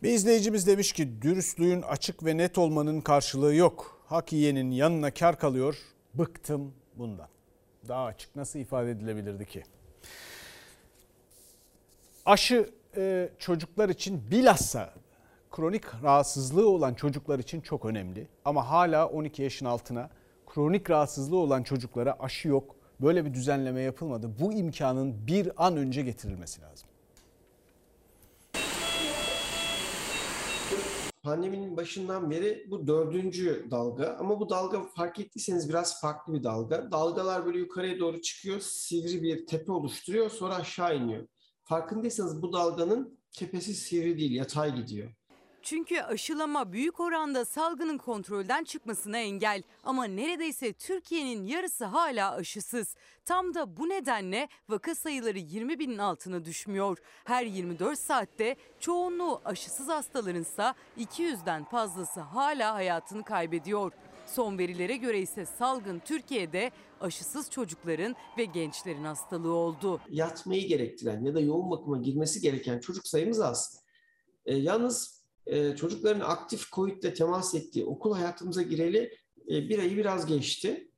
Bir 0.02 0.10
izleyicimiz 0.10 0.66
demiş 0.66 0.92
ki 0.92 1.22
dürüstlüğün 1.22 1.82
açık 1.82 2.24
ve 2.24 2.36
net 2.36 2.58
olmanın 2.58 3.00
karşılığı 3.00 3.54
yok. 3.54 4.02
Hak 4.06 4.32
yiyenin 4.32 4.70
yanına 4.70 5.14
kar 5.14 5.38
kalıyor. 5.38 5.76
Bıktım 6.14 6.74
bundan. 6.96 7.35
Daha 7.88 8.04
açık 8.04 8.36
nasıl 8.36 8.58
ifade 8.58 8.90
edilebilirdi 8.90 9.46
ki? 9.46 9.62
Aşı 12.26 12.70
e, 12.96 13.28
çocuklar 13.38 13.88
için 13.88 14.30
bilhassa 14.30 14.94
kronik 15.50 15.84
rahatsızlığı 16.02 16.68
olan 16.68 16.94
çocuklar 16.94 17.38
için 17.38 17.60
çok 17.60 17.84
önemli. 17.84 18.28
Ama 18.44 18.70
hala 18.70 19.08
12 19.08 19.42
yaşın 19.42 19.66
altına 19.66 20.10
kronik 20.46 20.90
rahatsızlığı 20.90 21.36
olan 21.36 21.62
çocuklara 21.62 22.16
aşı 22.20 22.48
yok. 22.48 22.76
Böyle 23.00 23.24
bir 23.24 23.34
düzenleme 23.34 23.80
yapılmadı. 23.80 24.30
Bu 24.40 24.52
imkanın 24.52 25.26
bir 25.26 25.66
an 25.66 25.76
önce 25.76 26.02
getirilmesi 26.02 26.62
lazım. 26.62 26.88
Pandeminin 31.26 31.76
başından 31.76 32.30
beri 32.30 32.66
bu 32.70 32.86
dördüncü 32.86 33.66
dalga 33.70 34.16
ama 34.20 34.40
bu 34.40 34.50
dalga 34.50 34.84
fark 34.84 35.20
ettiyseniz 35.20 35.68
biraz 35.68 36.00
farklı 36.00 36.34
bir 36.34 36.42
dalga. 36.42 36.92
Dalgalar 36.92 37.46
böyle 37.46 37.58
yukarıya 37.58 37.98
doğru 37.98 38.20
çıkıyor, 38.22 38.60
sivri 38.60 39.22
bir 39.22 39.46
tepe 39.46 39.72
oluşturuyor 39.72 40.30
sonra 40.30 40.54
aşağı 40.54 40.96
iniyor. 40.96 41.26
Farkındaysanız 41.62 42.42
bu 42.42 42.52
dalganın 42.52 43.18
tepesi 43.32 43.74
sivri 43.74 44.18
değil, 44.18 44.32
yatay 44.32 44.74
gidiyor. 44.74 45.14
Çünkü 45.66 46.00
aşılama 46.00 46.72
büyük 46.72 47.00
oranda 47.00 47.44
salgının 47.44 47.98
kontrolden 47.98 48.64
çıkmasına 48.64 49.18
engel. 49.18 49.62
Ama 49.84 50.04
neredeyse 50.04 50.72
Türkiye'nin 50.72 51.46
yarısı 51.46 51.84
hala 51.84 52.32
aşısız. 52.32 52.94
Tam 53.24 53.54
da 53.54 53.76
bu 53.76 53.88
nedenle 53.88 54.48
vaka 54.68 54.94
sayıları 54.94 55.38
20 55.38 55.78
binin 55.78 55.98
altına 55.98 56.44
düşmüyor. 56.44 56.98
Her 57.24 57.46
24 57.46 57.98
saatte 57.98 58.56
çoğunluğu 58.80 59.40
aşısız 59.44 59.88
hastalarınsa 59.88 60.74
200'den 60.98 61.64
fazlası 61.64 62.20
hala 62.20 62.74
hayatını 62.74 63.24
kaybediyor. 63.24 63.92
Son 64.26 64.58
verilere 64.58 64.96
göre 64.96 65.20
ise 65.20 65.46
salgın 65.46 65.98
Türkiye'de 65.98 66.70
aşısız 67.00 67.50
çocukların 67.50 68.16
ve 68.38 68.44
gençlerin 68.44 69.04
hastalığı 69.04 69.54
oldu. 69.54 70.00
Yatmayı 70.10 70.68
gerektiren 70.68 71.24
ya 71.24 71.34
da 71.34 71.40
yoğun 71.40 71.70
bakıma 71.70 71.98
girmesi 71.98 72.40
gereken 72.40 72.78
çocuk 72.78 73.06
sayımız 73.06 73.40
az. 73.40 73.80
E, 74.46 74.54
yalnız 74.56 75.15
e, 75.46 75.76
çocukların 75.76 76.20
aktif 76.20 76.72
COVID 76.72 77.02
ile 77.02 77.14
temas 77.14 77.54
ettiği 77.54 77.84
okul 77.84 78.14
hayatımıza 78.14 78.62
gireli 78.62 79.18
e, 79.50 79.68
bir 79.68 79.78
ayı 79.78 79.96
biraz 79.96 80.26
geçti. 80.26 80.90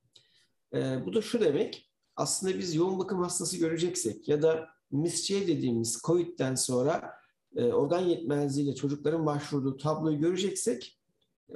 E, 0.74 1.06
bu 1.06 1.14
da 1.14 1.22
şu 1.22 1.40
demek, 1.40 1.90
aslında 2.16 2.58
biz 2.58 2.74
yoğun 2.74 2.98
bakım 2.98 3.22
hastası 3.22 3.58
göreceksek 3.58 4.28
ya 4.28 4.42
da 4.42 4.68
MIS-C 4.90 5.46
dediğimiz 5.46 6.00
COVID'den 6.04 6.54
sonra 6.54 7.14
e, 7.56 7.64
organ 7.64 8.00
yetmezliğiyle 8.00 8.74
çocukların 8.74 9.26
başvurduğu 9.26 9.76
tabloyu 9.76 10.20
göreceksek 10.20 10.98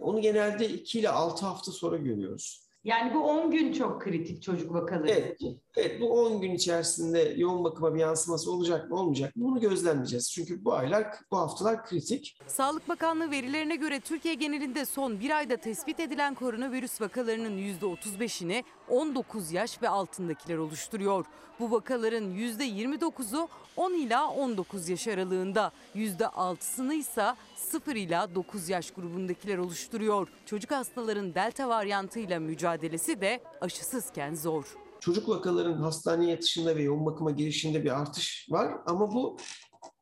onu 0.00 0.20
genelde 0.20 0.68
2 0.68 0.98
ile 0.98 1.08
6 1.08 1.46
hafta 1.46 1.72
sonra 1.72 1.96
görüyoruz. 1.96 2.66
Yani 2.84 3.14
bu 3.14 3.18
10 3.18 3.50
gün 3.50 3.72
çok 3.72 4.02
kritik 4.02 4.42
çocuk 4.42 4.74
vakaları 4.74 5.10
Evet, 5.10 5.34
için. 5.34 5.60
evet 5.76 6.00
bu 6.00 6.20
10 6.24 6.40
gün 6.40 6.52
içerisinde 6.54 7.34
yoğun 7.36 7.64
bakıma 7.64 7.94
bir 7.94 8.00
yansıması 8.00 8.52
olacak 8.52 8.90
mı 8.90 8.96
olmayacak 8.96 9.36
mı 9.36 9.44
bunu 9.44 9.60
gözlemleyeceğiz. 9.60 10.32
Çünkü 10.32 10.64
bu 10.64 10.74
aylar, 10.74 11.06
bu 11.30 11.36
haftalar 11.38 11.84
kritik. 11.84 12.38
Sağlık 12.46 12.88
Bakanlığı 12.88 13.30
verilerine 13.30 13.76
göre 13.76 14.00
Türkiye 14.00 14.34
genelinde 14.34 14.84
son 14.84 15.20
bir 15.20 15.30
ayda 15.36 15.56
tespit 15.56 16.00
edilen 16.00 16.34
koronavirüs 16.34 17.00
vakalarının 17.00 17.58
%35'ini 17.58 18.64
19 18.92 19.52
yaş 19.52 19.82
ve 19.82 19.88
altındakiler 19.88 20.56
oluşturuyor. 20.56 21.24
Bu 21.60 21.70
vakaların 21.70 22.24
%29'u 22.34 23.48
10 23.76 23.92
ila 23.92 24.30
19 24.30 24.88
yaş 24.88 25.08
aralığında, 25.08 25.72
%6'sını 25.94 26.94
ise 26.94 27.34
0 27.56 27.96
ila 27.96 28.34
9 28.34 28.68
yaş 28.68 28.90
grubundakiler 28.90 29.58
oluşturuyor. 29.58 30.28
Çocuk 30.46 30.70
hastaların 30.70 31.34
delta 31.34 31.68
varyantıyla 31.68 32.40
mücadelesi 32.40 33.20
de 33.20 33.42
aşısızken 33.60 34.34
zor. 34.34 34.76
Çocuk 35.00 35.28
vakaların 35.28 35.78
hastaneye 35.82 36.30
yatışında 36.30 36.76
ve 36.76 36.82
yoğun 36.82 37.06
bakıma 37.06 37.30
girişinde 37.30 37.84
bir 37.84 38.00
artış 38.00 38.46
var 38.50 38.74
ama 38.86 39.12
bu 39.12 39.36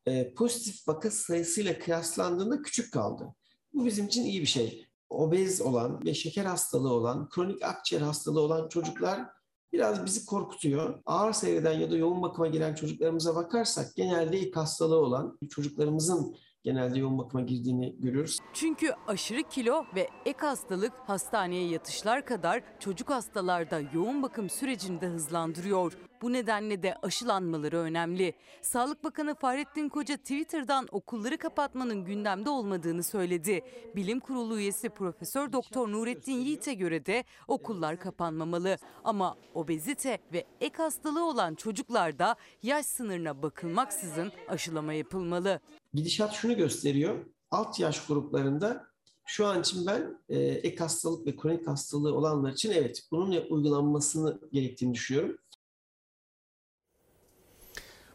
e, 0.07 0.34
pozitif 0.34 0.88
vaka 0.88 1.11
sayısıyla 1.11 1.78
kıyaslandığında 1.78 2.62
küçük 2.62 2.93
kaldı. 2.93 3.34
Bu 3.72 3.84
bizim 3.84 4.07
için 4.07 4.24
iyi 4.24 4.41
bir 4.41 4.47
şey. 4.47 4.89
Obez 5.11 5.61
olan 5.61 6.05
ve 6.05 6.15
şeker 6.15 6.45
hastalığı 6.45 6.93
olan, 6.93 7.29
kronik 7.29 7.63
akciğer 7.63 8.03
hastalığı 8.03 8.41
olan 8.41 8.69
çocuklar 8.69 9.27
biraz 9.73 10.05
bizi 10.05 10.27
korkutuyor. 10.27 11.03
Ağır 11.07 11.33
seyreden 11.33 11.73
ya 11.73 11.91
da 11.91 11.97
yoğun 11.97 12.23
bakıma 12.23 12.47
giren 12.47 12.75
çocuklarımıza 12.75 13.37
bakarsak 13.37 13.97
genelde 13.97 14.39
ilk 14.39 14.57
hastalığı 14.57 14.99
olan 14.99 15.39
çocuklarımızın 15.51 16.37
genelde 16.63 16.99
yoğun 16.99 17.19
bakıma 17.19 17.43
girdiğini 17.43 17.97
görüyoruz. 17.99 18.39
Çünkü 18.53 18.93
aşırı 19.07 19.43
kilo 19.43 19.85
ve 19.95 20.09
ek 20.25 20.39
hastalık 20.41 20.93
hastaneye 21.07 21.69
yatışlar 21.69 22.25
kadar 22.25 22.63
çocuk 22.81 23.11
hastalarda 23.11 23.81
yoğun 23.95 24.23
bakım 24.23 24.51
sürecini 24.51 25.01
de 25.01 25.07
hızlandırıyor. 25.07 25.93
Bu 26.23 26.33
nedenle 26.33 26.83
de 26.83 26.95
aşılanmaları 27.03 27.79
önemli. 27.79 28.35
Sağlık 28.63 29.05
Bakanı 29.05 29.35
Fahrettin 29.35 29.89
Koca 29.89 30.17
Twitter'dan 30.17 30.87
okulları 30.93 31.39
kapatmanın 31.39 32.05
gündemde 32.05 32.51
olmadığını 32.51 33.03
söyledi. 33.03 33.61
Bilim 33.97 34.21
Kurulu 34.21 34.59
üyesi 34.59 34.89
Profesör 34.89 35.53
Doktor 35.53 35.93
Nurettin 35.93 36.33
Yiğit'e 36.33 36.75
göre 36.75 37.07
de 37.07 37.25
okullar 37.49 38.01
kapanmamalı. 38.01 38.77
Ama 39.05 39.37
obezite 39.55 40.19
ve 40.33 40.45
ek 40.61 40.77
hastalığı 40.77 41.25
olan 41.25 41.55
çocuklarda 41.55 42.37
yaş 42.63 42.87
sınırına 42.87 43.43
bakılmaksızın 43.43 44.33
aşılama 44.49 44.93
yapılmalı. 44.93 45.61
Gidişat 45.95 46.32
şunu 46.32 46.57
gösteriyor. 46.57 47.26
Alt 47.51 47.80
yaş 47.80 48.07
gruplarında 48.07 48.86
şu 49.26 49.47
an 49.47 49.61
için 49.61 49.86
ben 49.86 50.18
e, 50.28 50.38
ek 50.38 50.76
hastalık 50.76 51.26
ve 51.26 51.36
kronik 51.36 51.66
hastalığı 51.66 52.14
olanlar 52.14 52.53
için 52.53 52.70
evet 52.70 53.03
bunun 53.11 53.45
uygulanmasını 53.51 54.41
gerektiğini 54.53 54.95
düşünüyorum. 54.95 55.38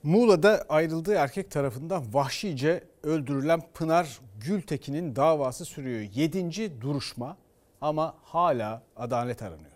Muğla'da 0.04 0.66
ayrıldığı 0.70 1.14
erkek 1.14 1.52
tarafından 1.52 2.14
vahşice 2.14 2.84
öldürülen 3.04 3.62
Pınar 3.74 4.20
Gültekin'in 4.46 5.16
davası 5.16 5.66
sürüyor. 5.66 6.02
Yedinci 6.02 6.82
duruşma 6.82 7.38
ama 7.82 8.16
hala 8.24 8.84
adalet 8.96 9.42
aranıyor. 9.42 9.76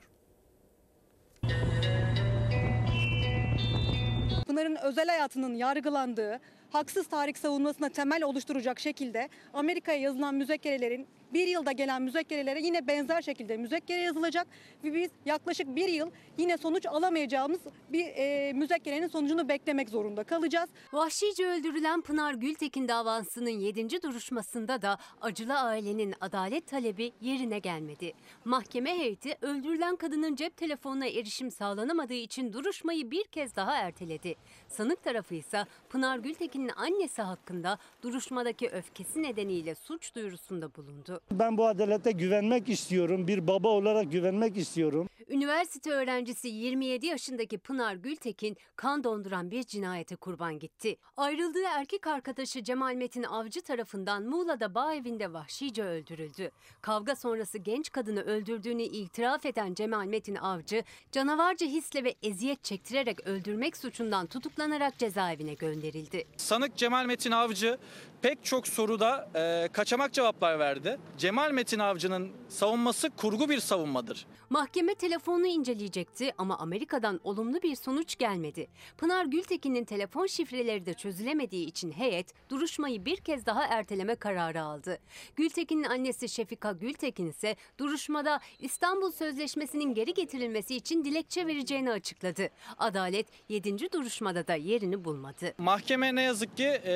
Pınar'ın 4.47 4.77
özel 4.83 5.07
hayatının 5.07 5.55
yargılandığı, 5.55 6.39
haksız 6.69 7.07
tarih 7.07 7.35
savunmasına 7.35 7.89
temel 7.89 8.23
oluşturacak 8.23 8.79
şekilde 8.79 9.29
Amerika'ya 9.53 9.99
yazılan 9.99 10.35
müzekkerelerin 10.35 11.07
bir 11.33 11.47
yılda 11.47 11.71
gelen 11.71 12.01
müzekkerelere 12.01 12.61
yine 12.61 12.87
benzer 12.87 13.21
şekilde 13.21 13.57
müzekkere 13.57 14.01
yazılacak 14.01 14.47
ve 14.83 14.93
biz 14.93 15.09
yaklaşık 15.25 15.75
bir 15.75 15.89
yıl 15.89 16.11
yine 16.37 16.57
sonuç 16.57 16.85
alamayacağımız 16.85 17.59
bir 17.89 18.05
e, 18.05 18.53
müzekkerenin 18.53 19.07
sonucunu 19.07 19.49
beklemek 19.49 19.89
zorunda 19.89 20.23
kalacağız. 20.23 20.69
Vahşice 20.93 21.47
öldürülen 21.47 22.01
Pınar 22.01 22.33
Gültekin 22.33 22.87
davasının 22.87 23.49
7. 23.49 24.01
duruşmasında 24.01 24.81
da 24.81 24.97
acılı 25.21 25.59
ailenin 25.59 26.13
adalet 26.21 26.67
talebi 26.67 27.11
yerine 27.21 27.59
gelmedi. 27.59 28.13
Mahkeme 28.45 28.99
heyeti 28.99 29.37
öldürülen 29.41 29.95
kadının 29.95 30.35
cep 30.35 30.57
telefonuna 30.57 31.07
erişim 31.07 31.51
sağlanamadığı 31.51 32.13
için 32.13 32.53
duruşmayı 32.53 33.11
bir 33.11 33.23
kez 33.23 33.55
daha 33.55 33.75
erteledi. 33.75 34.35
Sanık 34.69 35.03
tarafı 35.03 35.35
ise 35.35 35.65
Pınar 35.89 36.17
Gültekin'in 36.19 36.71
annesi 36.75 37.21
hakkında 37.21 37.77
duruşmadaki 38.01 38.69
öfkesi 38.69 39.23
nedeniyle 39.23 39.75
suç 39.75 40.15
duyurusunda 40.15 40.75
bulundu. 40.75 41.21
Ben 41.31 41.57
bu 41.57 41.67
adalete 41.67 42.11
güvenmek 42.11 42.69
istiyorum. 42.69 43.27
Bir 43.27 43.47
baba 43.47 43.67
olarak 43.67 44.11
güvenmek 44.11 44.57
istiyorum. 44.57 45.09
Üniversite 45.29 45.91
öğrencisi 45.91 46.47
27 46.47 47.05
yaşındaki 47.05 47.57
Pınar 47.57 47.95
Gültekin 47.95 48.57
kan 48.75 49.03
donduran 49.03 49.51
bir 49.51 49.63
cinayete 49.63 50.15
kurban 50.15 50.59
gitti. 50.59 50.97
Ayrıldığı 51.17 51.63
erkek 51.63 52.07
arkadaşı 52.07 52.63
Cemal 52.63 52.95
Metin 52.95 53.23
Avcı 53.23 53.61
tarafından 53.61 54.23
Muğla'da 54.23 54.75
bağ 54.75 54.93
evinde 54.93 55.33
vahşice 55.33 55.83
öldürüldü. 55.83 56.51
Kavga 56.81 57.15
sonrası 57.15 57.57
genç 57.57 57.91
kadını 57.91 58.21
öldürdüğünü 58.21 58.81
itiraf 58.83 59.45
eden 59.45 59.73
Cemal 59.73 60.05
Metin 60.05 60.35
Avcı, 60.35 60.83
canavarca 61.11 61.67
hisle 61.67 62.03
ve 62.03 62.15
eziyet 62.23 62.63
çektirerek 62.63 63.27
öldürmek 63.27 63.77
suçundan 63.77 64.27
tutuklanarak 64.59 64.97
cezaevine 64.99 65.53
gönderildi. 65.53 66.23
Sanık 66.37 66.75
Cemal 66.77 67.05
Metin 67.05 67.31
Avcı 67.31 67.77
pek 68.21 68.43
çok 68.45 68.67
soruda 68.67 69.29
e, 69.35 69.67
kaçamak 69.73 70.13
cevaplar 70.13 70.59
verdi. 70.59 70.99
Cemal 71.17 71.51
Metin 71.51 71.79
Avcı'nın 71.79 72.31
savunması 72.49 73.09
kurgu 73.09 73.49
bir 73.49 73.59
savunmadır. 73.59 74.25
Mahkeme 74.49 74.95
telefonunu 74.95 75.47
inceleyecekti 75.47 76.33
ama 76.37 76.57
Amerika'dan 76.57 77.19
olumlu 77.23 77.61
bir 77.61 77.75
sonuç 77.75 78.17
gelmedi. 78.17 78.67
Pınar 78.97 79.25
Gültekin'in 79.25 79.85
telefon 79.85 80.25
şifreleri 80.25 80.85
de 80.85 80.93
çözülemediği 80.93 81.65
için 81.67 81.91
heyet 81.91 82.33
duruşmayı 82.49 83.05
bir 83.05 83.17
kez 83.17 83.45
daha 83.45 83.63
erteleme 83.63 84.15
kararı 84.15 84.61
aldı. 84.61 84.99
Gültekin'in 85.35 85.83
annesi 85.83 86.29
Şefika 86.29 86.71
Gültekin 86.71 87.27
ise 87.27 87.55
duruşmada 87.77 88.39
İstanbul 88.59 89.11
Sözleşmesi'nin 89.11 89.93
geri 89.93 90.13
getirilmesi 90.13 90.75
için 90.75 91.05
dilekçe 91.05 91.47
vereceğini 91.47 91.91
açıkladı. 91.91 92.49
Adalet 92.77 93.27
7. 93.49 93.91
duruşmada 93.91 94.47
da 94.47 94.55
yerini 94.55 95.05
bulmadı. 95.05 95.53
Mahkeme 95.57 96.15
ne 96.15 96.21
yazık 96.21 96.57
ki 96.57 96.81
e, 96.83 96.91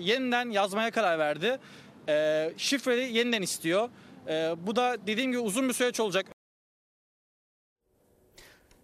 yeniden 0.00 0.50
yazmaya 0.62 0.90
karar 0.90 1.18
verdi. 1.18 1.58
E, 2.08 2.52
şifreyi 2.56 3.16
yeniden 3.16 3.42
istiyor. 3.42 3.88
E, 4.28 4.54
bu 4.66 4.76
da 4.76 4.96
dediğim 5.06 5.30
gibi 5.30 5.40
uzun 5.40 5.68
bir 5.68 5.74
süreç 5.74 6.00
olacak. 6.00 6.26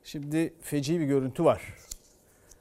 Şimdi 0.05 0.55
feci 0.61 1.01
bir 1.01 1.05
görüntü 1.05 1.45
var. 1.45 1.63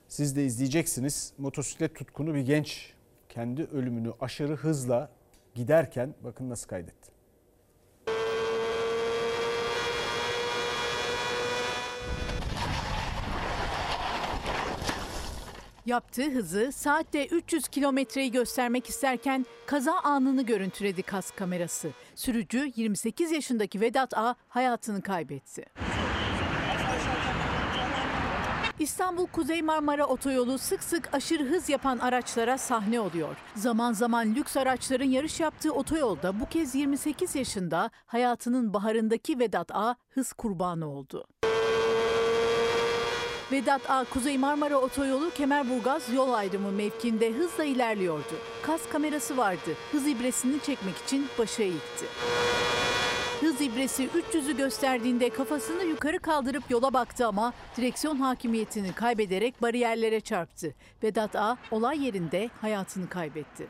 Siz 0.08 0.36
de 0.36 0.46
izleyeceksiniz. 0.46 1.34
Motosiklet 1.38 1.96
tutkunu 1.96 2.36
bir 2.36 2.42
genç 2.42 2.94
kendi 3.30 3.64
ölümünü 3.64 4.14
aşırı 4.20 4.56
hızla 4.56 5.12
giderken 5.56 6.16
bakın 6.24 6.50
nasıl 6.50 6.68
kaydetti. 6.68 7.07
Yaptığı 15.88 16.32
hızı 16.32 16.72
saatte 16.72 17.28
300 17.28 17.68
kilometreyi 17.68 18.32
göstermek 18.32 18.90
isterken 18.90 19.46
kaza 19.66 19.94
anını 19.94 20.46
görüntüledi 20.46 21.04
kas 21.04 21.32
kamerası. 21.32 21.90
Sürücü 22.16 22.72
28 22.76 23.32
yaşındaki 23.32 23.82
Vedat 23.82 24.18
A 24.18 24.36
hayatını 24.48 25.02
kaybetti. 25.02 25.66
İstanbul 28.80 29.28
Kuzey 29.28 29.62
Marmara 29.62 30.06
Otoyolu 30.06 30.58
sık 30.58 30.84
sık 30.84 31.14
aşırı 31.14 31.44
hız 31.44 31.70
yapan 31.70 31.98
araçlara 31.98 32.58
sahne 32.58 33.00
oluyor. 33.00 33.38
Zaman 33.56 33.94
zaman 33.94 34.36
lüks 34.36 34.58
araçların 34.58 35.10
yarış 35.10 35.40
yaptığı 35.40 35.72
otoyolda 35.74 36.40
bu 36.40 36.50
kez 36.50 36.76
28 36.76 37.36
yaşında 37.36 37.92
hayatının 38.06 38.74
baharındaki 38.74 39.40
Vedat 39.40 39.72
A 39.72 39.96
hız 40.10 40.34
kurbanı 40.34 40.88
oldu. 40.90 41.28
Vedat 43.52 43.90
A. 43.90 44.04
Kuzey 44.04 44.38
Marmara 44.38 44.78
Otoyolu 44.78 45.30
Kemerburgaz 45.30 46.14
yol 46.14 46.34
ayrımı 46.34 46.72
mevkinde 46.72 47.34
hızla 47.34 47.64
ilerliyordu. 47.64 48.36
Kas 48.62 48.82
kamerası 48.92 49.38
vardı. 49.38 49.72
Hız 49.92 50.08
ibresini 50.08 50.60
çekmek 50.60 50.98
için 50.98 51.28
başa 51.40 51.64
eğikti. 51.64 52.06
Hız 53.42 53.62
ibresi 53.62 54.08
300'ü 54.08 54.58
gösterdiğinde 54.58 55.30
kafasını 55.30 55.84
yukarı 55.84 56.20
kaldırıp 56.20 56.72
yola 56.72 56.94
baktı 56.94 57.28
ama 57.28 57.54
direksiyon 57.78 58.16
hakimiyetini 58.18 58.94
kaybederek 58.94 59.62
bariyerlere 59.62 60.20
çarptı. 60.20 60.74
Vedat 61.04 61.36
A. 61.36 61.58
olay 61.72 62.06
yerinde 62.06 62.50
hayatını 62.62 63.10
kaybetti. 63.10 63.68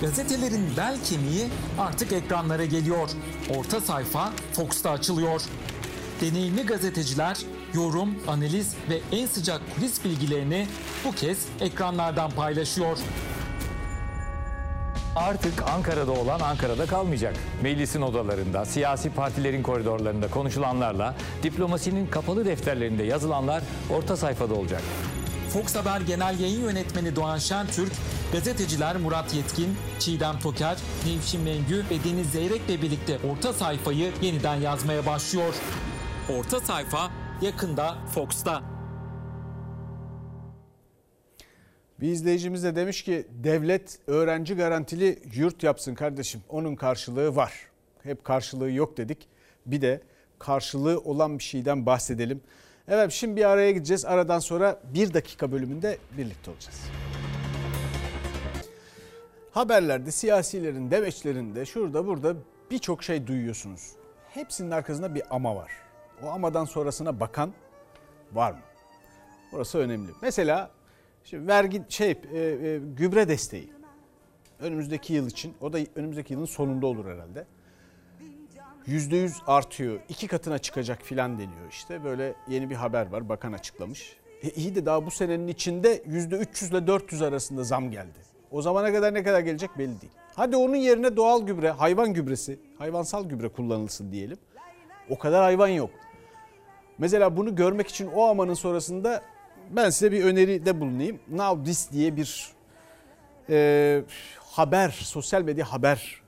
Gazetelerin 0.00 0.68
bel 0.76 0.96
kemiği 1.04 1.48
artık 1.78 2.12
ekranlara 2.12 2.64
geliyor. 2.64 3.10
Orta 3.58 3.80
sayfa 3.80 4.32
Fox'ta 4.52 4.90
açılıyor. 4.90 5.42
Deneyimli 6.20 6.62
gazeteciler 6.62 7.38
yorum, 7.74 8.14
analiz 8.28 8.74
ve 8.90 9.00
en 9.12 9.26
sıcak 9.26 9.60
kulis 9.74 10.04
bilgilerini 10.04 10.66
bu 11.04 11.12
kez 11.12 11.38
ekranlardan 11.60 12.30
paylaşıyor. 12.30 12.98
Artık 15.16 15.62
Ankara'da 15.62 16.12
olan 16.12 16.40
Ankara'da 16.40 16.86
kalmayacak. 16.86 17.36
Meclisin 17.62 18.02
odalarında, 18.02 18.64
siyasi 18.64 19.10
partilerin 19.10 19.62
koridorlarında 19.62 20.30
konuşulanlarla, 20.30 21.14
diplomasinin 21.42 22.06
kapalı 22.06 22.44
defterlerinde 22.44 23.02
yazılanlar 23.02 23.62
orta 23.90 24.16
sayfada 24.16 24.54
olacak. 24.54 24.82
Fox 25.52 25.76
Haber 25.76 26.00
Genel 26.00 26.40
Yayın 26.40 26.60
Yönetmeni 26.60 27.16
Doğan 27.16 27.38
Şentürk, 27.38 27.92
gazeteciler 28.32 28.96
Murat 28.96 29.34
Yetkin, 29.34 29.76
Çiğdem 29.98 30.38
Toker, 30.38 30.76
Nevşin 31.06 31.40
Mengü 31.40 31.84
ve 31.90 32.04
Deniz 32.04 32.30
Zeyrek'le 32.30 32.82
birlikte 32.82 33.18
orta 33.30 33.52
sayfayı 33.52 34.12
yeniden 34.22 34.56
yazmaya 34.56 35.06
başlıyor. 35.06 35.54
Orta 36.38 36.60
sayfa 36.60 37.10
yakında 37.42 37.98
Fox'ta. 38.14 38.62
Bir 42.00 42.08
izleyicimiz 42.08 42.64
de 42.64 42.76
demiş 42.76 43.02
ki 43.02 43.26
devlet 43.30 43.98
öğrenci 44.06 44.54
garantili 44.54 45.22
yurt 45.34 45.62
yapsın 45.62 45.94
kardeşim. 45.94 46.40
Onun 46.48 46.74
karşılığı 46.74 47.36
var. 47.36 47.52
Hep 48.02 48.24
karşılığı 48.24 48.70
yok 48.70 48.96
dedik. 48.96 49.28
Bir 49.66 49.80
de 49.80 50.00
karşılığı 50.38 50.98
olan 50.98 51.38
bir 51.38 51.44
şeyden 51.44 51.86
bahsedelim. 51.86 52.40
Evet 52.88 53.12
şimdi 53.12 53.36
bir 53.36 53.44
araya 53.44 53.70
gideceğiz. 53.70 54.04
Aradan 54.04 54.38
sonra 54.38 54.80
bir 54.94 55.14
dakika 55.14 55.52
bölümünde 55.52 55.98
birlikte 56.18 56.50
olacağız. 56.50 56.80
Haberlerde, 59.50 60.10
siyasilerin, 60.10 60.90
demeçlerinde, 60.90 61.66
şurada 61.66 62.06
burada 62.06 62.34
birçok 62.70 63.02
şey 63.02 63.26
duyuyorsunuz. 63.26 63.92
Hepsinin 64.30 64.70
arkasında 64.70 65.14
bir 65.14 65.22
ama 65.30 65.56
var. 65.56 65.89
O 66.24 66.28
amadan 66.28 66.64
sonrasına 66.64 67.20
bakan 67.20 67.52
var 68.32 68.52
mı? 68.52 68.60
Burası 69.52 69.78
önemli. 69.78 70.10
Mesela 70.22 70.70
Şimdi 71.24 71.46
vergi 71.46 71.82
şey 71.88 72.10
e, 72.10 72.38
e, 72.38 72.78
gübre 72.96 73.28
desteği 73.28 73.72
önümüzdeki 74.60 75.12
yıl 75.12 75.26
için 75.28 75.54
o 75.60 75.72
da 75.72 75.78
önümüzdeki 75.94 76.32
yılın 76.32 76.44
sonunda 76.44 76.86
olur 76.86 77.06
herhalde. 77.06 77.46
Yüzde 78.86 79.16
yüz 79.16 79.36
artıyor. 79.46 80.00
iki 80.08 80.26
katına 80.26 80.58
çıkacak 80.58 81.02
filan 81.02 81.38
deniyor 81.38 81.70
işte. 81.70 82.04
Böyle 82.04 82.34
yeni 82.48 82.70
bir 82.70 82.74
haber 82.74 83.06
var. 83.06 83.28
Bakan 83.28 83.52
açıklamış. 83.52 84.16
E 84.42 84.50
iyi 84.50 84.74
de 84.74 84.86
daha 84.86 85.06
bu 85.06 85.10
senenin 85.10 85.48
içinde 85.48 86.02
yüzde 86.06 86.36
300 86.36 86.70
ile 86.70 86.86
400 86.86 87.22
arasında 87.22 87.64
zam 87.64 87.90
geldi. 87.90 88.18
O 88.50 88.62
zamana 88.62 88.92
kadar 88.92 89.14
ne 89.14 89.22
kadar 89.22 89.40
gelecek 89.40 89.78
belli 89.78 90.00
değil. 90.00 90.12
Hadi 90.34 90.56
onun 90.56 90.76
yerine 90.76 91.16
doğal 91.16 91.46
gübre, 91.46 91.70
hayvan 91.70 92.14
gübresi, 92.14 92.60
hayvansal 92.78 93.28
gübre 93.28 93.48
kullanılsın 93.48 94.12
diyelim. 94.12 94.38
O 95.10 95.18
kadar 95.18 95.42
hayvan 95.42 95.68
yok. 95.68 95.90
Mesela 97.00 97.36
bunu 97.36 97.54
görmek 97.54 97.88
için 97.88 98.10
o 98.14 98.24
amanın 98.26 98.54
sonrasında 98.54 99.22
ben 99.70 99.90
size 99.90 100.12
bir 100.12 100.24
öneride 100.24 100.80
bulunayım. 100.80 101.20
Now 101.30 101.64
This 101.64 101.92
diye 101.92 102.16
bir 102.16 102.52
e, 103.50 104.02
haber, 104.38 104.88
sosyal 104.90 105.42
medya 105.42 105.72
haber 105.72 106.22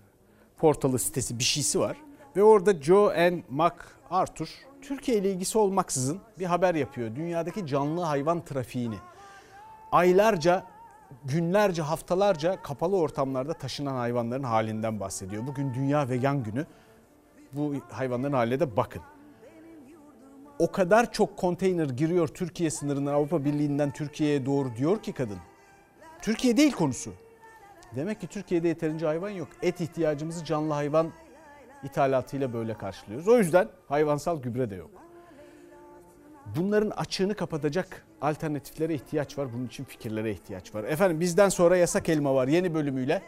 portalı 0.58 0.98
sitesi 0.98 1.38
bir 1.38 1.44
şeysi 1.44 1.80
var. 1.80 1.96
Ve 2.36 2.42
orada 2.42 2.82
Joe 2.82 3.14
N. 3.14 3.42
MacArthur 3.50 4.48
Türkiye 4.82 5.18
ile 5.18 5.30
ilgisi 5.30 5.58
olmaksızın 5.58 6.20
bir 6.38 6.46
haber 6.46 6.74
yapıyor. 6.74 7.16
Dünyadaki 7.16 7.66
canlı 7.66 8.00
hayvan 8.00 8.44
trafiğini. 8.44 8.98
Aylarca, 9.92 10.64
günlerce, 11.24 11.82
haftalarca 11.82 12.62
kapalı 12.62 12.96
ortamlarda 12.96 13.52
taşınan 13.52 13.94
hayvanların 13.96 14.42
halinden 14.42 15.00
bahsediyor. 15.00 15.46
Bugün 15.46 15.74
Dünya 15.74 16.08
Vegan 16.08 16.42
Günü. 16.42 16.66
Bu 17.52 17.74
hayvanların 17.90 18.32
haline 18.32 18.60
de 18.60 18.76
bakın 18.76 19.02
o 20.62 20.72
kadar 20.72 21.12
çok 21.12 21.36
konteyner 21.36 21.84
giriyor 21.84 22.28
Türkiye 22.28 22.70
sınırından 22.70 23.14
Avrupa 23.14 23.44
Birliği'nden 23.44 23.90
Türkiye'ye 23.90 24.46
doğru 24.46 24.76
diyor 24.76 25.02
ki 25.02 25.12
kadın. 25.12 25.38
Türkiye 26.22 26.56
değil 26.56 26.72
konusu. 26.72 27.12
Demek 27.96 28.20
ki 28.20 28.26
Türkiye'de 28.26 28.68
yeterince 28.68 29.06
hayvan 29.06 29.30
yok. 29.30 29.48
Et 29.62 29.80
ihtiyacımızı 29.80 30.44
canlı 30.44 30.74
hayvan 30.74 31.12
ithalatıyla 31.82 32.52
böyle 32.52 32.74
karşılıyoruz. 32.74 33.28
O 33.28 33.38
yüzden 33.38 33.68
hayvansal 33.88 34.42
gübre 34.42 34.70
de 34.70 34.74
yok. 34.74 34.90
Bunların 36.56 36.90
açığını 36.90 37.34
kapatacak 37.34 38.06
alternatiflere 38.20 38.94
ihtiyaç 38.94 39.38
var. 39.38 39.52
Bunun 39.52 39.66
için 39.66 39.84
fikirlere 39.84 40.30
ihtiyaç 40.30 40.74
var. 40.74 40.84
Efendim 40.84 41.20
bizden 41.20 41.48
sonra 41.48 41.76
yasak 41.76 42.08
elma 42.08 42.34
var 42.34 42.48
yeni 42.48 42.74
bölümüyle. 42.74 43.22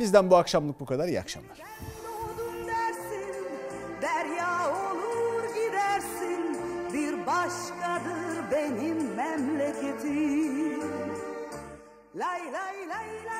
Bizden 0.00 0.30
bu 0.30 0.36
akşamlık 0.36 0.80
bu 0.80 0.86
kadar. 0.86 1.08
İyi 1.08 1.20
akşamlar. 1.20 1.58
Başkadır 7.26 8.50
benim 8.50 9.14
memleketim. 9.14 10.82
Lay 12.16 12.52
lay 12.52 12.88
lay 12.88 13.24
lay. 13.26 13.36